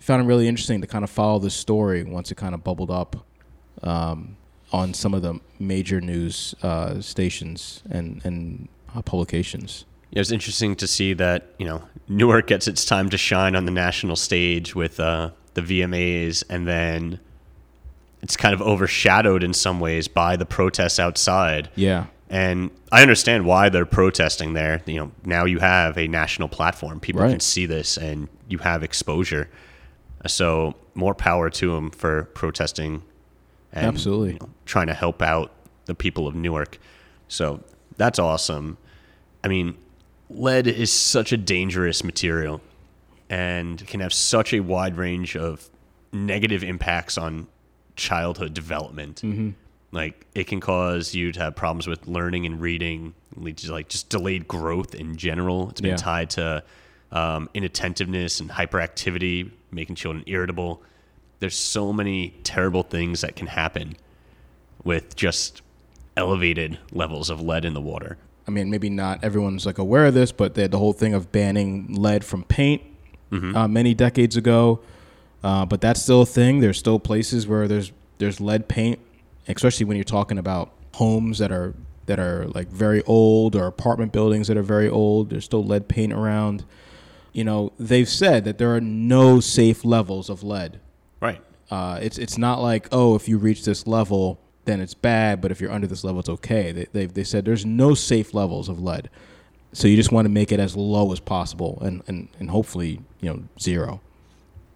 found 0.00 0.22
it 0.22 0.26
really 0.26 0.48
interesting 0.48 0.80
to 0.80 0.86
kind 0.86 1.04
of 1.04 1.10
follow 1.10 1.38
this 1.38 1.54
story 1.54 2.02
once 2.02 2.30
it 2.30 2.36
kind 2.36 2.54
of 2.54 2.64
bubbled 2.64 2.90
up 2.90 3.24
um, 3.82 4.36
on 4.72 4.92
some 4.92 5.14
of 5.14 5.22
the 5.22 5.40
major 5.58 6.00
news 6.00 6.54
uh, 6.62 7.00
stations 7.00 7.82
and 7.90 8.20
and 8.24 8.68
uh, 8.94 9.02
publications. 9.02 9.84
It 10.12 10.18
was 10.18 10.30
interesting 10.30 10.76
to 10.76 10.86
see 10.86 11.12
that 11.14 11.54
you 11.58 11.66
know 11.66 11.82
Newark 12.08 12.46
gets 12.46 12.68
its 12.68 12.84
time 12.84 13.10
to 13.10 13.18
shine 13.18 13.56
on 13.56 13.64
the 13.64 13.72
national 13.72 14.16
stage 14.16 14.74
with 14.74 15.00
uh, 15.00 15.30
the 15.54 15.62
VMAs, 15.62 16.44
and 16.48 16.66
then 16.66 17.20
it's 18.24 18.36
kind 18.36 18.54
of 18.54 18.60
overshadowed 18.62 19.44
in 19.44 19.52
some 19.52 19.78
ways 19.80 20.08
by 20.08 20.34
the 20.34 20.46
protests 20.46 20.98
outside. 20.98 21.68
Yeah, 21.76 22.06
And 22.30 22.70
I 22.90 23.02
understand 23.02 23.44
why 23.44 23.68
they're 23.68 23.84
protesting 23.86 24.54
there. 24.54 24.80
You 24.86 24.94
know, 24.96 25.12
now 25.24 25.44
you 25.44 25.58
have 25.60 25.98
a 25.98 26.08
national 26.08 26.48
platform. 26.48 26.98
People 27.00 27.20
Right. 27.22 27.30
can 27.30 27.40
see 27.40 27.66
this 27.66 27.96
and 27.98 28.28
you 28.48 28.58
have 28.58 28.82
exposure. 28.82 29.48
So 30.26 30.74
more 30.94 31.14
power 31.14 31.50
to 31.50 31.72
them 31.74 31.90
for 31.90 32.24
protesting 32.34 33.02
and 33.74 33.86
Absolutely. 33.86 34.32
you 34.32 34.38
know, 34.40 34.48
trying 34.64 34.86
to 34.86 34.94
help 34.94 35.20
out 35.20 35.52
the 35.84 35.94
people 35.94 36.26
of 36.26 36.34
Newark. 36.34 36.78
So 37.28 37.62
that's 37.98 38.18
awesome. 38.18 38.78
I 39.44 39.48
mean, 39.48 39.76
lead 40.30 40.66
is 40.66 40.90
such 40.90 41.30
a 41.30 41.36
dangerous 41.36 42.02
material 42.02 42.62
and 43.28 43.86
can 43.86 44.00
have 44.00 44.14
such 44.14 44.54
a 44.54 44.60
wide 44.60 44.96
range 44.96 45.36
of 45.36 45.68
negative 46.12 46.64
impacts 46.64 47.18
on 47.18 47.48
childhood 47.96 48.54
development. 48.54 49.22
Like 49.92 50.26
it 50.34 50.48
can 50.48 50.58
cause 50.60 51.14
you 51.14 51.30
to 51.32 51.40
have 51.40 51.54
problems 51.54 51.86
with 51.86 52.08
learning 52.08 52.46
and 52.46 52.60
reading, 52.60 53.14
lead 53.36 53.58
to 53.58 53.70
like 53.72 53.88
just 53.88 54.08
delayed 54.08 54.48
growth 54.48 54.94
in 54.94 55.16
general. 55.16 55.70
It's 55.70 55.80
been 55.80 55.90
Yeah. 55.92 55.96
tied 55.96 56.30
to 56.30 56.64
um, 57.12 57.48
inattentiveness 57.54 58.40
and 58.40 58.50
hyperactivity, 58.50 59.50
making 59.70 59.94
children 59.94 60.24
irritable. 60.26 60.82
There's 61.38 61.56
so 61.56 61.92
many 61.92 62.34
terrible 62.42 62.82
things 62.82 63.20
that 63.20 63.36
can 63.36 63.46
happen 63.46 63.96
with 64.82 65.14
just 65.14 65.62
elevated 66.16 66.78
levels 66.90 67.30
of 67.30 67.40
lead 67.40 67.64
in 67.64 67.74
the 67.74 67.80
water. 67.80 68.16
I 68.48 68.50
mean, 68.50 68.68
maybe 68.70 68.90
not 68.90 69.22
everyone's 69.22 69.64
like 69.64 69.78
aware 69.78 70.06
of 70.06 70.14
this, 70.14 70.32
but 70.32 70.54
they 70.54 70.62
had 70.62 70.70
the 70.72 70.78
whole 70.78 70.92
thing 70.92 71.14
of 71.14 71.30
banning 71.32 71.86
lead 71.94 72.24
from 72.24 72.42
paint 72.44 72.82
uh, 73.32 73.66
many 73.68 73.94
decades 73.94 74.36
ago. 74.36 74.80
Uh, 75.44 75.66
but 75.66 75.82
that's 75.82 76.00
still 76.00 76.22
a 76.22 76.26
thing. 76.26 76.60
There's 76.60 76.78
still 76.78 76.98
places 76.98 77.46
where 77.46 77.68
there's 77.68 77.92
there's 78.16 78.40
lead 78.40 78.66
paint, 78.66 78.98
especially 79.46 79.84
when 79.84 79.98
you're 79.98 80.04
talking 80.04 80.38
about 80.38 80.72
homes 80.94 81.38
that 81.38 81.52
are 81.52 81.74
that 82.06 82.18
are 82.18 82.46
like 82.48 82.68
very 82.68 83.02
old 83.02 83.54
or 83.54 83.66
apartment 83.66 84.10
buildings 84.10 84.48
that 84.48 84.56
are 84.56 84.62
very 84.62 84.88
old. 84.88 85.28
There's 85.28 85.44
still 85.44 85.62
lead 85.62 85.86
paint 85.86 86.14
around. 86.14 86.64
You 87.34 87.44
know, 87.44 87.72
they've 87.78 88.08
said 88.08 88.44
that 88.44 88.56
there 88.56 88.74
are 88.74 88.80
no 88.80 89.38
safe 89.38 89.84
levels 89.84 90.30
of 90.30 90.42
lead. 90.42 90.80
Right. 91.20 91.42
Uh, 91.70 91.98
it's 92.00 92.16
it's 92.16 92.38
not 92.38 92.62
like 92.62 92.88
oh 92.90 93.14
if 93.14 93.28
you 93.28 93.36
reach 93.36 93.64
this 93.66 93.86
level 93.86 94.40
then 94.64 94.80
it's 94.80 94.94
bad, 94.94 95.42
but 95.42 95.50
if 95.50 95.60
you're 95.60 95.70
under 95.70 95.86
this 95.86 96.04
level 96.04 96.20
it's 96.20 96.28
okay. 96.30 96.72
They 96.72 96.86
they 96.92 97.04
they 97.04 97.24
said 97.24 97.44
there's 97.44 97.66
no 97.66 97.92
safe 97.92 98.32
levels 98.32 98.70
of 98.70 98.80
lead, 98.80 99.10
so 99.74 99.88
you 99.88 99.96
just 99.96 100.10
want 100.10 100.24
to 100.24 100.30
make 100.30 100.52
it 100.52 100.58
as 100.58 100.74
low 100.74 101.12
as 101.12 101.20
possible 101.20 101.78
and 101.82 102.02
and, 102.06 102.28
and 102.40 102.48
hopefully 102.48 103.02
you 103.20 103.28
know 103.30 103.42
zero. 103.60 104.00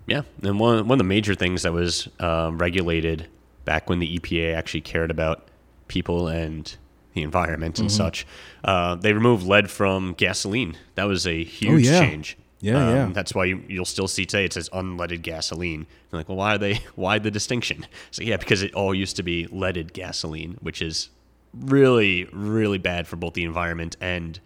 Yeah, 0.08 0.22
and 0.42 0.58
one 0.58 0.88
one 0.88 0.96
of 0.96 0.98
the 0.98 1.04
major 1.04 1.34
things 1.34 1.62
that 1.62 1.72
was 1.72 2.08
um, 2.18 2.58
regulated 2.58 3.28
back 3.64 3.90
when 3.90 3.98
the 3.98 4.18
EPA 4.18 4.54
actually 4.54 4.80
cared 4.80 5.10
about 5.10 5.46
people 5.86 6.28
and 6.28 6.74
the 7.12 7.22
environment 7.22 7.78
and 7.78 7.92
such, 7.92 8.26
uh, 8.64 8.94
they 8.94 9.12
removed 9.12 9.46
lead 9.46 9.70
from 9.70 10.14
gasoline. 10.14 10.76
That 10.94 11.04
was 11.04 11.26
a 11.26 11.44
huge 11.44 11.84
yeah. 11.86 12.00
change. 12.00 12.36
Um, 12.38 12.44
Yeah, 12.60 12.90
yeah. 12.90 13.10
That's 13.12 13.34
why 13.34 13.44
you, 13.44 13.62
you'll 13.68 13.84
still 13.84 14.08
see 14.08 14.24
today 14.24 14.44
it 14.46 14.54
says 14.54 14.68
unleaded 14.70 15.22
gasoline. 15.22 15.86
You're 16.10 16.20
like, 16.20 16.28
well, 16.28 16.38
why 16.38 16.54
are 16.54 16.58
they? 16.58 16.80
Why 16.94 17.18
the 17.18 17.30
distinction? 17.30 17.86
So 18.10 18.22
yeah, 18.22 18.36
because 18.36 18.62
it 18.62 18.72
all 18.74 18.94
used 18.94 19.16
to 19.16 19.22
be 19.22 19.46
leaded 19.48 19.92
gasoline, 19.92 20.56
which 20.62 20.80
is 20.80 21.10
really 21.54 22.28
really 22.32 22.78
bad 22.78 23.06
for 23.06 23.16
both 23.16 23.34
the 23.34 23.44
environment 23.44 23.96
and 24.00 24.40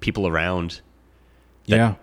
people 0.00 0.26
around 0.26 0.80
yeah, 1.64 1.94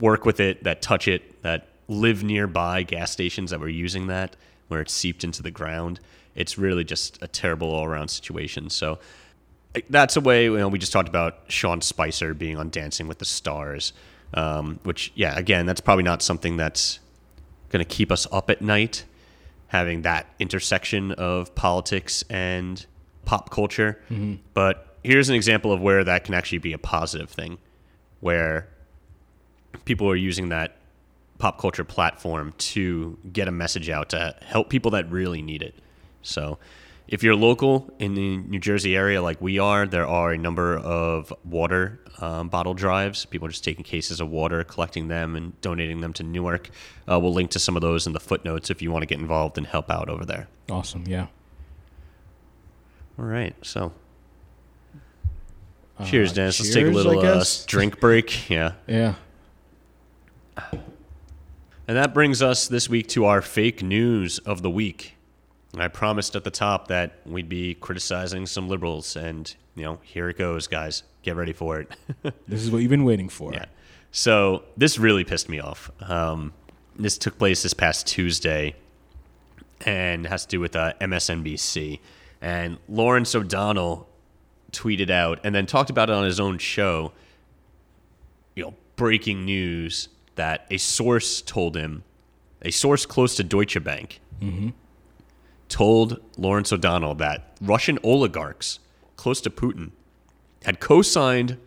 work 0.00 0.24
with 0.24 0.40
it, 0.40 0.64
that 0.64 0.82
touch 0.82 1.06
it, 1.06 1.42
that 1.42 1.68
live 1.88 2.24
nearby 2.24 2.82
gas 2.82 3.12
stations 3.12 3.50
that 3.50 3.60
were 3.60 3.68
using 3.68 4.06
that, 4.08 4.36
where 4.68 4.80
it's 4.80 4.92
seeped 4.92 5.24
into 5.24 5.42
the 5.42 5.50
ground. 5.50 6.00
It's 6.34 6.58
really 6.58 6.84
just 6.84 7.18
a 7.22 7.28
terrible 7.28 7.70
all 7.70 7.84
around 7.84 8.08
situation. 8.08 8.68
So 8.70 8.98
that's 9.88 10.16
a 10.16 10.20
way, 10.20 10.44
you 10.44 10.58
know, 10.58 10.68
we 10.68 10.78
just 10.78 10.92
talked 10.92 11.08
about 11.08 11.40
Sean 11.48 11.80
Spicer 11.80 12.34
being 12.34 12.56
on 12.56 12.70
Dancing 12.70 13.08
with 13.08 13.18
the 13.18 13.24
Stars, 13.24 13.92
um, 14.34 14.80
which, 14.82 15.12
yeah, 15.14 15.38
again, 15.38 15.66
that's 15.66 15.80
probably 15.80 16.04
not 16.04 16.22
something 16.22 16.56
that's 16.56 16.98
going 17.68 17.84
to 17.84 17.88
keep 17.88 18.10
us 18.10 18.26
up 18.32 18.50
at 18.50 18.62
night, 18.62 19.04
having 19.68 20.02
that 20.02 20.26
intersection 20.38 21.12
of 21.12 21.54
politics 21.54 22.24
and 22.30 22.86
pop 23.24 23.50
culture. 23.50 24.00
But 24.54 24.96
here's 25.02 25.28
an 25.28 25.34
example 25.34 25.72
of 25.72 25.80
where 25.80 26.04
that 26.04 26.24
can 26.24 26.34
actually 26.34 26.58
be 26.58 26.72
a 26.72 26.78
positive 26.78 27.30
thing, 27.30 27.58
where 28.20 28.68
people 29.84 30.08
are 30.08 30.16
using 30.16 30.48
that 30.48 30.76
pop 31.38 31.58
culture 31.60 31.84
platform 31.84 32.52
to 32.58 33.18
get 33.32 33.48
a 33.48 33.50
message 33.50 33.88
out 33.90 34.08
to 34.10 34.34
help 34.42 34.68
people 34.70 34.90
that 34.92 35.10
really 35.10 35.42
need 35.42 35.62
it. 35.62 35.74
So, 36.22 36.58
if 37.08 37.22
you're 37.22 37.36
local 37.36 37.92
in 38.00 38.14
the 38.14 38.38
New 38.38 38.58
Jersey 38.58 38.96
area 38.96 39.22
like 39.22 39.40
we 39.40 39.58
are, 39.60 39.86
there 39.86 40.06
are 40.06 40.32
a 40.32 40.38
number 40.38 40.76
of 40.76 41.32
water 41.44 42.00
um, 42.20 42.48
bottle 42.48 42.74
drives. 42.74 43.24
People 43.26 43.46
are 43.46 43.50
just 43.50 43.62
taking 43.62 43.84
cases 43.84 44.20
of 44.20 44.28
water, 44.28 44.64
collecting 44.64 45.06
them, 45.06 45.36
and 45.36 45.60
donating 45.60 46.00
them 46.00 46.12
to 46.14 46.24
Newark. 46.24 46.68
Uh, 47.08 47.20
we'll 47.20 47.32
link 47.32 47.50
to 47.52 47.60
some 47.60 47.76
of 47.76 47.82
those 47.82 48.08
in 48.08 48.12
the 48.12 48.18
footnotes 48.18 48.70
if 48.70 48.82
you 48.82 48.90
want 48.90 49.02
to 49.02 49.06
get 49.06 49.18
involved 49.20 49.56
and 49.56 49.66
help 49.68 49.88
out 49.88 50.08
over 50.08 50.24
there. 50.24 50.48
awesome. 50.68 51.04
Yeah. 51.06 51.26
All 53.18 53.24
right, 53.24 53.54
so 53.62 53.92
cheers, 56.04 56.32
Uh, 56.32 56.34
Dennis. 56.34 56.60
Let's 56.60 56.74
take 56.74 56.86
a 56.86 56.90
little 56.90 57.18
uh, 57.20 57.44
drink 57.66 58.00
break. 58.00 58.50
Yeah. 58.50 58.72
Yeah. 58.86 59.14
And 61.88 61.96
that 61.96 62.12
brings 62.12 62.42
us 62.42 62.66
this 62.66 62.88
week 62.88 63.06
to 63.08 63.26
our 63.26 63.40
fake 63.40 63.82
news 63.82 64.38
of 64.40 64.62
the 64.62 64.70
week. 64.70 65.16
I 65.78 65.88
promised 65.88 66.34
at 66.34 66.42
the 66.42 66.50
top 66.50 66.88
that 66.88 67.20
we'd 67.24 67.48
be 67.48 67.74
criticizing 67.74 68.46
some 68.46 68.68
liberals, 68.68 69.14
and 69.14 69.54
you 69.74 69.84
know, 69.84 70.00
here 70.02 70.28
it 70.28 70.38
goes, 70.38 70.66
guys. 70.66 71.02
Get 71.22 71.36
ready 71.36 71.52
for 71.52 71.80
it. 71.80 71.92
This 72.48 72.62
is 72.62 72.70
what 72.70 72.78
you've 72.78 72.90
been 72.90 73.04
waiting 73.04 73.28
for. 73.28 73.52
yeah. 73.52 73.66
So 74.10 74.64
this 74.76 74.98
really 74.98 75.24
pissed 75.24 75.48
me 75.48 75.60
off. 75.60 75.90
Um, 76.00 76.54
this 76.96 77.18
took 77.18 77.38
place 77.38 77.62
this 77.62 77.74
past 77.74 78.06
Tuesday, 78.06 78.74
and 79.84 80.26
has 80.26 80.42
to 80.46 80.48
do 80.48 80.60
with 80.60 80.74
uh, 80.74 80.94
MSNBC. 81.00 82.00
And 82.40 82.78
Lawrence 82.88 83.34
O'Donnell 83.34 84.08
tweeted 84.72 85.10
out 85.10 85.40
and 85.44 85.54
then 85.54 85.66
talked 85.66 85.90
about 85.90 86.08
it 86.10 86.14
on 86.14 86.24
his 86.24 86.40
own 86.40 86.58
show. 86.58 87.12
You 88.54 88.64
know, 88.64 88.74
breaking 88.96 89.44
news 89.44 90.08
that 90.36 90.66
a 90.70 90.76
source 90.78 91.42
told 91.42 91.76
him, 91.76 92.04
a 92.62 92.70
source 92.70 93.04
close 93.06 93.34
to 93.36 93.44
Deutsche 93.44 93.82
Bank, 93.82 94.20
told 95.68 96.20
Lawrence 96.36 96.72
O'Donnell 96.72 97.14
that 97.16 97.56
Russian 97.60 97.98
oligarchs 98.02 98.78
close 99.16 99.40
to 99.42 99.50
Putin 99.50 99.90
had 100.64 100.80
co-signed 100.80 101.58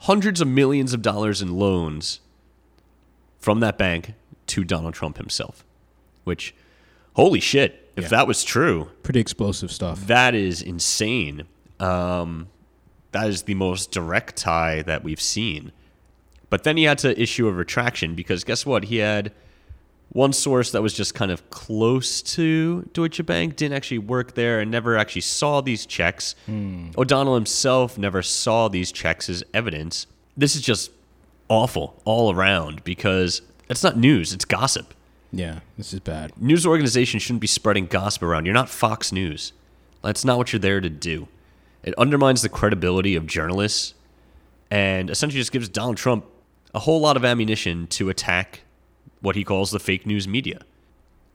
hundreds 0.00 0.40
of 0.40 0.48
millions 0.48 0.92
of 0.92 1.02
dollars 1.02 1.40
in 1.42 1.56
loans 1.56 2.20
from 3.38 3.60
that 3.60 3.78
bank 3.78 4.14
to 4.48 4.64
Donald 4.64 4.94
Trump 4.94 5.16
himself. 5.16 5.64
Which, 6.24 6.54
holy 7.14 7.40
shit, 7.40 7.92
if 7.96 8.04
Yeah. 8.04 8.08
that 8.10 8.26
was 8.26 8.42
true, 8.44 8.90
Pretty 9.02 9.20
explosive 9.20 9.70
stuff. 9.70 10.06
that 10.06 10.34
is 10.34 10.60
insane. 10.62 11.44
Um, 11.80 12.48
that 13.12 13.28
is 13.28 13.42
the 13.42 13.54
most 13.54 13.90
direct 13.92 14.36
tie 14.36 14.82
that 14.82 15.04
we've 15.04 15.20
seen. 15.20 15.72
But 16.48 16.64
then 16.64 16.76
he 16.76 16.84
had 16.84 16.98
to 16.98 17.20
issue 17.20 17.48
a 17.48 17.52
retraction 17.52 18.14
because 18.14 18.44
guess 18.44 18.64
what? 18.64 18.84
He 18.84 18.98
had 18.98 19.32
one 20.10 20.32
source 20.32 20.70
that 20.70 20.82
was 20.82 20.94
just 20.94 21.14
kind 21.14 21.30
of 21.30 21.48
close 21.50 22.22
to 22.22 22.88
Deutsche 22.92 23.24
Bank 23.26 23.56
didn't 23.56 23.76
actually 23.76 23.98
work 23.98 24.34
there 24.34 24.60
and 24.60 24.70
never 24.70 24.96
actually 24.96 25.22
saw 25.22 25.60
these 25.60 25.84
checks. 25.84 26.34
Hmm. 26.46 26.90
O'Donnell 26.96 27.34
himself 27.34 27.98
never 27.98 28.22
saw 28.22 28.68
these 28.68 28.92
checks 28.92 29.28
as 29.28 29.42
evidence. 29.52 30.06
This 30.36 30.54
is 30.54 30.62
just 30.62 30.90
awful 31.48 32.00
all 32.04 32.32
around 32.32 32.84
because 32.84 33.42
it's 33.68 33.82
not 33.82 33.96
news, 33.96 34.32
it's 34.32 34.44
gossip. 34.44 34.94
Yeah, 35.32 35.60
this 35.76 35.92
is 35.92 36.00
bad. 36.00 36.32
News 36.40 36.64
organizations 36.64 37.22
shouldn't 37.22 37.40
be 37.40 37.46
spreading 37.46 37.86
gossip 37.86 38.22
around. 38.22 38.46
You're 38.46 38.54
not 38.54 38.70
Fox 38.70 39.12
News. 39.12 39.52
That's 40.02 40.24
not 40.24 40.38
what 40.38 40.52
you're 40.52 40.60
there 40.60 40.80
to 40.80 40.88
do. 40.88 41.28
It 41.82 41.94
undermines 41.98 42.42
the 42.42 42.48
credibility 42.48 43.16
of 43.16 43.26
journalists 43.26 43.94
and 44.70 45.10
essentially 45.10 45.40
just 45.40 45.52
gives 45.52 45.68
Donald 45.68 45.96
Trump 45.96 46.24
a 46.76 46.78
whole 46.78 47.00
lot 47.00 47.16
of 47.16 47.24
ammunition 47.24 47.86
to 47.86 48.10
attack 48.10 48.60
what 49.22 49.34
he 49.34 49.42
calls 49.42 49.70
the 49.70 49.80
fake 49.80 50.04
news 50.04 50.28
media. 50.28 50.60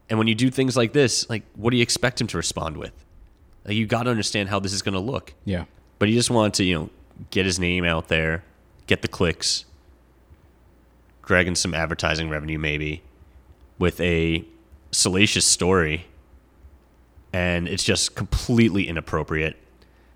And 0.08 0.16
when 0.16 0.28
you 0.28 0.36
do 0.36 0.50
things 0.50 0.76
like 0.76 0.92
this, 0.92 1.28
like 1.28 1.42
what 1.56 1.72
do 1.72 1.76
you 1.76 1.82
expect 1.82 2.20
him 2.20 2.28
to 2.28 2.36
respond 2.36 2.76
with? 2.76 2.92
Like, 3.64 3.74
you 3.74 3.86
got 3.86 4.04
to 4.04 4.10
understand 4.10 4.48
how 4.48 4.60
this 4.60 4.72
is 4.72 4.82
going 4.82 4.94
to 4.94 5.00
look. 5.00 5.34
Yeah. 5.44 5.64
But 5.98 6.08
he 6.08 6.14
just 6.14 6.30
wanted 6.30 6.54
to, 6.54 6.64
you 6.64 6.74
know, 6.74 6.90
get 7.30 7.44
his 7.44 7.58
name 7.58 7.84
out 7.84 8.06
there, 8.06 8.44
get 8.86 9.02
the 9.02 9.08
clicks, 9.08 9.64
drag 11.26 11.48
in 11.48 11.56
some 11.56 11.74
advertising 11.74 12.28
revenue 12.28 12.58
maybe 12.58 13.02
with 13.78 14.00
a 14.00 14.44
salacious 14.92 15.44
story. 15.44 16.06
And 17.32 17.66
it's 17.66 17.84
just 17.84 18.14
completely 18.14 18.86
inappropriate. 18.86 19.56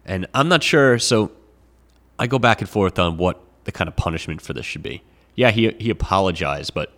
And 0.04 0.28
I'm 0.34 0.48
not 0.48 0.62
sure. 0.62 1.00
So 1.00 1.32
I 2.16 2.28
go 2.28 2.38
back 2.38 2.60
and 2.60 2.70
forth 2.70 2.98
on 3.00 3.16
what 3.16 3.40
the 3.64 3.72
kind 3.72 3.88
of 3.88 3.96
punishment 3.96 4.40
for 4.40 4.52
this 4.52 4.64
should 4.64 4.84
be. 4.84 5.02
Yeah, 5.36 5.50
he, 5.50 5.70
he 5.78 5.90
apologized, 5.90 6.74
but 6.74 6.92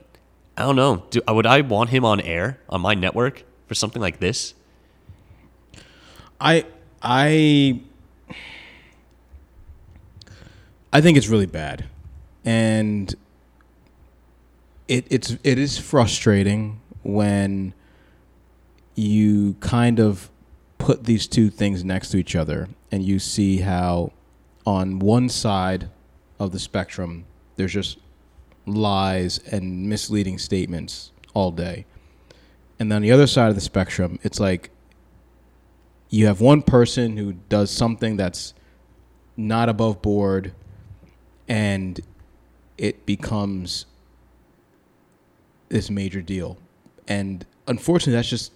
I 0.57 0.63
don't 0.63 0.77
know. 0.77 1.05
Do, 1.11 1.21
would 1.29 1.47
I 1.47 1.61
want 1.61 1.91
him 1.91 2.05
on 2.05 2.21
air 2.21 2.59
on 2.69 2.81
my 2.81 2.95
network 2.95 3.43
for 3.67 3.75
something 3.75 4.01
like 4.01 4.21
this? 4.21 4.55
I 6.41 6.65
I 7.03 7.81
I 10.93 11.01
think 11.01 11.19
it's 11.19 11.29
really 11.29 11.47
bad, 11.47 11.85
and 12.45 13.15
it 14.87 15.07
it's 15.11 15.37
it 15.43 15.59
is 15.59 15.79
frustrating 15.79 16.81
when 17.03 17.75
you 18.95 19.55
kind 19.61 20.01
of 20.01 20.31
put 20.79 21.05
these 21.05 21.27
two 21.27 21.51
things 21.51 21.85
next 21.85 22.11
to 22.11 22.17
each 22.17 22.35
other 22.35 22.69
and 22.91 23.05
you 23.05 23.19
see 23.19 23.59
how 23.59 24.13
on 24.67 24.99
one 24.99 25.29
side 25.29 25.89
of 26.39 26.51
the 26.53 26.59
spectrum 26.59 27.25
there's 27.57 27.73
just 27.73 27.99
lies 28.75 29.39
and 29.51 29.89
misleading 29.89 30.39
statements 30.39 31.13
all 31.35 31.51
day. 31.51 31.87
And 32.79 32.93
on 32.93 33.03
the 33.03 33.11
other 33.11 33.27
side 33.27 33.49
of 33.49 33.55
the 33.55 33.61
spectrum 33.61 34.19
it's 34.23 34.41
like 34.41 34.71
you 36.11 36.27
have 36.27 36.41
one 36.41 36.63
person 36.63 37.17
who 37.17 37.35
does 37.49 37.71
something 37.71 38.17
that's 38.17 38.55
not 39.37 39.69
above 39.69 40.01
board 40.01 40.53
and 41.49 42.01
it 42.77 43.05
becomes 43.07 43.87
this 45.69 45.91
major 45.91 46.23
deal. 46.23 46.57
And 47.07 47.45
unfortunately 47.67 48.15
that's 48.15 48.31
just 48.31 48.53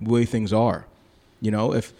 the 0.00 0.10
way 0.10 0.24
things 0.24 0.52
are. 0.52 0.86
You 1.40 1.50
know 1.50 1.74
if 1.74 1.92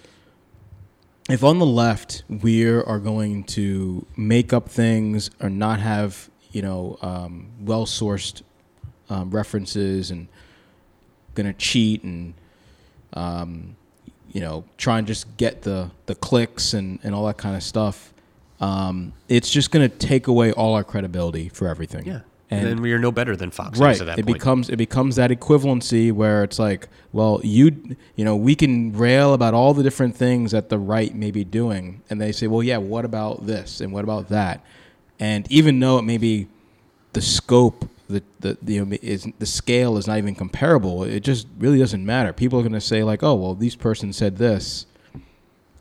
if 1.29 1.43
on 1.43 1.59
the 1.59 1.67
left 1.67 2.23
we 2.29 2.67
are 2.67 2.99
going 2.99 3.45
to 3.45 4.07
make 4.17 4.53
up 4.53 4.69
things 4.69 5.31
or 5.41 5.49
not 5.49 5.81
have 5.81 6.29
you 6.55 6.63
know 6.63 6.97
um, 7.03 7.49
well 7.61 7.85
sourced 7.85 8.43
um, 9.11 9.31
references 9.31 10.11
and 10.11 10.29
gonna 11.35 11.53
cheat 11.53 12.03
and 12.05 12.33
um, 13.13 13.77
you 14.33 14.41
know 14.41 14.65
try 14.79 14.99
and 14.99 15.07
just 15.07 15.37
get 15.37 15.63
the 15.63 15.91
the 16.07 16.15
clicks 16.15 16.73
and 16.73 16.99
and 17.03 17.15
all 17.15 17.27
that 17.27 17.37
kind 17.37 17.57
of 17.57 17.63
stuff 17.63 18.15
um, 18.61 19.13
it's 19.29 19.51
just 19.51 19.71
gonna 19.71 19.89
take 19.89 20.29
away 20.29 20.53
all 20.53 20.75
our 20.75 20.85
credibility 20.85 21.49
for 21.49 21.69
everything. 21.69 22.07
And, 22.51 22.61
and 22.61 22.69
then 22.69 22.83
we 22.83 22.93
are 22.93 22.99
no 22.99 23.11
better 23.11 23.37
than 23.37 23.51
Fox 23.51 23.79
right. 23.79 23.89
News 23.89 24.03
at 24.03 24.07
that 24.07 24.19
it 24.19 24.27
point. 24.27 24.39
becomes 24.39 24.69
it 24.69 24.77
becomes 24.77 25.17
that 25.17 25.31
equivalency 25.31 26.13
where 26.13 26.45
it's 26.45 26.59
like 26.59 26.89
well 27.13 27.41
you 27.43 27.97
you 28.17 28.25
know 28.25 28.37
we 28.37 28.55
can 28.55 28.93
rail 28.93 29.33
about 29.35 29.55
all 29.55 29.75
the 29.75 29.83
different 29.83 30.15
things 30.15 30.53
that 30.53 30.69
the 30.69 30.79
right 30.79 31.15
may 31.15 31.31
be 31.31 31.43
doing 31.43 32.03
and 32.11 32.21
they 32.21 32.33
say 32.33 32.47
well 32.47 32.63
yeah 32.63 32.77
what 32.77 33.05
about 33.05 33.47
this 33.47 33.81
and 33.81 33.93
what 33.93 34.05
about 34.05 34.29
that 34.29 34.65
and 35.25 35.51
even 35.51 35.81
though 35.81 35.99
it 35.99 36.03
may 36.03 36.19
be 36.19 36.49
the 37.15 37.23
scope 37.23 37.89
the 38.09 38.23
the, 38.41 38.59
the 38.61 38.75
you 38.75 38.85
know, 38.85 38.97
is 39.01 39.27
the 39.39 39.47
scale 39.47 39.97
is 39.97 40.07
not 40.07 40.19
even 40.19 40.35
comparable 40.35 41.03
it 41.05 41.21
just 41.21 41.47
really 41.59 41.79
doesn't 41.79 42.05
matter 42.05 42.33
people 42.33 42.59
are 42.59 42.63
going 42.63 42.73
to 42.73 42.81
say 42.81 43.03
like 43.03 43.23
oh 43.23 43.35
well 43.35 43.55
these 43.55 43.75
person 43.75 44.13
said 44.13 44.37
this 44.37 44.87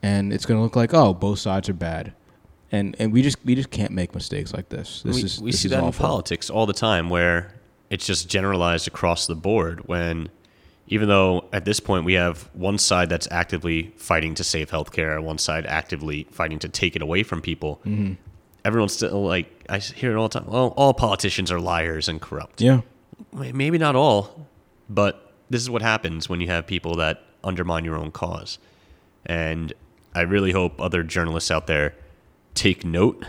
and 0.01 0.31
it's 0.31 0.45
going 0.45 0.57
to 0.57 0.63
look 0.63 0.75
like 0.75 0.93
oh 0.93 1.13
both 1.13 1.39
sides 1.39 1.67
are 1.67 1.73
bad 1.73 2.13
and 2.71 2.95
and 2.99 3.11
we 3.11 3.21
just 3.21 3.37
we 3.43 3.55
just 3.55 3.69
can't 3.69 3.91
make 3.91 4.13
mistakes 4.13 4.53
like 4.53 4.69
this 4.69 5.01
this 5.03 5.15
we, 5.17 5.23
is 5.23 5.41
we 5.41 5.51
this 5.51 5.61
see 5.61 5.67
that 5.67 5.83
awful. 5.83 6.05
in 6.05 6.09
politics 6.09 6.49
all 6.49 6.65
the 6.65 6.73
time 6.73 7.09
where 7.09 7.53
it's 7.89 8.07
just 8.07 8.29
generalized 8.29 8.87
across 8.87 9.27
the 9.27 9.35
board 9.35 9.81
when 9.87 10.29
even 10.87 11.07
though 11.07 11.45
at 11.51 11.65
this 11.65 11.79
point 11.79 12.05
we 12.05 12.13
have 12.13 12.49
one 12.53 12.77
side 12.77 13.09
that's 13.09 13.27
actively 13.31 13.93
fighting 13.97 14.33
to 14.35 14.43
save 14.43 14.71
healthcare 14.71 15.21
one 15.21 15.37
side 15.37 15.65
actively 15.65 16.25
fighting 16.31 16.59
to 16.59 16.69
take 16.69 16.95
it 16.95 17.01
away 17.01 17.23
from 17.23 17.41
people 17.41 17.81
Mm-hmm. 17.85 18.13
Everyone's 18.65 18.93
still 18.93 19.23
like 19.23 19.47
i 19.69 19.77
hear 19.77 20.11
it 20.11 20.15
all 20.15 20.27
the 20.27 20.39
time 20.39 20.49
well 20.49 20.73
all 20.77 20.93
politicians 20.93 21.51
are 21.51 21.59
liars 21.59 22.07
and 22.07 22.21
corrupt 22.21 22.61
yeah 22.61 22.81
maybe 23.31 23.77
not 23.77 23.95
all 23.95 24.47
but 24.89 25.33
this 25.49 25.61
is 25.61 25.69
what 25.69 25.81
happens 25.81 26.29
when 26.29 26.41
you 26.41 26.47
have 26.47 26.65
people 26.65 26.95
that 26.95 27.23
undermine 27.43 27.83
your 27.85 27.95
own 27.95 28.11
cause 28.11 28.57
and 29.25 29.73
i 30.15 30.21
really 30.21 30.51
hope 30.51 30.79
other 30.79 31.03
journalists 31.03 31.51
out 31.51 31.67
there 31.67 31.93
take 32.53 32.85
note 32.85 33.25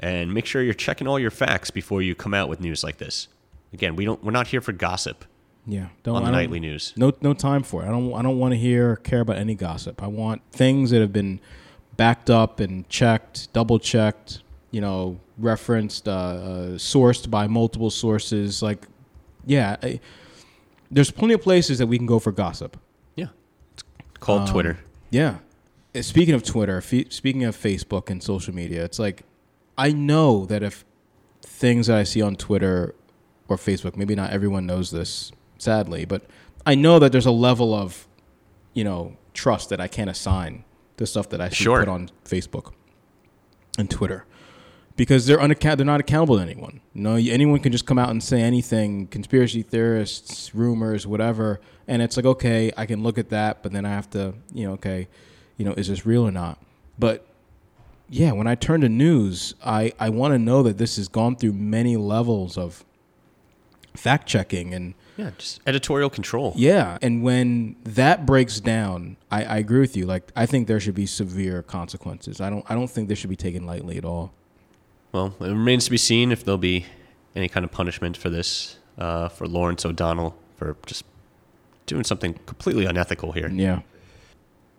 and 0.00 0.34
make 0.34 0.44
sure 0.44 0.62
you're 0.62 0.74
checking 0.74 1.06
all 1.06 1.18
your 1.18 1.30
facts 1.30 1.70
before 1.70 2.02
you 2.02 2.14
come 2.14 2.34
out 2.34 2.48
with 2.48 2.60
news 2.60 2.84
like 2.84 2.98
this. 2.98 3.28
Again, 3.72 3.96
we 3.96 4.04
don't 4.04 4.22
we're 4.22 4.32
not 4.32 4.48
here 4.48 4.60
for 4.60 4.72
gossip 4.72 5.24
Yeah, 5.66 5.88
don't, 6.02 6.16
on 6.16 6.24
the 6.24 6.30
nightly 6.30 6.60
news. 6.60 6.92
No, 6.96 7.12
no 7.22 7.32
time 7.32 7.62
for 7.62 7.82
it. 7.82 7.86
I 7.86 7.90
don't. 7.90 8.12
I 8.12 8.22
don't 8.22 8.38
want 8.38 8.52
to 8.52 8.58
hear 8.58 8.92
or 8.92 8.96
care 8.96 9.20
about 9.20 9.36
any 9.36 9.54
gossip. 9.54 10.02
I 10.02 10.06
want 10.06 10.42
things 10.52 10.90
that 10.90 11.00
have 11.00 11.12
been 11.12 11.40
backed 11.96 12.30
up 12.30 12.60
and 12.60 12.88
checked, 12.88 13.52
double 13.52 13.78
checked. 13.78 14.40
You 14.70 14.80
know, 14.80 15.20
referenced, 15.38 16.08
uh, 16.08 16.10
uh, 16.12 16.66
sourced 16.78 17.30
by 17.30 17.46
multiple 17.46 17.90
sources. 17.90 18.60
Like, 18.60 18.88
yeah, 19.46 19.76
I, 19.80 20.00
there's 20.90 21.12
plenty 21.12 21.34
of 21.34 21.42
places 21.42 21.78
that 21.78 21.86
we 21.86 21.96
can 21.96 22.06
go 22.06 22.18
for 22.18 22.32
gossip. 22.32 22.76
Yeah. 23.14 23.28
It's 23.74 23.84
called 24.18 24.42
Um, 24.42 24.48
Twitter. 24.48 24.78
Yeah. 25.10 25.36
Uh, 25.94 26.02
Speaking 26.02 26.34
of 26.34 26.42
Twitter, 26.42 26.80
fe- 26.80 27.06
speaking 27.10 27.44
of 27.44 27.56
Facebook 27.56 28.10
and 28.10 28.20
social 28.20 28.52
media, 28.52 28.84
it's 28.84 28.98
like 28.98 29.22
I 29.78 29.92
know 29.92 30.44
that 30.46 30.64
if 30.64 30.84
things 31.42 31.86
that 31.86 31.96
I 31.96 32.02
see 32.02 32.20
on 32.20 32.34
Twitter 32.34 32.96
or 33.46 33.56
Facebook, 33.56 33.96
maybe 33.96 34.16
not 34.16 34.30
everyone 34.30 34.66
knows 34.66 34.90
this, 34.90 35.30
sadly, 35.56 36.04
but 36.04 36.22
I 36.66 36.74
know 36.74 36.98
that 36.98 37.12
there's 37.12 37.26
a 37.26 37.30
level 37.30 37.72
of, 37.72 38.08
you 38.72 38.82
know, 38.82 39.16
trust 39.34 39.68
that 39.68 39.80
I 39.80 39.86
can't 39.86 40.10
assign 40.10 40.64
to 40.96 41.06
stuff 41.06 41.28
that 41.30 41.40
I 41.40 41.48
see 41.48 41.56
Sure. 41.64 41.80
put 41.80 41.88
on 41.88 42.10
Facebook 42.24 42.72
and 43.78 43.90
Twitter. 43.90 44.24
Because 44.96 45.26
they're 45.26 45.38
unaccount- 45.38 45.76
they're 45.78 45.84
not 45.86 45.98
accountable 45.98 46.36
to 46.36 46.42
anyone. 46.42 46.80
You 46.94 47.02
know, 47.02 47.14
anyone 47.16 47.58
can 47.58 47.72
just 47.72 47.84
come 47.84 47.98
out 47.98 48.10
and 48.10 48.22
say 48.22 48.40
anything, 48.42 49.08
conspiracy 49.08 49.62
theorists, 49.62 50.54
rumors, 50.54 51.04
whatever, 51.04 51.60
and 51.88 52.00
it's 52.00 52.16
like, 52.16 52.24
okay, 52.26 52.70
I 52.76 52.86
can 52.86 53.02
look 53.02 53.18
at 53.18 53.28
that, 53.30 53.62
but 53.62 53.72
then 53.72 53.84
I 53.84 53.90
have 53.90 54.08
to, 54.10 54.34
you 54.52 54.66
know, 54.68 54.74
okay, 54.74 55.08
you 55.56 55.64
know, 55.64 55.72
is 55.72 55.88
this 55.88 56.06
real 56.06 56.22
or 56.22 56.30
not? 56.30 56.58
But 56.96 57.26
yeah, 58.08 58.30
when 58.32 58.46
I 58.46 58.54
turn 58.54 58.82
to 58.82 58.88
news, 58.88 59.54
I, 59.64 59.92
I 59.98 60.10
want 60.10 60.32
to 60.32 60.38
know 60.38 60.62
that 60.62 60.78
this 60.78 60.94
has 60.96 61.08
gone 61.08 61.34
through 61.34 61.54
many 61.54 61.96
levels 61.96 62.56
of 62.56 62.84
fact 63.96 64.28
checking 64.28 64.72
and 64.72 64.94
Yeah, 65.16 65.30
just 65.38 65.60
editorial 65.66 66.10
control. 66.10 66.52
yeah. 66.56 66.98
And 67.00 67.22
when 67.22 67.76
that 67.84 68.26
breaks 68.26 68.58
down, 68.60 69.16
I, 69.30 69.44
I 69.44 69.56
agree 69.58 69.80
with 69.80 69.96
you. 69.96 70.06
Like 70.06 70.32
I 70.34 70.46
think 70.46 70.66
there 70.66 70.80
should 70.80 70.94
be 70.94 71.06
severe 71.06 71.62
consequences. 71.62 72.40
I 72.40 72.50
don't 72.50 72.64
I 72.68 72.74
don't 72.74 72.90
think 72.90 73.08
this 73.08 73.18
should 73.18 73.30
be 73.30 73.36
taken 73.36 73.64
lightly 73.66 73.96
at 73.96 74.04
all. 74.04 74.32
Well, 75.12 75.34
it 75.40 75.46
remains 75.46 75.84
to 75.84 75.90
be 75.92 75.96
seen 75.96 76.32
if 76.32 76.44
there'll 76.44 76.58
be 76.58 76.86
any 77.36 77.48
kind 77.48 77.62
of 77.64 77.70
punishment 77.70 78.16
for 78.16 78.28
this 78.28 78.78
uh, 78.98 79.28
for 79.28 79.46
Lawrence 79.46 79.84
O'Donnell 79.84 80.36
for 80.56 80.76
just 80.86 81.04
doing 81.86 82.04
something 82.04 82.34
completely 82.46 82.86
unethical 82.86 83.32
here. 83.32 83.48
Yeah. 83.48 83.82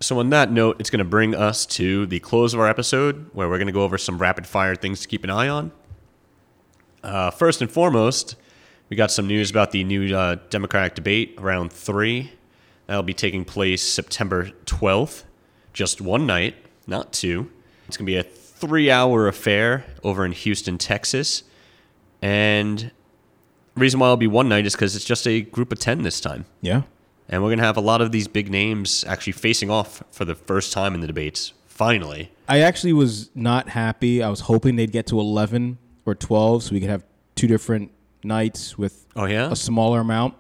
So, 0.02 0.20
on 0.20 0.30
that 0.32 0.52
note, 0.52 0.76
it's 0.80 0.90
going 0.90 1.00
to 1.00 1.06
bring 1.06 1.34
us 1.34 1.66
to 1.68 2.06
the 2.06 2.20
close 2.20 2.54
of 2.54 2.60
our 2.60 2.68
episode 2.68 3.30
where 3.34 3.48
we're 3.48 3.58
going 3.58 3.68
to 3.68 3.74
go 3.74 3.84
over 3.84 3.98
some 3.98 4.18
rapid 4.18 4.46
fire 4.46 4.76
things 4.76 5.00
to 5.02 5.08
keep 5.08 5.24
an 5.24 5.30
eye 5.30 5.48
on. 5.48 5.72
Uh, 7.02 7.32
first 7.32 7.62
and 7.62 7.72
foremost, 7.72 8.36
we 8.90 8.96
got 8.96 9.12
some 9.12 9.28
news 9.28 9.50
about 9.50 9.72
the 9.72 9.84
new 9.84 10.16
uh, 10.16 10.38
Democratic 10.50 10.96
debate, 10.96 11.36
round 11.40 11.72
three. 11.72 12.32
That'll 12.88 13.04
be 13.04 13.14
taking 13.14 13.46
place 13.46 13.82
September 13.82 14.52
12th, 14.66 15.24
just 15.74 16.02
one 16.02 16.28
night, 16.28 16.56
not 16.86 17.12
two. 17.12 17.52
It's 17.88 17.98
going 17.98 18.06
to 18.06 18.12
be 18.12 18.18
a 18.18 18.24
three 18.24 18.92
hour 18.92 19.28
affair 19.28 19.86
over 20.04 20.26
in 20.26 20.32
Houston, 20.32 20.78
Texas. 20.78 21.44
And 22.22 22.92
reason 23.76 24.00
why 24.00 24.08
it'll 24.08 24.18
be 24.18 24.28
one 24.28 24.50
night 24.50 24.66
is 24.66 24.74
because 24.74 24.96
it's 24.96 25.06
just 25.06 25.28
a 25.28 25.42
group 25.42 25.72
of 25.72 25.80
10 25.80 26.04
this 26.04 26.22
time. 26.22 26.46
Yeah. 26.62 26.84
And 27.28 27.42
we're 27.42 27.50
going 27.50 27.60
to 27.60 27.66
have 27.66 27.78
a 27.78 27.82
lot 27.82 28.02
of 28.02 28.12
these 28.12 28.28
big 28.28 28.52
names 28.52 29.04
actually 29.08 29.34
facing 29.34 29.72
off 29.72 30.04
for 30.12 30.26
the 30.26 30.36
first 30.36 30.72
time 30.72 30.94
in 30.94 31.02
the 31.02 31.08
debates, 31.08 31.54
finally. 31.66 32.32
I 32.48 32.60
actually 32.60 32.94
was 32.94 33.32
not 33.34 33.70
happy. 33.70 34.22
I 34.22 34.30
was 34.30 34.42
hoping 34.42 34.76
they'd 34.76 34.92
get 34.92 35.08
to 35.08 35.20
11 35.20 35.80
or 36.06 36.14
12 36.14 36.64
so 36.64 36.74
we 36.74 36.80
could 36.80 36.90
have 36.90 37.04
two 37.34 37.48
different 37.48 37.92
nights 38.26 38.78
with 38.78 39.06
Oh, 39.16 39.26
yeah? 39.26 39.52
a 39.52 39.56
smaller 39.56 40.02
amount. 40.02 40.34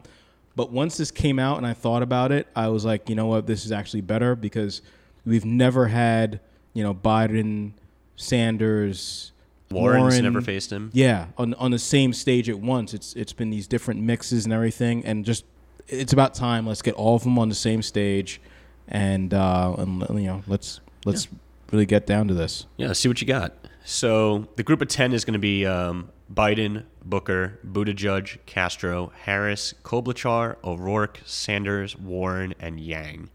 But 0.55 0.71
once 0.71 0.97
this 0.97 1.11
came 1.11 1.37
out 1.39 1.57
and 1.57 1.67
I 1.67 1.73
thought 1.73 2.01
about 2.01 2.31
it, 2.31 2.47
I 2.55 2.69
was 2.69 2.85
like, 2.85 3.09
you 3.09 3.15
know 3.15 3.25
what, 3.27 3.45
this 3.47 3.65
is 3.65 3.71
actually 3.71 4.01
better 4.01 4.35
because 4.35 4.81
we've 5.25 5.43
never 5.45 5.87
had, 5.87 6.39
you 6.73 6.81
know, 6.83 6.93
Biden, 6.93 7.71
Sanders, 8.15 9.31
Warren's 9.71 10.01
Warren, 10.01 10.23
never 10.23 10.41
faced 10.41 10.71
him. 10.71 10.89
Yeah, 10.93 11.27
on 11.37 11.53
on 11.55 11.71
the 11.71 11.79
same 11.79 12.13
stage 12.13 12.49
at 12.49 12.59
once. 12.59 12.93
It's 12.93 13.13
it's 13.15 13.33
been 13.33 13.49
these 13.49 13.67
different 13.67 14.01
mixes 14.01 14.45
and 14.45 14.53
everything, 14.53 15.03
and 15.05 15.25
just 15.25 15.43
it's 15.87 16.13
about 16.13 16.33
time. 16.33 16.65
Let's 16.67 16.81
get 16.81 16.95
all 16.95 17.15
of 17.15 17.23
them 17.23 17.37
on 17.39 17.49
the 17.49 17.55
same 17.55 17.81
stage, 17.81 18.39
and 18.87 19.33
uh, 19.33 19.75
and 19.77 20.01
you 20.19 20.27
know, 20.27 20.43
let's 20.47 20.79
let's 21.05 21.27
really 21.71 21.85
get 21.85 22.05
down 22.05 22.27
to 22.27 22.33
this. 22.33 22.65
Yeah, 22.77 22.93
see 22.93 23.07
what 23.09 23.19
you 23.21 23.27
got. 23.27 23.53
So 23.83 24.47
the 24.55 24.63
group 24.63 24.81
of 24.81 24.87
10 24.87 25.13
is 25.13 25.23
going 25.25 25.33
to 25.33 25.39
be 25.39 25.63
um, 25.65 26.09
Biden, 26.33 26.83
Booker, 27.03 27.59
Buttigieg, 27.65 28.39
Castro, 28.45 29.11
Harris, 29.23 29.73
Klobuchar, 29.83 30.55
O'Rourke, 30.63 31.21
Sanders, 31.25 31.97
Warren, 31.97 32.53
and 32.59 32.79
Yang. 32.79 33.29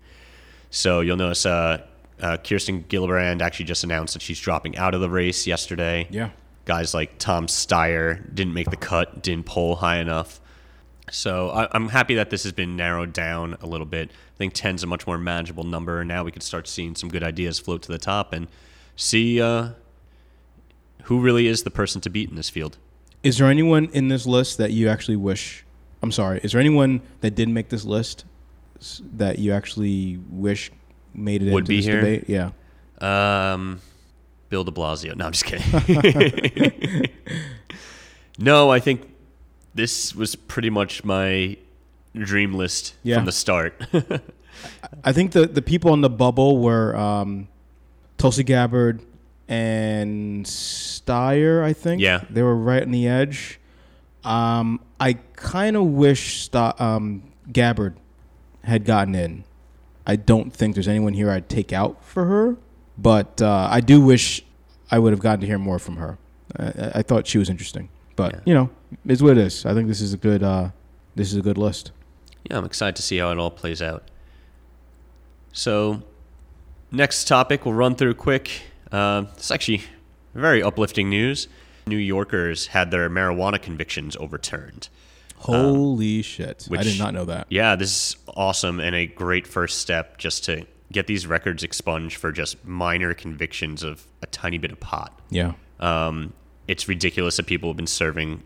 So 0.71 1.01
you'll 1.01 1.17
notice 1.17 1.47
uh, 1.47 1.83
uh, 2.21 2.37
Kirsten 2.39 2.85
Gillibrand 2.85 3.43
actually 3.43 3.67
just 3.67 3.85
announced 3.85 4.15
that 4.15 4.23
she's 4.23 4.41
dropping 4.41 4.77
out 4.77 4.95
of 4.95 5.01
the 5.01 5.11
race 5.11 5.47
yesterday. 5.47 6.07
Yeah. 6.11 6.31
Guys 6.65 6.95
like 6.95 7.19
Tom 7.19 7.47
Steyer 7.47 8.23
didn't 8.35 8.55
make 8.55 8.71
the 8.71 8.77
cut, 8.77 9.23
didn't 9.23 9.47
poll 9.47 9.77
high 9.77 9.99
enough. 9.99 10.41
So 11.11 11.51
I, 11.51 11.69
I'm 11.73 11.89
happy 11.89 12.15
that 12.17 12.31
this 12.31 12.45
has 12.45 12.53
been 12.53 12.77
narrowed 12.77 13.13
down 13.13 13.57
a 13.61 13.67
little 13.67 13.87
bit. 13.87 14.11
I 14.11 14.39
think 14.39 14.53
10 14.55 14.77
is 14.77 14.83
a 14.83 14.87
much 14.87 15.07
more 15.07 15.19
manageable 15.19 15.65
number. 15.65 16.05
Now 16.05 16.25
we 16.25 16.31
can 16.31 16.41
start 16.41 16.69
seeing 16.69 16.95
some 16.95 17.09
good 17.09 17.25
ideas 17.25 17.59
float 17.59 17.83
to 17.83 17.93
the 17.93 17.99
top 17.99 18.33
and 18.33 18.47
see 18.97 19.41
uh, 19.41 19.71
who 21.05 21.21
really 21.21 21.47
is 21.47 21.63
the 21.63 21.71
person 21.71 22.01
to 22.03 22.11
beat 22.11 22.29
in 22.31 22.37
this 22.37 22.49
field. 22.51 22.77
Is 23.23 23.39
there 23.39 23.49
anyone 23.49 23.89
in 23.93 24.09
this 24.09 24.27
list 24.27 24.59
that 24.59 24.73
you 24.73 24.89
actually 24.89 25.17
wish? 25.17 25.65
I'm 26.03 26.13
sorry. 26.13 26.41
Is 26.43 26.53
there 26.53 26.61
anyone 26.61 27.03
that 27.21 27.35
didn't 27.35 27.55
make 27.55 27.69
this 27.69 27.85
list 27.85 28.25
that 29.17 29.39
you 29.39 29.53
actually 29.53 30.19
wish 30.31 30.71
made 31.15 31.43
it 31.43 31.53
Would 31.53 31.63
into 31.65 31.69
be 31.69 31.77
this 31.77 31.85
here? 31.87 32.01
debate? 32.01 32.25
Yeah. 32.29 32.51
Um, 33.53 33.81
Bill 34.49 34.65
de 34.65 34.71
Blasio. 34.71 35.15
No, 35.17 35.27
I'm 35.27 35.33
just 35.33 35.45
kidding. 35.45 37.11
no, 38.39 38.71
I 38.71 38.81
think 38.81 39.09
this 39.75 40.15
was 40.15 40.35
pretty 40.35 40.71
much 40.71 41.05
my 41.05 41.57
dream 42.15 42.55
list 42.55 42.95
Yeah. 43.03 43.17
from 43.17 43.27
the 43.27 43.33
start. 43.33 43.81
I 45.05 45.13
think 45.13 45.33
the 45.33 45.47
the 45.47 45.63
people 45.63 45.93
on 45.93 46.01
the 46.01 46.11
bubble 46.11 46.59
were 46.59 46.95
um, 46.97 47.49
Tulsi 48.19 48.43
Gabbard 48.43 49.01
and 49.51 50.47
Steyer. 50.47 51.63
I 51.63 51.73
think. 51.75 52.01
Yeah. 52.01 52.25
They 52.31 52.43
were 52.43 52.57
right 52.57 52.83
on 52.83 52.91
the 52.93 53.07
edge. 53.07 53.61
Um, 54.25 54.81
I 54.99 55.15
kind 55.35 55.77
of 55.77 55.87
wish 55.87 56.43
St- 56.45 56.81
um, 56.81 57.23
Gabbard 57.53 57.97
had 58.65 58.85
gotten 58.85 59.15
in. 59.15 59.45
I 60.07 60.17
don't 60.17 60.53
think 60.53 60.75
there's 60.75 60.89
anyone 60.89 61.15
here 61.15 61.31
I'd 61.31 61.49
take 61.49 61.73
out 61.73 62.05
for 62.05 62.25
her, 62.27 62.57
but 62.99 63.41
uh, 63.41 63.69
I 63.71 63.81
do 63.81 64.01
wish 64.01 64.43
I 64.91 64.99
would 64.99 65.13
have 65.13 65.21
gotten 65.21 65.41
to 65.41 65.47
hear 65.47 65.59
more 65.59 65.79
from 65.79 65.97
her. 65.97 66.19
I, 66.59 66.91
I 66.97 67.03
thought 67.03 67.27
she 67.27 67.39
was 67.39 67.49
interesting, 67.49 67.89
but 68.17 68.33
Yeah. 68.35 68.41
you 68.45 68.55
know, 68.55 68.71
it's 69.07 69.23
what 69.23 69.33
it 69.33 69.39
is. 69.39 69.65
I 69.65 69.73
think 69.75 69.89
this 69.89 70.01
is 70.01 70.13
a 70.13 70.17
good. 70.19 70.43
Uh, 70.43 70.71
this 71.17 71.31
is 71.33 71.37
a 71.39 71.43
good 71.43 71.59
list. 71.59 71.91
yeah, 72.51 72.57
I'm 72.59 72.65
excited 72.65 72.97
to 72.97 73.03
see 73.03 73.19
how 73.19 73.31
it 73.33 73.39
all 73.39 73.51
plays 73.51 73.81
out. 73.83 74.11
So, 75.53 76.03
next 76.93 77.25
topic 77.27 77.65
we'll 77.65 77.75
run 77.75 77.95
through 77.95 78.15
quick. 78.15 78.63
Uh, 78.93 79.25
it's 79.35 79.51
actually 79.51 79.83
very 80.35 80.63
uplifting 80.63 81.09
news. 81.09 81.49
New 81.87 81.97
Yorkers 81.97 82.69
had 82.69 82.91
their 82.91 83.09
marijuana 83.09 83.61
convictions 83.61 84.17
overturned. 84.17 84.89
Holy 85.37 86.21
shit! 86.23 86.67
Which, 86.69 86.81
I 86.81 86.83
did 86.85 86.99
not 86.99 87.15
know 87.15 87.25
that. 87.25 87.47
Yeah, 87.49 87.75
this 87.75 87.91
is 87.91 88.17
awesome 88.29 88.79
and 88.79 88.95
a 88.95 89.07
great 89.07 89.47
first 89.47 89.79
step 89.79 90.19
just 90.19 90.45
to 90.45 90.67
get 90.93 91.07
these 91.07 91.27
records 91.27 91.63
expunged 91.63 92.17
for 92.17 92.33
just 92.33 92.63
minor 92.65 93.15
convictions 93.15 93.83
of 93.83 94.07
a 94.23 94.27
tiny 94.27 94.59
bit 94.59 94.73
of 94.73 94.81
pot. 94.81 95.19
Yeah. 95.31 95.53
Um, 95.79 96.35
it's 96.69 96.89
ridiculous 96.89 97.37
that 97.37 97.47
people 97.47 97.71
have 97.71 97.77
been 97.77 97.87
serving 97.87 98.43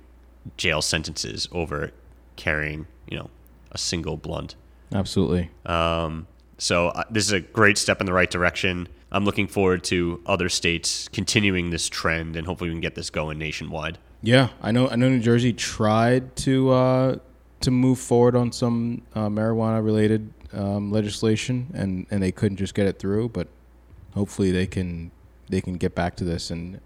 jail 0.57 0.83
sentences 0.83 1.49
over 1.53 1.91
carrying, 2.37 2.87
you 3.09 3.19
know, 3.19 3.31
a 3.73 3.79
single 3.79 4.17
blunt. 4.17 4.55
Absolutely. 4.93 5.51
Um, 5.67 6.27
so 6.59 6.89
uh, 6.89 7.05
this 7.11 7.25
is 7.25 7.33
a 7.33 7.41
great 7.41 7.79
step 7.79 8.01
in 8.01 8.07
the 8.07 8.13
right 8.13 8.31
direction. 8.31 8.89
I'm 9.15 9.25
looking 9.25 9.47
forward 9.47 9.85
to 9.85 10.21
other 10.27 10.49
states 10.49 11.09
continuing 11.13 11.71
this 11.71 11.89
trend, 11.89 12.35
and 12.35 12.49
hopefully 12.49 12.71
we 12.71 12.75
can 12.75 12.81
get 12.81 12.97
this 12.97 13.11
going 13.11 13.39
nationwide. 13.39 13.99
Yeah, 14.23 14.49
I 14.61 14.73
know. 14.73 14.89
I 14.89 14.97
know 14.97 15.09
New 15.09 15.21
Jersey 15.21 15.53
tried 15.53 16.35
to 16.37 16.71
uh, 16.71 17.17
to 17.61 17.71
move 17.71 18.01
forward 18.01 18.35
on 18.35 18.51
some 18.51 19.03
uh, 19.15 19.29
marijuana 19.29 19.85
related 19.85 20.33
um, 20.53 20.91
legislation, 20.91 21.71
and, 21.75 22.07
and 22.11 22.21
they 22.23 22.33
couldn't 22.33 22.57
just 22.57 22.75
get 22.75 22.87
it 22.87 22.99
through. 22.99 23.29
But 23.29 23.47
hopefully 24.15 24.51
they 24.51 24.67
can 24.67 25.13
they 25.49 25.61
can 25.61 25.75
get 25.75 25.95
back 25.95 26.17
to 26.17 26.25
this. 26.25 26.51
And 26.51 26.81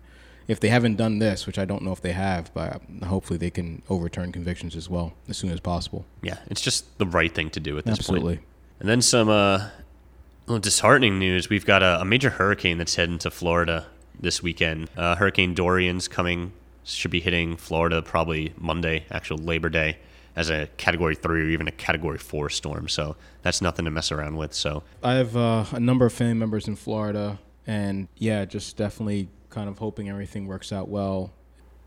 if 0.49 0.61
they 0.61 0.68
haven't 0.68 0.97
done 0.97 1.20
this, 1.20 1.47
which 1.47 1.59
I 1.59 1.64
don't 1.64 1.83
know 1.83 1.93
if 1.93 2.03
they 2.03 2.12
have, 2.12 2.53
but 2.53 2.83
hopefully 3.05 3.39
they 3.39 3.51
can 3.51 3.83
overturn 3.89 4.33
convictions 4.33 4.76
as 4.76 4.91
well 4.91 5.14
as 5.31 5.39
soon 5.39 5.51
as 5.51 5.61
possible. 5.61 6.05
Yeah, 6.20 6.37
it's 6.49 6.61
just 6.61 6.99
the 6.99 7.07
right 7.07 7.35
thing 7.35 7.49
to 7.51 7.61
do 7.61 7.79
at 7.79 7.87
this 7.87 8.01
Absolutely. 8.01 8.37
point. 8.37 8.47
And 8.81 8.89
then 8.89 9.01
some 9.01 9.31
uh, 9.31 9.68
little 10.49 10.61
disheartening 10.61 11.18
news. 11.18 11.51
We've 11.51 11.66
got 11.66 11.82
a, 11.82 12.01
a 12.01 12.05
major 12.07 12.30
hurricane 12.30 12.78
that's 12.78 12.94
heading 12.94 13.18
to 13.18 13.30
Florida 13.30 13.86
this 14.18 14.42
weekend. 14.42 14.88
Uh, 14.96 15.14
hurricane 15.14 15.55
Dorian's 15.55 16.09
coming, 16.09 16.53
should 16.84 17.11
be 17.11 17.20
hitting 17.20 17.57
Florida 17.57 18.01
probably 18.01 18.55
Monday, 18.57 19.05
actual 19.11 19.36
Labor 19.36 19.68
Day, 19.68 19.99
as 20.34 20.49
a 20.49 20.66
Category 20.78 21.14
3 21.14 21.42
or 21.42 21.49
even 21.49 21.68
a 21.68 21.72
Category 21.72 22.16
4 22.16 22.49
storm. 22.49 22.88
So 22.88 23.16
that's 23.42 23.61
nothing 23.61 23.84
to 23.84 23.90
mess 23.90 24.11
around 24.11 24.36
with. 24.36 24.55
So 24.55 24.84
I 25.03 25.14
have 25.14 25.36
uh, 25.36 25.66
a 25.72 25.80
number 25.80 26.07
of 26.07 26.14
family 26.14 26.34
members 26.34 26.66
in 26.66 26.76
Florida, 26.76 27.38
and 27.66 28.09
yeah, 28.16 28.46
just 28.46 28.78
definitely 28.78 29.28
kind 29.51 29.68
of 29.68 29.78
hoping 29.78 30.09
everything 30.09 30.46
works 30.46 30.72
out 30.72 30.88
well. 30.88 31.30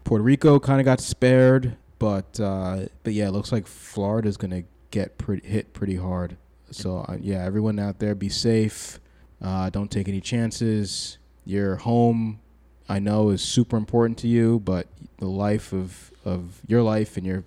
Puerto 0.03 0.23
Rico 0.23 0.59
kind 0.59 0.79
of 0.79 0.85
got 0.85 0.99
spared, 0.99 1.77
but 1.97 2.39
uh, 2.39 2.85
but 3.03 3.13
yeah, 3.13 3.27
it 3.27 3.31
looks 3.31 3.51
like 3.51 3.65
Florida's 3.65 4.37
gonna 4.37 4.63
get 4.91 5.17
pretty 5.17 5.47
hit 5.47 5.73
pretty 5.73 5.95
hard. 5.95 6.37
So 6.71 6.99
uh, 7.07 7.17
yeah, 7.19 7.43
everyone 7.43 7.79
out 7.79 7.99
there, 7.99 8.15
be 8.15 8.29
safe. 8.29 8.99
Uh, 9.41 9.69
don't 9.69 9.89
take 9.91 10.07
any 10.07 10.21
chances. 10.21 11.17
Your 11.45 11.75
home, 11.77 12.39
I 12.87 12.99
know, 12.99 13.29
is 13.29 13.41
super 13.41 13.75
important 13.77 14.17
to 14.19 14.27
you, 14.27 14.59
but 14.59 14.87
the 15.17 15.27
life 15.27 15.73
of 15.73 16.11
of 16.23 16.59
your 16.67 16.81
life 16.83 17.17
and 17.17 17.25
your 17.25 17.43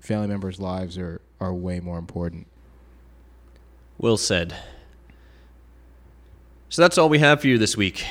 family 0.00 0.26
members' 0.28 0.60
lives 0.60 0.98
are 0.98 1.20
are 1.40 1.54
way 1.54 1.80
more 1.80 1.98
important. 1.98 2.46
Will 3.98 4.16
said. 4.16 4.54
So 6.68 6.82
that's 6.82 6.98
all 6.98 7.08
we 7.08 7.18
have 7.20 7.40
for 7.40 7.46
you 7.48 7.58
this 7.58 7.76
week. 7.76 8.04